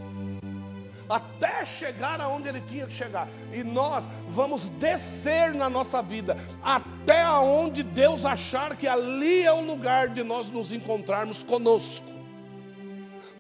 Até 1.10 1.66
chegar 1.66 2.22
aonde 2.22 2.48
ele 2.48 2.62
tinha 2.62 2.86
que 2.86 2.94
chegar. 2.94 3.28
E 3.52 3.64
nós 3.64 4.08
vamos 4.30 4.70
descer 4.70 5.54
na 5.54 5.70
nossa 5.70 6.02
vida 6.02 6.38
até 6.64 7.24
aonde 7.24 7.82
Deus 7.82 8.24
achar 8.24 8.78
que 8.78 8.88
ali 8.88 9.44
é 9.44 9.52
o 9.52 9.62
lugar 9.62 10.10
de 10.10 10.24
nós 10.24 10.50
nos 10.50 10.72
encontrarmos 10.72 11.44
conosco 11.44 12.11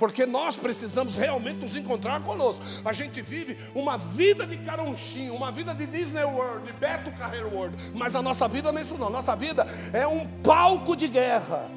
porque 0.01 0.25
nós 0.25 0.55
precisamos 0.55 1.15
realmente 1.15 1.59
nos 1.59 1.75
encontrar 1.75 2.23
conosco. 2.23 2.65
A 2.83 2.91
gente 2.91 3.21
vive 3.21 3.55
uma 3.75 3.99
vida 3.99 4.47
de 4.47 4.57
caronchinho, 4.57 5.35
uma 5.35 5.51
vida 5.51 5.75
de 5.75 5.85
Disney 5.85 6.23
World, 6.23 6.65
de 6.65 6.73
Beto 6.73 7.11
Carreiro 7.11 7.53
World, 7.53 7.77
mas 7.93 8.15
a 8.15 8.21
nossa 8.23 8.47
vida 8.47 8.71
não 8.71 8.79
é 8.79 8.81
isso 8.81 8.97
não. 8.97 9.11
Nossa 9.11 9.35
vida 9.35 9.63
é 9.93 10.07
um 10.07 10.25
palco 10.41 10.95
de 10.95 11.07
guerra. 11.07 11.69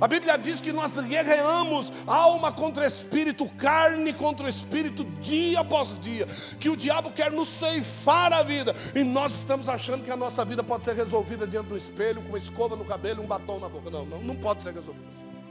A 0.00 0.08
Bíblia 0.08 0.36
diz 0.36 0.60
que 0.60 0.72
nós 0.72 0.98
guerreamos 0.98 1.92
alma 2.08 2.50
contra 2.50 2.84
espírito, 2.84 3.48
carne 3.50 4.12
contra 4.12 4.48
espírito, 4.48 5.04
dia 5.20 5.60
após 5.60 5.96
dia. 5.96 6.26
Que 6.58 6.68
o 6.68 6.76
diabo 6.76 7.12
quer 7.12 7.30
nos 7.30 7.46
ceifar 7.46 8.32
a 8.32 8.42
vida. 8.42 8.74
E 8.96 9.04
nós 9.04 9.32
estamos 9.32 9.68
achando 9.68 10.04
que 10.04 10.10
a 10.10 10.16
nossa 10.16 10.44
vida 10.44 10.64
pode 10.64 10.84
ser 10.84 10.96
resolvida 10.96 11.46
diante 11.46 11.68
do 11.68 11.76
espelho, 11.76 12.20
com 12.20 12.30
uma 12.30 12.38
escova 12.38 12.74
no 12.74 12.84
cabelo 12.84 13.22
e 13.22 13.24
um 13.24 13.28
batom 13.28 13.60
na 13.60 13.68
boca. 13.68 13.90
Não, 13.90 14.04
não, 14.04 14.20
não 14.20 14.34
pode 14.34 14.64
ser 14.64 14.74
resolvida 14.74 15.06
assim. 15.08 15.43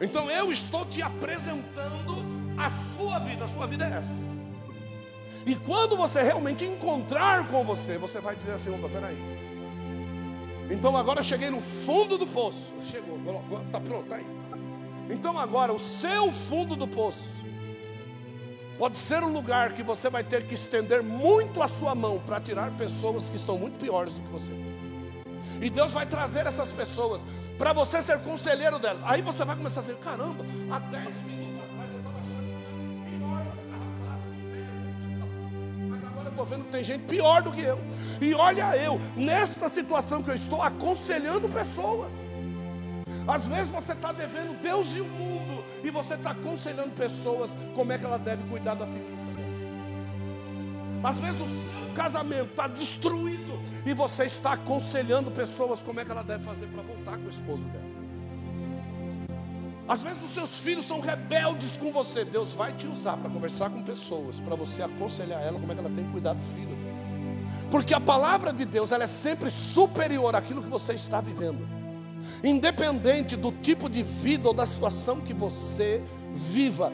Então 0.00 0.30
eu 0.30 0.52
estou 0.52 0.84
te 0.84 1.02
apresentando 1.02 2.24
a 2.58 2.68
sua 2.68 3.18
vida, 3.18 3.44
a 3.44 3.48
sua 3.48 3.66
vida 3.66 3.86
é 3.86 3.98
essa. 3.98 4.30
E 5.46 5.54
quando 5.54 5.96
você 5.96 6.22
realmente 6.22 6.64
encontrar 6.64 7.46
com 7.48 7.64
você, 7.64 7.96
você 7.96 8.20
vai 8.20 8.34
dizer 8.34 8.52
assim: 8.52 8.74
opa, 8.74 8.88
peraí. 8.88 9.16
Então 10.70 10.96
agora 10.96 11.22
cheguei 11.22 11.50
no 11.50 11.60
fundo 11.60 12.18
do 12.18 12.26
poço. 12.26 12.74
Chegou, 12.82 13.18
está 13.66 13.80
pronto, 13.80 14.04
está 14.04 14.16
aí. 14.16 14.26
Então 15.08 15.38
agora 15.38 15.72
o 15.72 15.78
seu 15.78 16.32
fundo 16.32 16.74
do 16.74 16.88
poço 16.88 17.36
pode 18.76 18.98
ser 18.98 19.22
um 19.22 19.32
lugar 19.32 19.72
que 19.72 19.82
você 19.82 20.10
vai 20.10 20.22
ter 20.22 20.44
que 20.44 20.54
estender 20.54 21.02
muito 21.02 21.62
a 21.62 21.68
sua 21.68 21.94
mão 21.94 22.18
para 22.18 22.40
tirar 22.40 22.70
pessoas 22.72 23.30
que 23.30 23.36
estão 23.36 23.56
muito 23.56 23.78
piores 23.78 24.14
do 24.14 24.22
que 24.22 24.28
você. 24.28 24.52
E 25.60 25.70
Deus 25.70 25.92
vai 25.92 26.06
trazer 26.06 26.46
essas 26.46 26.72
pessoas 26.72 27.26
para 27.58 27.72
você 27.72 28.02
ser 28.02 28.20
conselheiro 28.20 28.78
delas. 28.78 29.02
Aí 29.04 29.22
você 29.22 29.44
vai 29.44 29.56
começar 29.56 29.80
a 29.80 29.82
dizer: 29.82 29.96
caramba, 29.96 30.44
há 30.70 30.78
10 30.78 31.22
minutos 31.22 31.62
atrás 31.64 31.92
eu 31.92 31.98
estava 31.98 32.18
achando 32.18 32.46
pior 33.10 33.46
Mas 35.88 36.04
agora 36.04 36.26
eu 36.26 36.30
estou 36.30 36.46
vendo 36.46 36.64
que 36.64 36.70
tem 36.70 36.84
gente 36.84 37.04
pior 37.04 37.42
do 37.42 37.52
que 37.52 37.62
eu. 37.62 37.78
E 38.20 38.34
olha 38.34 38.76
eu, 38.76 39.00
nesta 39.16 39.68
situação 39.68 40.22
que 40.22 40.30
eu 40.30 40.34
estou, 40.34 40.62
aconselhando 40.62 41.48
pessoas. 41.48 42.12
Às 43.26 43.46
vezes 43.46 43.72
você 43.72 43.92
está 43.92 44.12
devendo 44.12 44.60
Deus 44.62 44.94
e 44.94 45.00
o 45.00 45.04
mundo, 45.04 45.64
e 45.82 45.90
você 45.90 46.14
está 46.14 46.30
aconselhando 46.30 46.90
pessoas 46.90 47.56
como 47.74 47.92
é 47.92 47.98
que 47.98 48.04
ela 48.04 48.18
deve 48.18 48.44
cuidar 48.44 48.74
da 48.74 48.86
finança 48.86 49.26
dela. 49.34 49.46
Às 51.02 51.20
vezes 51.20 51.40
o 51.40 51.75
casamento 51.96 52.50
está 52.50 52.68
destruído 52.68 53.58
e 53.86 53.94
você 53.94 54.26
está 54.26 54.52
aconselhando 54.52 55.30
pessoas 55.30 55.82
como 55.82 55.98
é 55.98 56.04
que 56.04 56.10
ela 56.10 56.22
deve 56.22 56.44
fazer 56.44 56.66
para 56.66 56.82
voltar 56.82 57.16
com 57.16 57.24
o 57.24 57.30
esposo 57.30 57.66
dela. 57.68 57.96
Às 59.88 60.02
vezes 60.02 60.22
os 60.22 60.30
seus 60.30 60.60
filhos 60.60 60.84
são 60.84 61.00
rebeldes 61.00 61.76
com 61.76 61.90
você. 61.92 62.24
Deus 62.24 62.52
vai 62.52 62.72
te 62.72 62.86
usar 62.86 63.16
para 63.16 63.30
conversar 63.30 63.70
com 63.70 63.82
pessoas, 63.82 64.40
para 64.40 64.54
você 64.56 64.82
aconselhar 64.82 65.40
ela 65.40 65.58
como 65.58 65.72
é 65.72 65.74
que 65.74 65.80
ela 65.80 65.90
tem 65.90 66.04
que 66.04 66.12
cuidar 66.12 66.34
do 66.34 66.42
filho. 66.42 66.76
Porque 67.70 67.94
a 67.94 68.00
palavra 68.00 68.52
de 68.52 68.64
Deus 68.64 68.92
ela 68.92 69.04
é 69.04 69.06
sempre 69.06 69.48
superior 69.48 70.34
àquilo 70.34 70.62
que 70.62 70.68
você 70.68 70.92
está 70.92 71.20
vivendo. 71.20 71.66
Independente 72.42 73.36
do 73.36 73.52
tipo 73.52 73.88
de 73.88 74.02
vida 74.02 74.48
ou 74.48 74.54
da 74.54 74.66
situação 74.66 75.20
que 75.20 75.32
você 75.32 76.02
viva, 76.32 76.92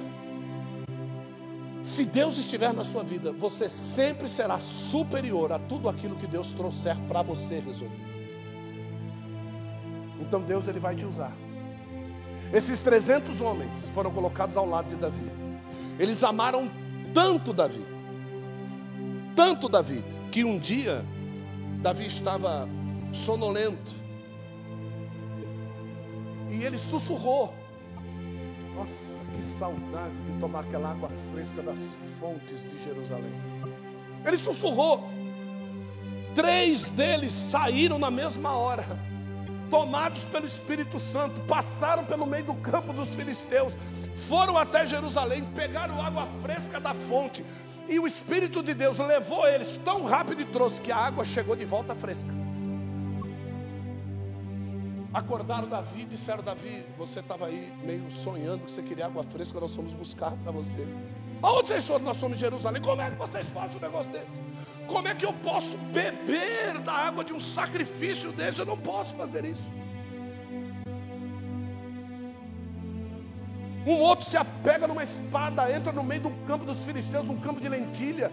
se 1.82 2.04
Deus 2.04 2.38
estiver 2.38 2.72
na 2.72 2.84
sua 2.84 3.02
vida, 3.02 3.32
você 3.32 3.68
sempre 3.68 4.28
será 4.28 4.58
superior 4.60 5.52
a 5.52 5.58
tudo 5.58 5.88
aquilo 5.88 6.14
que 6.14 6.28
Deus 6.28 6.52
trouxer 6.52 6.96
para 7.08 7.22
você 7.22 7.58
resolver. 7.58 8.12
Então 10.20 10.40
Deus 10.40 10.68
ele 10.68 10.78
vai 10.78 10.94
te 10.94 11.04
usar. 11.04 11.32
Esses 12.52 12.80
300 12.80 13.40
homens 13.40 13.88
foram 13.88 14.12
colocados 14.12 14.56
ao 14.56 14.64
lado 14.64 14.88
de 14.88 14.96
Davi. 14.96 15.28
Eles 15.98 16.22
amaram 16.22 16.70
tanto 17.12 17.52
Davi, 17.52 17.84
tanto 19.34 19.68
Davi, 19.68 20.04
que 20.30 20.44
um 20.44 20.58
dia 20.58 21.04
Davi 21.80 22.06
estava 22.06 22.68
sonolento 23.12 23.92
e 26.48 26.62
ele 26.64 26.78
sussurrou. 26.78 27.52
Nossa, 28.74 29.21
que 29.34 29.42
saudade 29.44 30.20
de 30.20 30.38
tomar 30.38 30.60
aquela 30.60 30.90
água 30.90 31.08
fresca 31.32 31.62
das 31.62 31.80
fontes 32.18 32.70
de 32.70 32.82
Jerusalém. 32.82 33.32
Ele 34.24 34.38
sussurrou. 34.38 35.08
Três 36.34 36.88
deles 36.88 37.34
saíram 37.34 37.98
na 37.98 38.10
mesma 38.10 38.56
hora, 38.56 38.86
tomados 39.68 40.24
pelo 40.24 40.46
Espírito 40.46 40.98
Santo, 40.98 41.40
passaram 41.42 42.04
pelo 42.04 42.24
meio 42.24 42.44
do 42.44 42.54
campo 42.54 42.92
dos 42.92 43.14
filisteus, 43.14 43.76
foram 44.14 44.56
até 44.56 44.86
Jerusalém, 44.86 45.44
pegaram 45.54 46.00
água 46.00 46.26
fresca 46.42 46.80
da 46.80 46.94
fonte, 46.94 47.44
e 47.88 47.98
o 47.98 48.06
Espírito 48.06 48.62
de 48.62 48.72
Deus 48.72 48.98
levou 48.98 49.46
eles 49.46 49.78
tão 49.84 50.04
rápido 50.04 50.40
e 50.40 50.44
trouxe 50.46 50.80
que 50.80 50.90
a 50.90 50.96
água 50.96 51.24
chegou 51.24 51.54
de 51.54 51.66
volta 51.66 51.94
fresca. 51.94 52.30
Acordaram 55.12 55.68
Davi 55.68 56.02
e 56.02 56.04
disseram: 56.04 56.42
Davi, 56.42 56.84
você 56.96 57.20
estava 57.20 57.46
aí 57.46 57.72
meio 57.84 58.10
sonhando 58.10 58.64
que 58.64 58.72
você 58.72 58.82
queria 58.82 59.06
água 59.06 59.22
fresca, 59.22 59.60
nós 59.60 59.74
fomos 59.74 59.92
buscar 59.92 60.32
para 60.38 60.50
você. 60.50 60.86
Aonde 61.42 61.68
vocês 61.68 61.86
foram? 61.86 62.04
Nós 62.04 62.16
somos 62.16 62.38
em 62.38 62.40
Jerusalém. 62.40 62.80
Como 62.80 63.02
é 63.02 63.10
que 63.10 63.16
vocês 63.16 63.50
fazem 63.50 63.76
um 63.76 63.80
negócio 63.80 64.10
desse? 64.10 64.40
Como 64.86 65.06
é 65.08 65.14
que 65.14 65.26
eu 65.26 65.32
posso 65.32 65.76
beber 65.76 66.78
da 66.84 66.92
água 66.92 67.24
de 67.24 67.32
um 67.32 67.40
sacrifício 67.40 68.32
desse? 68.32 68.60
Eu 68.60 68.66
não 68.66 68.78
posso 68.78 69.14
fazer 69.16 69.44
isso. 69.44 69.70
Um 73.84 73.98
outro 73.98 74.24
se 74.24 74.36
apega 74.36 74.86
numa 74.86 75.02
espada, 75.02 75.70
entra 75.70 75.92
no 75.92 76.04
meio 76.04 76.22
do 76.22 76.30
campo 76.46 76.64
dos 76.64 76.84
filisteus, 76.84 77.28
um 77.28 77.36
campo 77.36 77.60
de 77.60 77.68
lentilha. 77.68 78.30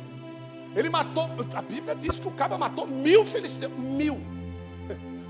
Ele 0.76 0.90
matou, 0.90 1.28
a 1.56 1.62
Bíblia 1.62 1.96
diz 1.96 2.20
que 2.20 2.28
o 2.28 2.32
cabo 2.32 2.58
matou 2.58 2.86
mil 2.86 3.26
filisteus, 3.26 3.74
mil. 3.74 4.39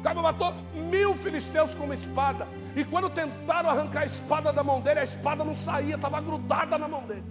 Cabo 0.03 0.21
matou 0.21 0.53
mil 0.73 1.15
filisteus 1.15 1.73
com 1.75 1.83
uma 1.85 1.93
espada. 1.93 2.47
E 2.75 2.83
quando 2.85 3.09
tentaram 3.09 3.69
arrancar 3.69 4.01
a 4.01 4.05
espada 4.05 4.53
da 4.53 4.63
mão 4.63 4.79
dele, 4.81 4.99
a 4.99 5.03
espada 5.03 5.43
não 5.43 5.55
saía, 5.55 5.95
estava 5.95 6.21
grudada 6.21 6.77
na 6.77 6.87
mão 6.87 7.03
dele. 7.03 7.23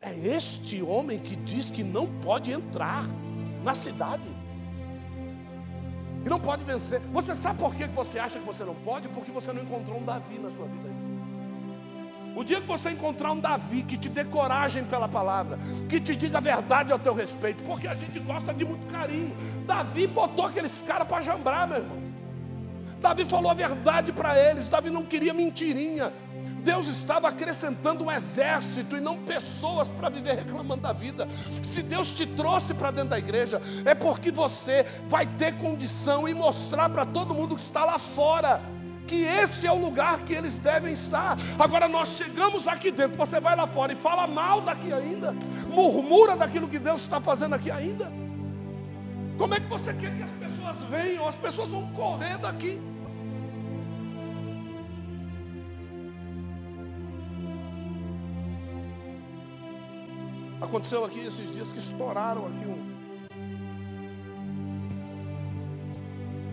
É 0.00 0.12
este 0.12 0.82
homem 0.82 1.18
que 1.18 1.36
diz 1.36 1.70
que 1.70 1.82
não 1.82 2.06
pode 2.20 2.52
entrar 2.52 3.04
na 3.62 3.74
cidade. 3.74 4.28
E 6.24 6.28
não 6.28 6.38
pode 6.38 6.64
vencer. 6.64 7.00
Você 7.12 7.34
sabe 7.34 7.58
por 7.58 7.74
que 7.74 7.86
você 7.86 8.18
acha 8.18 8.38
que 8.38 8.44
você 8.44 8.64
não 8.64 8.74
pode? 8.74 9.08
Porque 9.08 9.30
você 9.30 9.52
não 9.52 9.62
encontrou 9.62 9.98
um 9.98 10.04
Davi 10.04 10.38
na 10.38 10.50
sua 10.50 10.66
vida. 10.66 10.91
O 12.34 12.42
dia 12.42 12.60
que 12.60 12.66
você 12.66 12.90
encontrar 12.90 13.32
um 13.32 13.38
Davi 13.38 13.82
que 13.82 13.96
te 13.96 14.08
dê 14.08 14.24
coragem 14.24 14.84
pela 14.84 15.08
palavra, 15.08 15.58
que 15.88 16.00
te 16.00 16.16
diga 16.16 16.38
a 16.38 16.40
verdade 16.40 16.92
ao 16.92 16.98
teu 16.98 17.14
respeito, 17.14 17.62
porque 17.62 17.86
a 17.86 17.94
gente 17.94 18.18
gosta 18.20 18.54
de 18.54 18.64
muito 18.64 18.86
carinho. 18.86 19.34
Davi 19.66 20.06
botou 20.06 20.46
aqueles 20.46 20.82
caras 20.86 21.06
para 21.06 21.20
jambrar, 21.20 21.68
meu 21.68 21.78
irmão. 21.78 22.02
Davi 23.00 23.24
falou 23.24 23.50
a 23.50 23.54
verdade 23.54 24.12
para 24.12 24.38
eles. 24.38 24.68
Davi 24.68 24.88
não 24.88 25.04
queria 25.04 25.34
mentirinha. 25.34 26.12
Deus 26.64 26.86
estava 26.86 27.28
acrescentando 27.28 28.04
um 28.04 28.10
exército 28.10 28.96
e 28.96 29.00
não 29.00 29.18
pessoas 29.18 29.88
para 29.88 30.08
viver 30.08 30.36
reclamando 30.36 30.82
da 30.82 30.92
vida. 30.92 31.26
Se 31.62 31.82
Deus 31.82 32.12
te 32.12 32.24
trouxe 32.24 32.72
para 32.72 32.90
dentro 32.92 33.10
da 33.10 33.18
igreja, 33.18 33.60
é 33.84 33.94
porque 33.94 34.30
você 34.30 34.86
vai 35.08 35.26
ter 35.26 35.56
condição 35.56 36.28
e 36.28 36.34
mostrar 36.34 36.88
para 36.88 37.04
todo 37.04 37.34
mundo 37.34 37.56
que 37.56 37.62
está 37.62 37.84
lá 37.84 37.98
fora 37.98 38.60
que 39.12 39.24
esse 39.24 39.66
é 39.66 39.70
o 39.70 39.78
lugar 39.78 40.22
que 40.22 40.32
eles 40.32 40.56
devem 40.56 40.94
estar. 40.94 41.36
Agora 41.58 41.86
nós 41.86 42.08
chegamos 42.16 42.66
aqui 42.66 42.90
dentro, 42.90 43.18
você 43.18 43.38
vai 43.38 43.54
lá 43.54 43.66
fora 43.66 43.92
e 43.92 43.96
fala 43.96 44.26
mal 44.26 44.62
daqui 44.62 44.90
ainda, 44.90 45.32
murmura 45.68 46.34
daquilo 46.34 46.66
que 46.66 46.78
Deus 46.78 47.02
está 47.02 47.20
fazendo 47.20 47.54
aqui 47.54 47.70
ainda. 47.70 48.10
Como 49.36 49.52
é 49.52 49.60
que 49.60 49.66
você 49.66 49.92
quer 49.92 50.16
que 50.16 50.22
as 50.22 50.30
pessoas 50.30 50.76
venham? 50.88 51.28
As 51.28 51.36
pessoas 51.36 51.68
vão 51.68 51.86
correr 51.88 52.38
daqui. 52.38 52.80
Aconteceu 60.58 61.04
aqui 61.04 61.20
esses 61.20 61.52
dias 61.52 61.70
que 61.70 61.80
estouraram 61.80 62.46
aqui 62.46 62.64
um, 62.66 62.91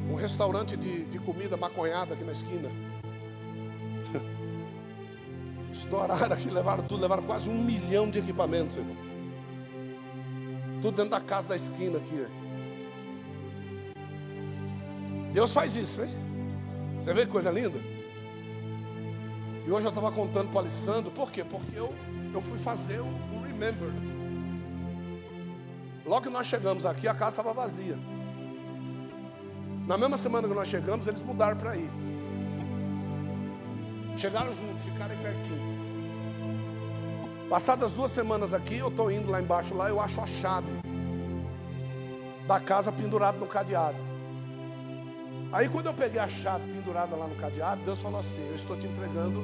um 0.10 0.16
restaurante 0.16 0.76
de, 0.76 1.06
de 1.06 1.20
comida 1.20 1.56
maconhada 1.56 2.16
aqui 2.16 2.24
na 2.24 2.32
esquina. 2.32 2.70
Estouraram 5.72 6.34
aqui, 6.34 6.50
levaram 6.50 6.84
tudo, 6.84 7.02
levaram 7.02 7.24
quase 7.24 7.50
um 7.50 7.64
milhão 7.64 8.10
de 8.10 8.20
equipamentos, 8.20 8.76
irmão. 8.76 8.98
Tudo 10.82 10.96
dentro 10.96 11.12
da 11.12 11.22
casa 11.22 11.50
da 11.50 11.56
esquina 11.56 11.98
aqui. 11.98 12.26
Deus 15.32 15.54
faz 15.54 15.76
isso, 15.76 16.04
hein? 16.04 16.10
Você 17.00 17.14
vê 17.14 17.22
que 17.26 17.32
coisa 17.32 17.52
linda? 17.52 17.78
E 19.66 19.72
hoje 19.72 19.86
eu 19.86 19.90
estava 19.90 20.12
contando 20.12 20.48
para 20.48 20.56
o 20.56 20.60
Alessandro, 20.60 21.12
por 21.12 21.32
quê? 21.32 21.44
Porque 21.44 21.78
eu, 21.78 21.94
eu 22.34 22.42
fui 22.42 22.58
fazer 22.58 23.00
o, 23.00 23.06
o 23.06 23.44
Remember. 23.44 23.90
Né? 23.90 24.10
Logo 26.06 26.24
que 26.24 26.30
nós 26.30 26.48
chegamos 26.48 26.88
aqui, 26.88 27.08
a 27.08 27.14
casa 27.14 27.42
estava 27.42 27.54
vazia. 27.54 27.96
Na 29.90 29.98
mesma 29.98 30.18
semana 30.18 30.48
que 30.48 30.54
nós 30.54 30.68
chegamos, 30.68 31.08
eles 31.08 31.24
mudaram 31.24 31.58
para 31.58 31.76
ir. 31.76 31.90
Chegaram 34.16 34.54
juntos, 34.54 34.84
ficaram 34.84 35.18
pertinho. 35.18 35.80
Passadas 37.50 37.92
duas 37.92 38.12
semanas 38.12 38.54
aqui, 38.54 38.78
eu 38.78 38.90
estou 38.90 39.12
indo 39.12 39.32
lá 39.32 39.42
embaixo, 39.42 39.74
lá 39.74 39.90
eu 39.90 40.00
acho 40.00 40.22
a 40.22 40.28
chave 40.28 40.72
da 42.46 42.60
casa 42.60 42.92
pendurada 42.92 43.40
no 43.40 43.48
cadeado. 43.48 43.98
Aí 45.52 45.68
quando 45.68 45.88
eu 45.88 45.94
peguei 45.96 46.22
a 46.22 46.28
chave 46.28 46.72
pendurada 46.72 47.16
lá 47.16 47.28
no 47.28 47.34
cadeado, 47.34 47.82
Deus 47.82 48.00
falou 48.00 48.20
assim: 48.20 48.48
Eu 48.48 48.54
estou 48.54 48.78
te 48.78 48.86
entregando 48.86 49.44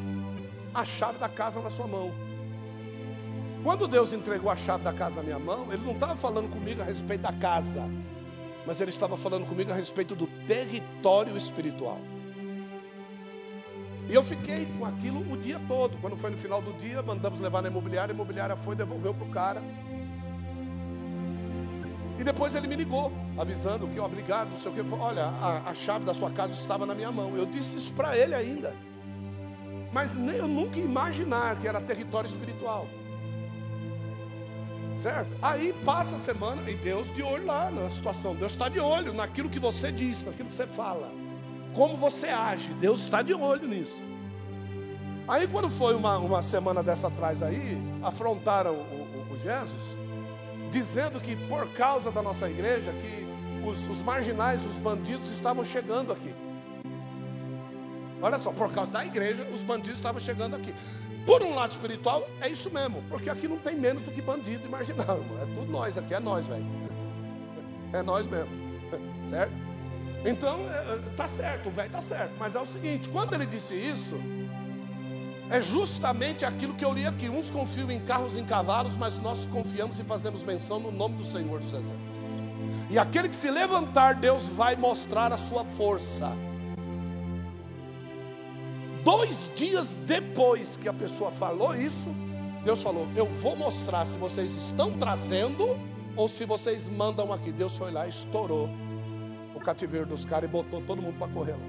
a 0.75 0.85
chave 0.85 1.17
da 1.17 1.27
casa 1.27 1.59
na 1.59 1.71
sua 1.71 1.87
mão. 1.87 2.11
Quando 3.63 3.87
Deus 3.87 4.13
entregou 4.13 4.51
a 4.51 4.55
chave 4.55 4.83
da 4.83 4.93
casa 4.93 5.15
na 5.15 5.23
minha 5.23 5.39
mão, 5.39 5.73
Ele 5.73 5.83
não 5.83 5.93
estava 5.93 6.15
falando 6.15 6.51
comigo 6.51 6.83
a 6.83 6.85
respeito 6.85 7.21
da 7.21 7.33
casa, 7.33 7.89
mas 8.65 8.81
Ele 8.81 8.89
estava 8.89 9.17
falando 9.17 9.45
comigo 9.45 9.71
a 9.71 9.75
respeito 9.75 10.15
do 10.15 10.27
território 10.47 11.37
espiritual. 11.37 11.99
E 14.07 14.13
eu 14.13 14.23
fiquei 14.23 14.65
com 14.77 14.85
aquilo 14.85 15.19
o 15.31 15.37
dia 15.37 15.59
todo. 15.67 15.97
Quando 15.97 16.15
foi 16.15 16.29
no 16.29 16.37
final 16.37 16.61
do 16.61 16.73
dia, 16.73 17.01
mandamos 17.01 17.39
levar 17.39 17.61
na 17.61 17.69
imobiliária, 17.69 18.11
a 18.11 18.15
imobiliária 18.15 18.55
foi, 18.55 18.75
devolveu 18.75 19.13
para 19.13 19.25
o 19.25 19.29
cara. 19.29 19.63
E 22.17 22.23
depois 22.23 22.55
ele 22.55 22.67
me 22.67 22.75
ligou, 22.75 23.11
avisando 23.37 23.87
que, 23.87 23.99
obrigado, 23.99 24.49
não 24.49 24.57
sei 24.57 24.71
o 24.71 24.73
que. 24.75 24.93
Olha, 24.93 25.25
a, 25.25 25.69
a 25.69 25.73
chave 25.73 26.05
da 26.05 26.13
sua 26.13 26.29
casa 26.31 26.53
estava 26.53 26.85
na 26.85 26.93
minha 26.93 27.11
mão. 27.11 27.35
Eu 27.35 27.45
disse 27.45 27.77
isso 27.77 27.91
para 27.93 28.17
ele 28.17 28.35
ainda. 28.35 28.73
Mas 29.91 30.13
nem, 30.13 30.37
eu 30.37 30.47
nunca 30.47 30.79
imaginar 30.79 31.59
que 31.59 31.67
era 31.67 31.81
território 31.81 32.27
espiritual. 32.27 32.87
Certo? 34.95 35.37
Aí 35.41 35.73
passa 35.83 36.15
a 36.15 36.17
semana 36.17 36.69
e 36.69 36.75
Deus 36.75 37.13
de 37.13 37.21
olho 37.21 37.45
lá 37.45 37.69
na 37.69 37.89
situação. 37.89 38.33
Deus 38.33 38.53
está 38.53 38.69
de 38.69 38.79
olho 38.79 39.13
naquilo 39.13 39.49
que 39.49 39.59
você 39.59 39.91
diz, 39.91 40.23
naquilo 40.23 40.49
que 40.49 40.55
você 40.55 40.65
fala. 40.65 41.11
Como 41.73 41.97
você 41.97 42.27
age. 42.27 42.73
Deus 42.75 43.01
está 43.01 43.21
de 43.21 43.33
olho 43.33 43.67
nisso. 43.67 43.97
Aí 45.27 45.47
quando 45.47 45.69
foi 45.69 45.95
uma, 45.95 46.17
uma 46.17 46.41
semana 46.41 46.81
dessa 46.81 47.07
atrás 47.07 47.41
aí, 47.41 47.77
afrontaram 48.03 48.73
o, 48.73 49.27
o, 49.29 49.33
o 49.33 49.39
Jesus, 49.39 49.97
dizendo 50.71 51.19
que 51.19 51.35
por 51.47 51.67
causa 51.69 52.11
da 52.11 52.21
nossa 52.21 52.49
igreja, 52.49 52.93
que 52.93 53.67
os, 53.67 53.87
os 53.87 54.01
marginais, 54.01 54.65
os 54.65 54.77
bandidos 54.77 55.29
estavam 55.29 55.65
chegando 55.65 56.13
aqui. 56.13 56.33
Olha 58.21 58.37
só, 58.37 58.51
por 58.51 58.71
causa 58.73 58.91
da 58.91 59.05
igreja, 59.05 59.47
os 59.53 59.61
bandidos 59.61 59.99
estavam 59.99 60.21
chegando 60.21 60.55
aqui. 60.55 60.73
Por 61.25 61.41
um 61.41 61.55
lado 61.55 61.71
espiritual, 61.71 62.27
é 62.39 62.47
isso 62.47 62.69
mesmo, 62.69 63.03
porque 63.09 63.29
aqui 63.29 63.47
não 63.47 63.57
tem 63.57 63.75
menos 63.75 64.03
do 64.03 64.11
que 64.11 64.21
bandido 64.21 64.69
marginal, 64.69 65.17
irmão. 65.17 65.41
É 65.41 65.45
tudo 65.55 65.71
nós 65.71 65.97
aqui, 65.97 66.13
é 66.13 66.19
nós, 66.19 66.47
velho. 66.47 66.65
É 67.91 68.01
nós 68.03 68.27
mesmo, 68.27 68.49
certo? 69.25 69.53
Então, 70.23 70.59
é, 70.71 70.95
é, 70.95 71.01
tá 71.15 71.27
certo, 71.27 71.69
o 71.69 71.71
velho 71.71 71.89
tá 71.89 72.01
certo, 72.01 72.33
mas 72.39 72.55
é 72.55 72.59
o 72.59 72.65
seguinte: 72.65 73.09
quando 73.09 73.33
ele 73.33 73.45
disse 73.45 73.75
isso, 73.75 74.15
é 75.49 75.61
justamente 75.61 76.45
aquilo 76.45 76.73
que 76.73 76.83
eu 76.83 76.93
li 76.93 77.05
aqui. 77.05 77.29
Uns 77.29 77.51
confiam 77.51 77.89
em 77.91 77.99
carros 77.99 78.35
e 78.35 78.41
em 78.41 78.45
cavalos, 78.45 78.95
mas 78.95 79.19
nós 79.19 79.45
confiamos 79.45 79.99
e 79.99 80.03
fazemos 80.03 80.43
menção 80.43 80.79
no 80.79 80.91
nome 80.91 81.15
do 81.17 81.25
Senhor 81.25 81.59
dos 81.59 81.69
Exércitos. 81.73 81.99
E 82.89 82.99
aquele 82.99 83.29
que 83.29 83.35
se 83.35 83.49
levantar, 83.49 84.15
Deus 84.15 84.47
vai 84.47 84.75
mostrar 84.75 85.31
a 85.31 85.37
sua 85.37 85.63
força. 85.63 86.31
Dois 89.05 89.51
dias 89.55 89.95
depois 90.07 90.77
que 90.77 90.89
a 90.89 90.93
pessoa 90.93 91.29
falou 91.29 91.75
isso, 91.75 92.09
Deus 92.63 92.81
falou: 92.81 93.07
Eu 93.15 93.27
vou 93.27 93.55
mostrar 93.55 94.03
se 94.03 94.17
vocês 94.17 94.55
estão 94.57 94.97
trazendo 94.97 95.79
ou 96.15 96.27
se 96.27 96.43
vocês 96.43 96.89
mandam 96.89 97.31
aqui. 97.31 97.51
Deus 97.51 97.77
foi 97.77 97.91
lá, 97.91 98.07
estourou 98.07 98.67
o 99.53 99.59
cativeiro 99.59 100.07
dos 100.07 100.25
caras 100.25 100.49
e 100.49 100.51
botou 100.51 100.81
todo 100.81 101.03
mundo 101.03 101.19
para 101.19 101.27
correr 101.27 101.51
lá. 101.51 101.67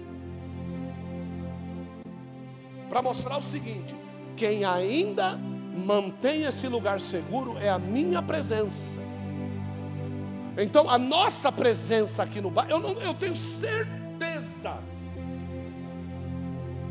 Para 2.89 3.03
mostrar 3.03 3.37
o 3.37 3.43
seguinte: 3.43 3.95
quem 4.35 4.65
ainda 4.65 5.39
mantém 5.77 6.45
esse 6.45 6.67
lugar 6.69 7.03
seguro 7.03 7.59
é 7.59 7.69
a 7.69 7.79
minha 7.79 8.23
presença. 8.23 8.97
Então, 10.57 10.89
a 10.89 10.97
nossa 10.97 11.53
presença 11.53 12.23
aqui 12.23 12.41
no 12.41 12.51
bar, 12.51 12.67
eu, 12.71 12.81
eu 13.03 13.13
tenho 13.13 13.37
certeza 13.37 14.79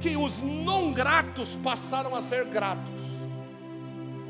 que 0.06 0.16
os 0.16 0.39
não 0.39 0.93
gratos 0.93 1.56
passaram 1.64 2.14
a 2.14 2.22
ser 2.22 2.45
gratos, 2.45 3.01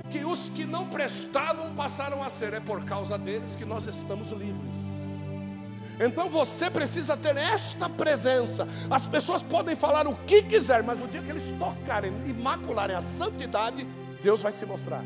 que 0.10 0.24
os 0.24 0.48
que 0.48 0.64
não 0.64 0.88
prestavam 0.88 1.76
passaram 1.76 2.24
a 2.24 2.30
ser, 2.30 2.54
é 2.54 2.62
por 2.62 2.86
causa 2.86 3.18
deles 3.18 3.58
que 3.58 3.66
nós 3.66 3.86
estamos 3.86 4.32
livres. 4.32 5.22
Então 6.00 6.30
você 6.30 6.70
precisa 6.70 7.18
ter 7.18 7.36
esta 7.36 7.90
presença. 7.90 8.66
As 8.90 9.06
pessoas 9.06 9.44
podem 9.44 9.76
falar 9.76 10.08
o 10.08 10.16
que 10.16 10.44
quiser, 10.44 10.82
mas 10.82 11.02
o 11.02 11.08
dia 11.08 11.22
que 11.22 11.30
eles 11.30 11.52
tocarem 11.60 12.14
e 12.26 12.32
macularem 12.32 12.96
a 12.96 13.02
santidade, 13.02 13.86
Deus 14.24 14.42
vai 14.42 14.54
se 14.54 14.66
mostrar. 14.66 15.04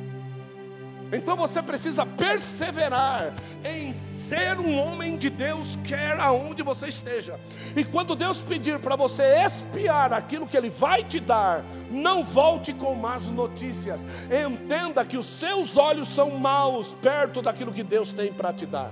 Então 1.11 1.35
você 1.35 1.61
precisa 1.61 2.05
perseverar 2.05 3.33
em 3.65 3.91
ser 3.93 4.59
um 4.59 4.77
homem 4.77 5.17
de 5.17 5.29
Deus, 5.29 5.77
quer 5.83 6.19
aonde 6.19 6.61
você 6.61 6.87
esteja. 6.87 7.39
E 7.75 7.83
quando 7.83 8.15
Deus 8.15 8.43
pedir 8.43 8.79
para 8.79 8.95
você 8.95 9.23
espiar 9.43 10.13
aquilo 10.13 10.45
que 10.45 10.55
Ele 10.55 10.69
vai 10.69 11.03
te 11.03 11.19
dar, 11.19 11.63
não 11.89 12.23
volte 12.23 12.73
com 12.73 12.93
más 12.93 13.25
notícias. 13.25 14.05
Entenda 14.29 15.03
que 15.03 15.17
os 15.17 15.25
seus 15.25 15.77
olhos 15.77 16.07
são 16.07 16.31
maus 16.31 16.93
perto 17.01 17.41
daquilo 17.41 17.73
que 17.73 17.83
Deus 17.83 18.13
tem 18.13 18.31
para 18.31 18.53
te 18.53 18.67
dar. 18.67 18.91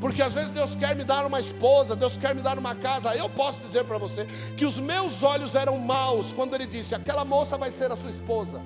Porque 0.00 0.22
às 0.22 0.34
vezes 0.34 0.50
Deus 0.50 0.74
quer 0.74 0.96
me 0.96 1.04
dar 1.04 1.24
uma 1.26 1.38
esposa, 1.38 1.94
Deus 1.94 2.16
quer 2.16 2.34
me 2.34 2.42
dar 2.42 2.58
uma 2.58 2.74
casa. 2.74 3.14
Eu 3.14 3.28
posso 3.28 3.60
dizer 3.60 3.84
para 3.84 3.98
você 3.98 4.26
que 4.56 4.64
os 4.64 4.78
meus 4.78 5.22
olhos 5.22 5.54
eram 5.54 5.78
maus 5.78 6.32
quando 6.32 6.54
Ele 6.54 6.66
disse: 6.66 6.94
aquela 6.94 7.24
moça 7.24 7.56
vai 7.56 7.70
ser 7.70 7.92
a 7.92 7.96
sua 7.96 8.10
esposa. 8.10 8.60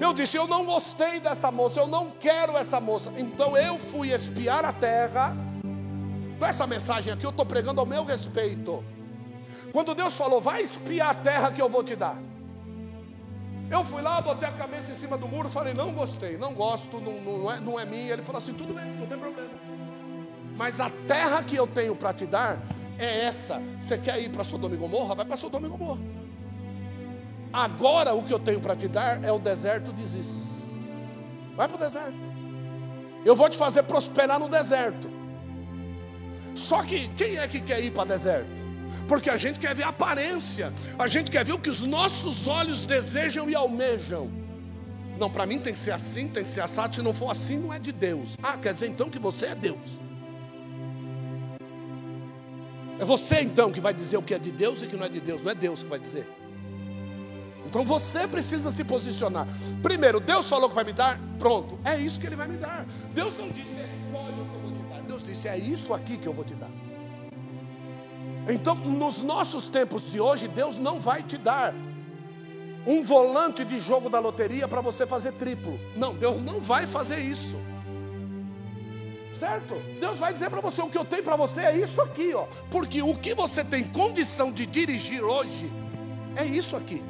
Eu 0.00 0.12
disse: 0.12 0.36
Eu 0.36 0.46
não 0.46 0.64
gostei 0.64 1.20
dessa 1.20 1.50
moça, 1.50 1.80
eu 1.80 1.86
não 1.86 2.10
quero 2.10 2.56
essa 2.56 2.80
moça. 2.80 3.12
Então 3.16 3.56
eu 3.56 3.78
fui 3.78 4.12
espiar 4.12 4.64
a 4.64 4.72
terra. 4.72 5.36
Com 6.38 6.44
essa 6.44 6.66
mensagem 6.66 7.12
aqui 7.12 7.24
eu 7.24 7.30
estou 7.30 7.46
pregando 7.46 7.80
ao 7.80 7.86
meu 7.86 8.04
respeito. 8.04 8.84
Quando 9.72 9.94
Deus 9.94 10.16
falou: 10.16 10.40
Vai 10.40 10.62
espiar 10.62 11.10
a 11.10 11.14
terra 11.14 11.50
que 11.50 11.60
eu 11.60 11.68
vou 11.68 11.82
te 11.82 11.96
dar. 11.96 12.16
Eu 13.68 13.84
fui 13.84 14.00
lá, 14.00 14.20
botei 14.20 14.48
a 14.48 14.52
cabeça 14.52 14.92
em 14.92 14.94
cima 14.94 15.16
do 15.16 15.26
muro, 15.26 15.48
falei: 15.48 15.74
Não 15.74 15.92
gostei, 15.92 16.36
não 16.36 16.54
gosto, 16.54 17.00
não, 17.00 17.20
não, 17.20 17.52
é, 17.52 17.60
não 17.60 17.80
é 17.80 17.84
minha. 17.84 18.12
Ele 18.12 18.22
falou 18.22 18.38
assim: 18.38 18.52
Tudo 18.52 18.74
bem, 18.74 18.84
não 18.96 19.06
tem 19.06 19.18
problema. 19.18 19.50
Mas 20.56 20.80
a 20.80 20.90
terra 21.06 21.42
que 21.42 21.56
eu 21.56 21.66
tenho 21.66 21.94
para 21.94 22.12
te 22.12 22.26
dar 22.26 22.58
é 22.98 23.24
essa. 23.24 23.62
Você 23.80 23.98
quer 23.98 24.20
ir 24.20 24.30
para 24.30 24.44
Sodoma 24.44 24.74
e 24.74 24.78
Gomorra? 24.78 25.14
Vai 25.14 25.24
para 25.24 25.36
Sodoma 25.36 25.66
e 25.66 25.70
Gomorra. 25.70 26.00
Agora 27.52 28.14
o 28.14 28.22
que 28.22 28.32
eu 28.32 28.38
tenho 28.38 28.60
para 28.60 28.76
te 28.76 28.88
dar 28.88 29.22
é 29.24 29.32
o 29.32 29.38
deserto 29.38 29.92
de 29.92 30.06
Ziz. 30.06 30.78
Vai 31.54 31.68
para 31.68 31.76
o 31.76 31.80
deserto. 31.80 32.36
Eu 33.24 33.34
vou 33.34 33.48
te 33.48 33.56
fazer 33.56 33.82
prosperar 33.84 34.38
no 34.38 34.48
deserto. 34.48 35.10
Só 36.54 36.82
que 36.82 37.08
quem 37.08 37.38
é 37.38 37.48
que 37.48 37.60
quer 37.60 37.82
ir 37.82 37.92
para 37.92 38.02
o 38.02 38.06
deserto? 38.06 38.66
Porque 39.08 39.30
a 39.30 39.36
gente 39.36 39.58
quer 39.58 39.74
ver 39.74 39.84
a 39.84 39.88
aparência, 39.88 40.72
a 40.98 41.06
gente 41.06 41.30
quer 41.30 41.44
ver 41.44 41.52
o 41.52 41.58
que 41.58 41.70
os 41.70 41.82
nossos 41.82 42.46
olhos 42.46 42.86
desejam 42.86 43.48
e 43.48 43.54
almejam. 43.54 44.30
Não, 45.18 45.30
para 45.30 45.46
mim 45.46 45.58
tem 45.58 45.72
que 45.72 45.78
ser 45.78 45.92
assim, 45.92 46.28
tem 46.28 46.42
que 46.42 46.48
ser 46.48 46.60
assado. 46.60 46.94
Se 46.94 47.02
não 47.02 47.14
for 47.14 47.30
assim, 47.30 47.58
não 47.58 47.72
é 47.72 47.78
de 47.78 47.92
Deus. 47.92 48.36
Ah, 48.42 48.56
quer 48.56 48.74
dizer 48.74 48.88
então 48.88 49.08
que 49.08 49.18
você 49.18 49.46
é 49.46 49.54
Deus. 49.54 49.98
É 52.98 53.04
você 53.04 53.40
então 53.40 53.70
que 53.70 53.80
vai 53.80 53.94
dizer 53.94 54.16
o 54.16 54.22
que 54.22 54.34
é 54.34 54.38
de 54.38 54.50
Deus 54.50 54.82
e 54.82 54.86
o 54.86 54.88
que 54.88 54.96
não 54.96 55.04
é 55.04 55.08
de 55.08 55.20
Deus, 55.20 55.42
não 55.42 55.50
é 55.50 55.54
Deus 55.54 55.82
que 55.82 55.88
vai 55.88 55.98
dizer. 55.98 56.28
Então 57.66 57.84
você 57.84 58.26
precisa 58.26 58.70
se 58.70 58.84
posicionar. 58.84 59.46
Primeiro, 59.82 60.20
Deus 60.20 60.48
falou 60.48 60.68
que 60.68 60.74
vai 60.74 60.84
me 60.84 60.92
dar, 60.92 61.20
pronto, 61.38 61.78
é 61.84 61.98
isso 61.98 62.18
que 62.20 62.26
Ele 62.26 62.36
vai 62.36 62.46
me 62.46 62.56
dar. 62.56 62.86
Deus 63.12 63.36
não 63.36 63.50
disse 63.50 63.80
escolhe 63.80 64.40
o 64.40 64.46
que 64.46 64.54
eu 64.54 64.60
vou 64.60 64.72
te 64.72 64.82
dar. 64.82 65.00
Deus 65.02 65.22
disse 65.22 65.48
é 65.48 65.58
isso 65.58 65.92
aqui 65.92 66.16
que 66.16 66.26
eu 66.26 66.32
vou 66.32 66.44
te 66.44 66.54
dar. 66.54 66.70
Então, 68.48 68.76
nos 68.76 69.22
nossos 69.24 69.66
tempos 69.66 70.10
de 70.10 70.20
hoje, 70.20 70.46
Deus 70.46 70.78
não 70.78 71.00
vai 71.00 71.22
te 71.22 71.36
dar 71.36 71.74
um 72.86 73.02
volante 73.02 73.64
de 73.64 73.80
jogo 73.80 74.08
da 74.08 74.20
loteria 74.20 74.68
para 74.68 74.80
você 74.80 75.04
fazer 75.04 75.32
triplo. 75.32 75.78
Não, 75.96 76.14
Deus 76.14 76.40
não 76.40 76.60
vai 76.60 76.86
fazer 76.86 77.18
isso. 77.18 77.56
Certo? 79.34 79.74
Deus 80.00 80.18
vai 80.18 80.32
dizer 80.32 80.48
para 80.48 80.60
você: 80.60 80.80
o 80.80 80.88
que 80.88 80.96
eu 80.96 81.04
tenho 81.04 81.24
para 81.24 81.36
você 81.36 81.62
é 81.62 81.76
isso 81.76 82.00
aqui, 82.00 82.32
ó. 82.32 82.46
Porque 82.70 83.02
o 83.02 83.14
que 83.14 83.34
você 83.34 83.64
tem 83.64 83.82
condição 83.82 84.52
de 84.52 84.64
dirigir 84.64 85.22
hoje 85.22 85.70
é 86.36 86.44
isso 86.44 86.76
aqui. 86.76 87.02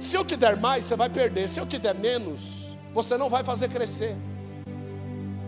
Se 0.00 0.16
eu 0.16 0.24
te 0.24 0.34
der 0.34 0.56
mais, 0.56 0.86
você 0.86 0.96
vai 0.96 1.10
perder. 1.10 1.46
Se 1.46 1.60
eu 1.60 1.66
te 1.66 1.78
der 1.78 1.94
menos, 1.94 2.76
você 2.92 3.18
não 3.18 3.28
vai 3.28 3.44
fazer 3.44 3.68
crescer. 3.68 4.16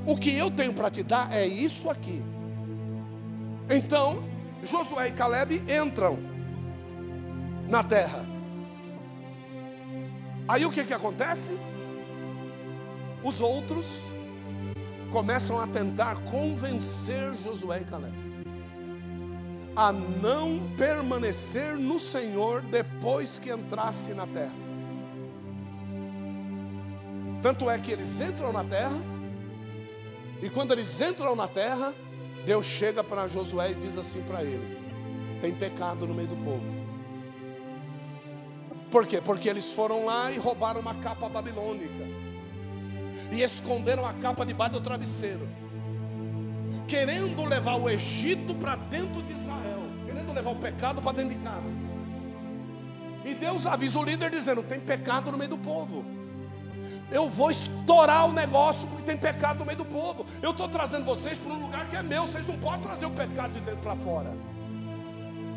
O 0.07 0.16
que 0.16 0.36
eu 0.36 0.50
tenho 0.50 0.74
para 0.74 0.90
te 0.90 1.03
dar 1.03 1.32
é 1.32 1.46
isso 1.46 1.88
aqui. 1.88 2.22
Então, 3.70 4.22
Josué 4.62 5.09
e 5.09 5.12
Caleb 5.12 5.62
entram 5.66 6.18
na 7.66 7.82
terra. 7.82 8.26
Aí 10.46 10.66
o 10.66 10.70
que, 10.70 10.84
que 10.84 10.92
acontece? 10.92 11.59
Os 13.22 13.40
outros 13.40 14.03
começam 15.11 15.59
a 15.59 15.66
tentar 15.66 16.18
convencer 16.24 17.34
Josué 17.42 17.80
e 17.80 17.84
Caleb 17.84 18.32
a 19.75 19.91
não 19.93 20.61
permanecer 20.77 21.77
no 21.77 21.99
Senhor 21.99 22.62
depois 22.62 23.39
que 23.39 23.51
entrasse 23.51 24.12
na 24.12 24.27
terra. 24.27 24.55
Tanto 27.41 27.68
é 27.68 27.79
que 27.79 27.91
eles 27.91 28.20
entram 28.20 28.53
na 28.53 28.62
terra, 28.62 29.01
e 30.43 30.51
quando 30.51 30.73
eles 30.73 31.01
entram 31.01 31.35
na 31.35 31.49
terra, 31.49 31.95
Deus 32.45 32.66
chega 32.66 33.03
para 33.03 33.29
Josué 33.29 33.70
e 33.70 33.75
diz 33.75 33.97
assim 33.97 34.23
para 34.23 34.43
ele: 34.43 34.79
tem 35.41 35.53
pecado 35.53 36.07
no 36.07 36.14
meio 36.14 36.29
do 36.29 36.37
povo. 36.37 36.83
Por 38.91 39.07
quê? 39.07 39.20
Porque 39.20 39.49
eles 39.49 39.73
foram 39.73 40.05
lá 40.05 40.31
e 40.31 40.39
roubaram 40.39 40.81
uma 40.81 40.95
capa 40.97 41.29
babilônica. 41.29 42.05
E 43.33 43.41
esconderam 43.41 44.05
a 44.05 44.12
capa 44.12 44.45
debaixo 44.45 44.75
do 44.75 44.81
travesseiro. 44.81 45.49
Querendo 46.87 47.43
levar 47.45 47.77
o 47.77 47.89
Egito 47.89 48.55
para 48.55 48.77
dentro 48.77 49.23
de 49.23 49.33
Israel. 49.33 49.62
Levar 50.33 50.51
o 50.51 50.57
pecado 50.57 51.01
para 51.01 51.12
dentro 51.12 51.37
de 51.37 51.45
casa. 51.45 51.70
E 53.24 53.35
Deus 53.35 53.66
avisa 53.66 53.99
o 53.99 54.05
líder 54.05 54.30
dizendo: 54.30 54.62
tem 54.62 54.80
pecado 54.80 55.30
no 55.30 55.39
meio 55.39 55.51
do 55.51 55.59
povo. 55.59 56.05
Eu 57.11 57.28
vou 57.28 57.51
estourar 57.51 58.26
o 58.26 58.33
negócio 58.33 58.89
porque 58.89 59.03
tem 59.03 59.16
pecado 59.16 59.59
no 59.59 59.66
meio 59.66 59.78
do 59.78 59.85
povo. 59.85 60.24
Eu 60.41 60.51
estou 60.51 60.68
trazendo 60.68 61.05
vocês 61.05 61.39
para 61.39 61.53
um 61.53 61.62
lugar 61.62 61.87
que 61.87 61.97
é 61.97 62.03
meu. 62.03 62.26
Vocês 62.26 62.47
não 62.47 62.57
podem 62.57 62.80
trazer 62.80 63.07
o 63.07 63.11
pecado 63.11 63.53
de 63.53 63.61
dentro 63.61 63.80
para 63.80 63.97
fora 63.97 64.35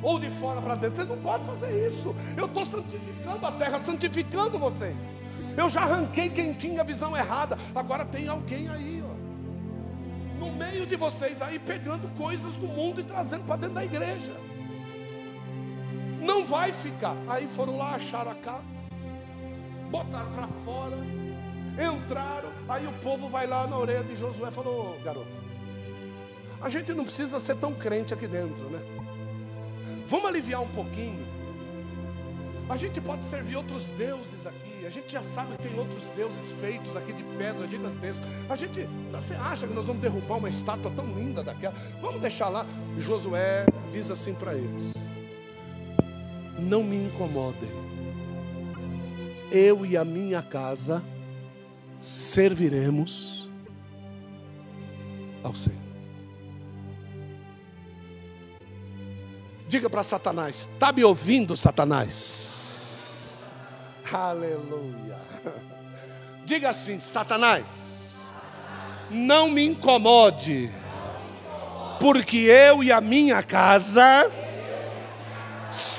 ou 0.03 0.19
de 0.19 0.29
fora 0.29 0.61
para 0.61 0.75
dentro. 0.75 0.97
Vocês 0.97 1.07
não 1.07 1.17
podem 1.17 1.45
fazer 1.45 1.87
isso. 1.87 2.15
Eu 2.37 2.45
estou 2.45 2.65
santificando 2.65 3.45
a 3.45 3.51
terra, 3.51 3.79
santificando 3.79 4.59
vocês. 4.59 5.15
Eu 5.57 5.69
já 5.69 5.81
arranquei 5.81 6.29
quem 6.29 6.53
tinha 6.53 6.83
visão 6.83 7.15
errada. 7.15 7.57
Agora 7.73 8.05
tem 8.05 8.27
alguém 8.27 8.67
aí, 8.69 9.03
ó, 9.03 10.39
no 10.39 10.51
meio 10.51 10.85
de 10.85 10.95
vocês 10.95 11.41
aí, 11.41 11.57
pegando 11.57 12.11
coisas 12.15 12.53
do 12.55 12.67
mundo 12.67 13.01
e 13.01 13.03
trazendo 13.03 13.45
para 13.45 13.55
dentro 13.55 13.75
da 13.75 13.85
igreja. 13.85 14.33
Não 16.25 16.43
vai 16.43 16.73
ficar. 16.73 17.15
Aí 17.27 17.47
foram 17.47 17.77
lá, 17.77 17.95
acharam 17.95 18.31
a 18.31 18.35
capa, 18.35 18.63
botaram 19.91 20.31
para 20.31 20.47
fora, 20.47 20.97
entraram. 21.73 22.51
Aí 22.67 22.87
o 22.87 22.91
povo 22.93 23.29
vai 23.29 23.45
lá 23.45 23.67
na 23.67 23.77
orelha 23.77 24.03
de 24.03 24.15
Josué 24.15 24.49
e 24.49 24.51
falou: 24.51 24.97
garoto, 25.03 25.43
a 26.59 26.69
gente 26.69 26.91
não 26.93 27.03
precisa 27.03 27.39
ser 27.39 27.55
tão 27.57 27.73
crente 27.73 28.13
aqui 28.13 28.27
dentro, 28.27 28.69
né? 28.69 28.79
Vamos 30.07 30.25
aliviar 30.27 30.61
um 30.61 30.69
pouquinho. 30.69 31.25
A 32.67 32.75
gente 32.75 32.99
pode 32.99 33.23
servir 33.23 33.55
outros 33.57 33.91
deuses 33.91 34.47
aqui. 34.47 34.85
A 34.85 34.89
gente 34.89 35.11
já 35.11 35.21
sabe 35.21 35.55
que 35.57 35.67
tem 35.67 35.77
outros 35.77 36.03
deuses 36.15 36.51
feitos 36.59 36.95
aqui 36.95 37.13
de 37.13 37.21
pedra 37.37 37.67
gigantesca. 37.67 38.23
A 38.49 38.55
gente, 38.55 38.87
você 39.11 39.35
acha 39.35 39.67
que 39.67 39.73
nós 39.73 39.85
vamos 39.85 40.01
derrubar 40.01 40.37
uma 40.37 40.49
estátua 40.49 40.91
tão 40.95 41.05
linda 41.05 41.43
daquela? 41.43 41.75
Vamos 42.01 42.21
deixar 42.21 42.49
lá. 42.49 42.65
Josué 42.97 43.65
diz 43.91 44.09
assim 44.09 44.33
para 44.33 44.55
eles: 44.55 44.93
Não 46.57 46.83
me 46.83 46.95
incomodem. 46.95 47.69
Eu 49.51 49.85
e 49.85 49.95
a 49.95 50.03
minha 50.05 50.41
casa 50.41 51.03
serviremos 51.99 53.49
ao 55.43 55.55
Senhor. 55.55 55.85
Diga 59.67 59.89
para 59.89 60.03
Satanás: 60.03 60.69
está 60.73 60.91
me 60.91 61.03
ouvindo, 61.03 61.55
Satanás? 61.55 63.51
Aleluia. 64.11 65.19
Diga 66.45 66.69
assim: 66.69 66.99
Satanás, 66.99 68.33
não 69.09 69.49
me 69.49 69.65
incomode, 69.65 70.71
porque 71.99 72.37
eu 72.37 72.83
e 72.83 72.91
a 72.91 73.01
minha 73.01 73.41
casa 73.41 74.31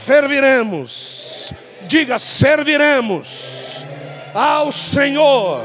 serviremos. 0.06 1.52
Diga: 1.88 2.18
serviremos 2.18 3.86
ao 4.34 4.72
Senhor. 4.72 5.62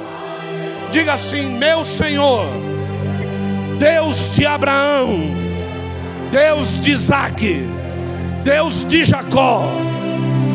Diga 0.91 1.13
assim: 1.13 1.49
meu 1.57 1.83
Senhor, 1.85 2.45
Deus 3.77 4.35
de 4.35 4.45
Abraão, 4.45 5.31
Deus 6.31 6.79
de 6.79 6.91
Isaac 6.91 7.81
Deus 8.43 8.83
de 8.85 9.05
Jacó, 9.05 9.63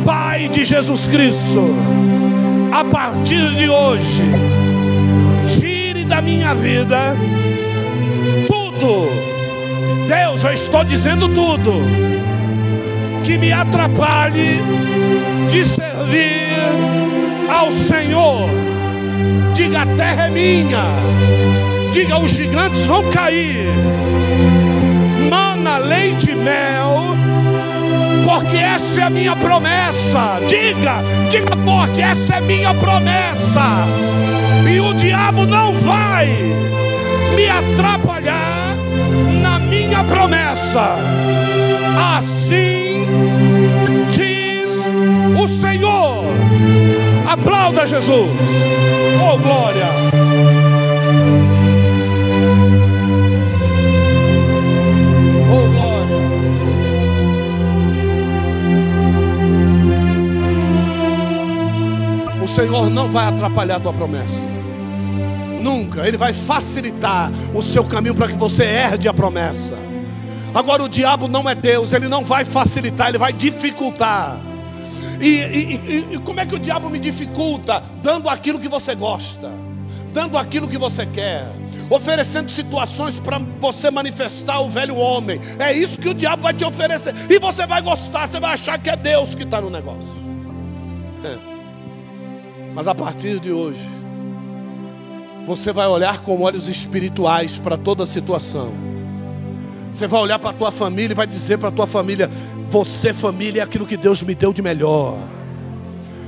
Pai 0.04 0.48
de 0.48 0.64
Jesus 0.64 1.06
Cristo, 1.06 1.74
a 2.72 2.84
partir 2.84 3.54
de 3.54 3.68
hoje, 3.68 4.24
tire 5.60 6.04
da 6.04 6.20
minha 6.20 6.54
vida 6.54 7.16
tudo, 8.46 9.08
Deus, 10.08 10.44
eu 10.44 10.52
estou 10.52 10.82
dizendo 10.82 11.28
tudo, 11.28 11.72
que 13.26 13.36
me 13.36 13.52
atrapalhe 13.52 14.62
de 15.50 15.64
servir 15.64 16.46
ao 17.52 17.72
Senhor. 17.72 18.48
Diga: 19.52 19.82
a 19.82 19.86
terra 19.86 20.26
é 20.26 20.30
minha, 20.30 20.84
diga: 21.92 22.18
os 22.20 22.30
gigantes 22.30 22.86
vão 22.86 23.02
cair, 23.10 23.66
mana, 25.28 25.78
leite 25.78 26.30
e 26.30 26.34
mel 26.36 27.16
porque 28.24 28.56
essa 28.56 29.00
é 29.00 29.02
a 29.04 29.10
minha 29.10 29.34
promessa. 29.34 30.40
Diga, 30.48 31.02
diga 31.28 31.56
forte: 31.64 32.00
essa 32.00 32.36
é 32.36 32.40
minha 32.40 32.72
promessa. 32.74 33.86
E 34.70 34.80
o 34.80 34.94
diabo 34.94 35.46
não 35.46 35.74
vai 35.74 36.26
me 37.34 37.48
atrapalhar 37.48 38.76
na 39.42 39.58
minha 39.58 40.04
promessa. 40.04 40.96
Assim 42.16 42.85
diz 44.10 44.92
o 45.40 45.48
Senhor. 45.48 46.24
Aplauda 47.28 47.86
Jesus. 47.86 48.30
Oh 49.20 49.38
glória. 49.38 50.26
Senhor 62.56 62.88
não 62.88 63.10
vai 63.10 63.26
atrapalhar 63.26 63.76
a 63.76 63.80
tua 63.80 63.92
promessa. 63.92 64.48
Nunca. 65.60 66.08
Ele 66.08 66.16
vai 66.16 66.32
facilitar 66.32 67.30
o 67.52 67.60
seu 67.60 67.84
caminho 67.84 68.14
para 68.14 68.28
que 68.28 68.38
você 68.38 68.64
herde 68.64 69.08
a 69.08 69.12
promessa. 69.12 69.74
Agora 70.54 70.82
o 70.82 70.88
diabo 70.88 71.28
não 71.28 71.48
é 71.48 71.54
Deus, 71.54 71.92
ele 71.92 72.08
não 72.08 72.24
vai 72.24 72.44
facilitar, 72.44 73.08
ele 73.08 73.18
vai 73.18 73.32
dificultar. 73.32 74.38
E, 75.20 75.28
e, 75.28 76.14
e, 76.14 76.18
como 76.18 76.40
é 76.40 76.46
que 76.46 76.54
o 76.54 76.58
diabo 76.58 76.90
me 76.90 76.98
dificulta? 76.98 77.82
Dando 78.02 78.28
aquilo 78.28 78.58
que 78.58 78.68
você 78.68 78.94
gosta, 78.94 79.50
dando 80.12 80.36
aquilo 80.36 80.68
que 80.68 80.76
você 80.76 81.06
quer, 81.06 81.46
oferecendo 81.90 82.50
situações 82.50 83.18
para 83.18 83.38
você 83.60 83.90
manifestar 83.90 84.60
o 84.60 84.68
velho 84.68 84.96
homem. 84.96 85.40
É 85.58 85.72
isso 85.72 85.98
que 85.98 86.08
o 86.08 86.14
diabo 86.14 86.42
vai 86.42 86.52
te 86.52 86.64
oferecer. 86.64 87.14
E 87.30 87.38
você 87.38 87.66
vai 87.66 87.80
gostar, 87.80 88.26
você 88.26 88.38
vai 88.38 88.52
achar 88.52 88.78
que 88.78 88.90
é 88.90 88.96
Deus 88.96 89.34
que 89.34 89.42
está 89.42 89.60
no 89.60 89.70
negócio. 89.70 90.08
É. 91.24 91.36
Mas 92.74 92.86
a 92.86 92.94
partir 92.94 93.40
de 93.40 93.50
hoje, 93.50 93.80
você 95.46 95.72
vai 95.72 95.86
olhar 95.86 96.20
com 96.20 96.42
olhos 96.42 96.68
espirituais 96.68 97.56
para 97.56 97.78
toda 97.78 98.02
a 98.02 98.06
situação. 98.06 98.95
Você 99.96 100.06
vai 100.06 100.20
olhar 100.20 100.38
para 100.38 100.50
a 100.50 100.52
tua 100.52 100.70
família 100.70 101.14
e 101.14 101.16
vai 101.16 101.26
dizer 101.26 101.56
para 101.56 101.70
a 101.70 101.72
tua 101.72 101.86
família: 101.86 102.30
Você, 102.68 103.14
família, 103.14 103.62
é 103.62 103.64
aquilo 103.64 103.86
que 103.86 103.96
Deus 103.96 104.22
me 104.22 104.34
deu 104.34 104.52
de 104.52 104.60
melhor. 104.60 105.16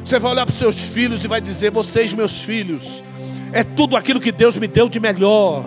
Você 0.03 0.19
vai 0.19 0.33
olhar 0.33 0.47
para 0.47 0.53
os 0.55 0.59
seus 0.59 0.81
filhos 0.81 1.23
e 1.23 1.29
vai 1.29 1.39
dizer: 1.39 1.71
Vocês, 1.71 2.15
meus 2.15 2.41
filhos, 2.41 3.05
é 3.53 3.63
tudo 3.63 3.95
aquilo 3.95 4.21
que 4.21 4.33
Deus 4.33 4.57
me 4.57 4.67
deu 4.67 4.89
de 4.89 4.99
melhor. 4.99 5.63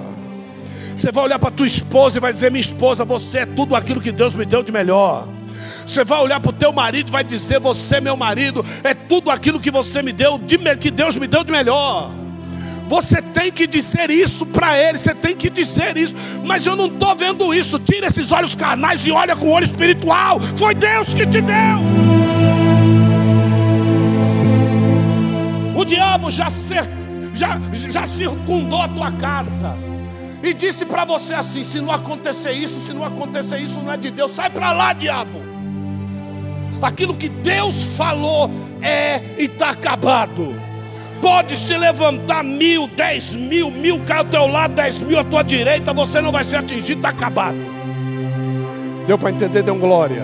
Você 0.95 1.11
vai 1.11 1.25
olhar 1.25 1.37
para 1.37 1.51
tua 1.51 1.67
esposa 1.67 2.17
e 2.17 2.19
vai 2.19 2.33
dizer: 2.33 2.49
Minha 2.49 2.61
esposa, 2.61 3.05
você 3.05 3.39
é 3.39 3.45
tudo 3.45 3.75
aquilo 3.75 4.01
que 4.01 4.11
Deus 4.11 4.33
me 4.33 4.45
deu 4.45 4.63
de 4.63 4.71
melhor. 4.71 5.27
Você 5.85 6.03
vai 6.03 6.19
olhar 6.21 6.39
para 6.39 6.49
o 6.49 6.53
teu 6.53 6.73
marido 6.73 7.09
e 7.09 7.11
vai 7.11 7.23
dizer: 7.23 7.59
Você, 7.59 8.01
meu 8.01 8.17
marido, 8.17 8.65
é 8.83 8.95
tudo 8.95 9.29
aquilo 9.29 9.59
que 9.59 9.69
você 9.69 10.01
me 10.01 10.11
deu, 10.11 10.39
de, 10.39 10.57
que 10.77 10.89
Deus 10.89 11.17
me 11.17 11.27
deu 11.27 11.43
de 11.43 11.51
melhor. 11.51 12.09
Você 12.91 13.21
tem 13.21 13.49
que 13.53 13.65
dizer 13.65 14.11
isso 14.11 14.45
para 14.45 14.77
ele, 14.77 14.97
você 14.97 15.15
tem 15.15 15.33
que 15.33 15.49
dizer 15.49 15.95
isso. 15.95 16.13
Mas 16.43 16.65
eu 16.65 16.75
não 16.75 16.87
estou 16.87 17.15
vendo 17.15 17.53
isso. 17.53 17.79
Tira 17.79 18.07
esses 18.07 18.33
olhos 18.33 18.53
carnais 18.53 19.07
e 19.07 19.11
olha 19.13 19.33
com 19.33 19.45
o 19.45 19.51
olho 19.51 19.63
espiritual. 19.63 20.41
Foi 20.41 20.75
Deus 20.75 21.13
que 21.13 21.25
te 21.25 21.39
deu. 21.39 21.79
O 25.73 25.85
diabo 25.85 26.29
já, 26.29 26.47
já, 27.33 27.61
já 27.71 28.05
circundou 28.05 28.81
a 28.81 28.89
tua 28.89 29.11
casa 29.13 29.73
e 30.43 30.53
disse 30.53 30.83
para 30.83 31.05
você 31.05 31.33
assim: 31.33 31.63
se 31.63 31.79
não 31.79 31.93
acontecer 31.93 32.51
isso, 32.51 32.77
se 32.85 32.91
não 32.91 33.05
acontecer 33.05 33.59
isso, 33.59 33.79
não 33.79 33.93
é 33.93 33.95
de 33.95 34.11
Deus. 34.11 34.35
Sai 34.35 34.49
para 34.49 34.73
lá, 34.73 34.91
diabo. 34.91 35.41
Aquilo 36.81 37.15
que 37.15 37.29
Deus 37.29 37.95
falou 37.95 38.51
é 38.81 39.21
e 39.37 39.45
está 39.45 39.69
acabado. 39.69 40.70
Pode 41.21 41.55
se 41.55 41.77
levantar 41.77 42.43
mil, 42.43 42.87
dez 42.87 43.35
mil, 43.35 43.69
mil 43.69 43.99
cai 43.99 44.17
ao 44.17 44.25
teu 44.25 44.47
lado, 44.47 44.73
dez 44.73 45.01
mil 45.01 45.19
à 45.19 45.23
tua 45.23 45.43
direita, 45.43 45.93
você 45.93 46.19
não 46.19 46.31
vai 46.31 46.43
ser 46.43 46.57
atingido, 46.57 46.99
está 46.99 47.09
acabado. 47.09 47.57
Deu 49.05 49.17
para 49.17 49.29
entender? 49.29 49.61
Deu 49.61 49.75
um 49.75 49.79
glória. 49.79 50.23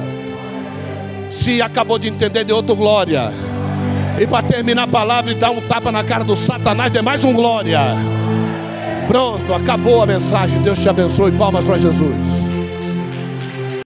Se 1.29 1.61
acabou 1.61 1.99
de 1.99 2.07
entender, 2.07 2.43
deu 2.43 2.55
outro 2.55 2.75
glória. 2.75 3.31
E 4.19 4.25
para 4.25 4.41
terminar 4.47 4.83
a 4.83 4.87
palavra 4.87 5.31
e 5.31 5.35
dar 5.35 5.51
um 5.51 5.61
tapa 5.61 5.91
na 5.91 6.03
cara 6.03 6.23
do 6.23 6.35
Satanás, 6.35 6.91
dê 6.91 7.01
mais 7.01 7.23
um 7.23 7.33
glória. 7.33 7.79
Pronto, 9.07 9.53
acabou 9.53 10.01
a 10.01 10.05
mensagem. 10.05 10.61
Deus 10.61 10.79
te 10.79 10.89
abençoe. 10.89 11.31
Palmas 11.31 11.65
para 11.65 11.77
Jesus. 11.77 12.36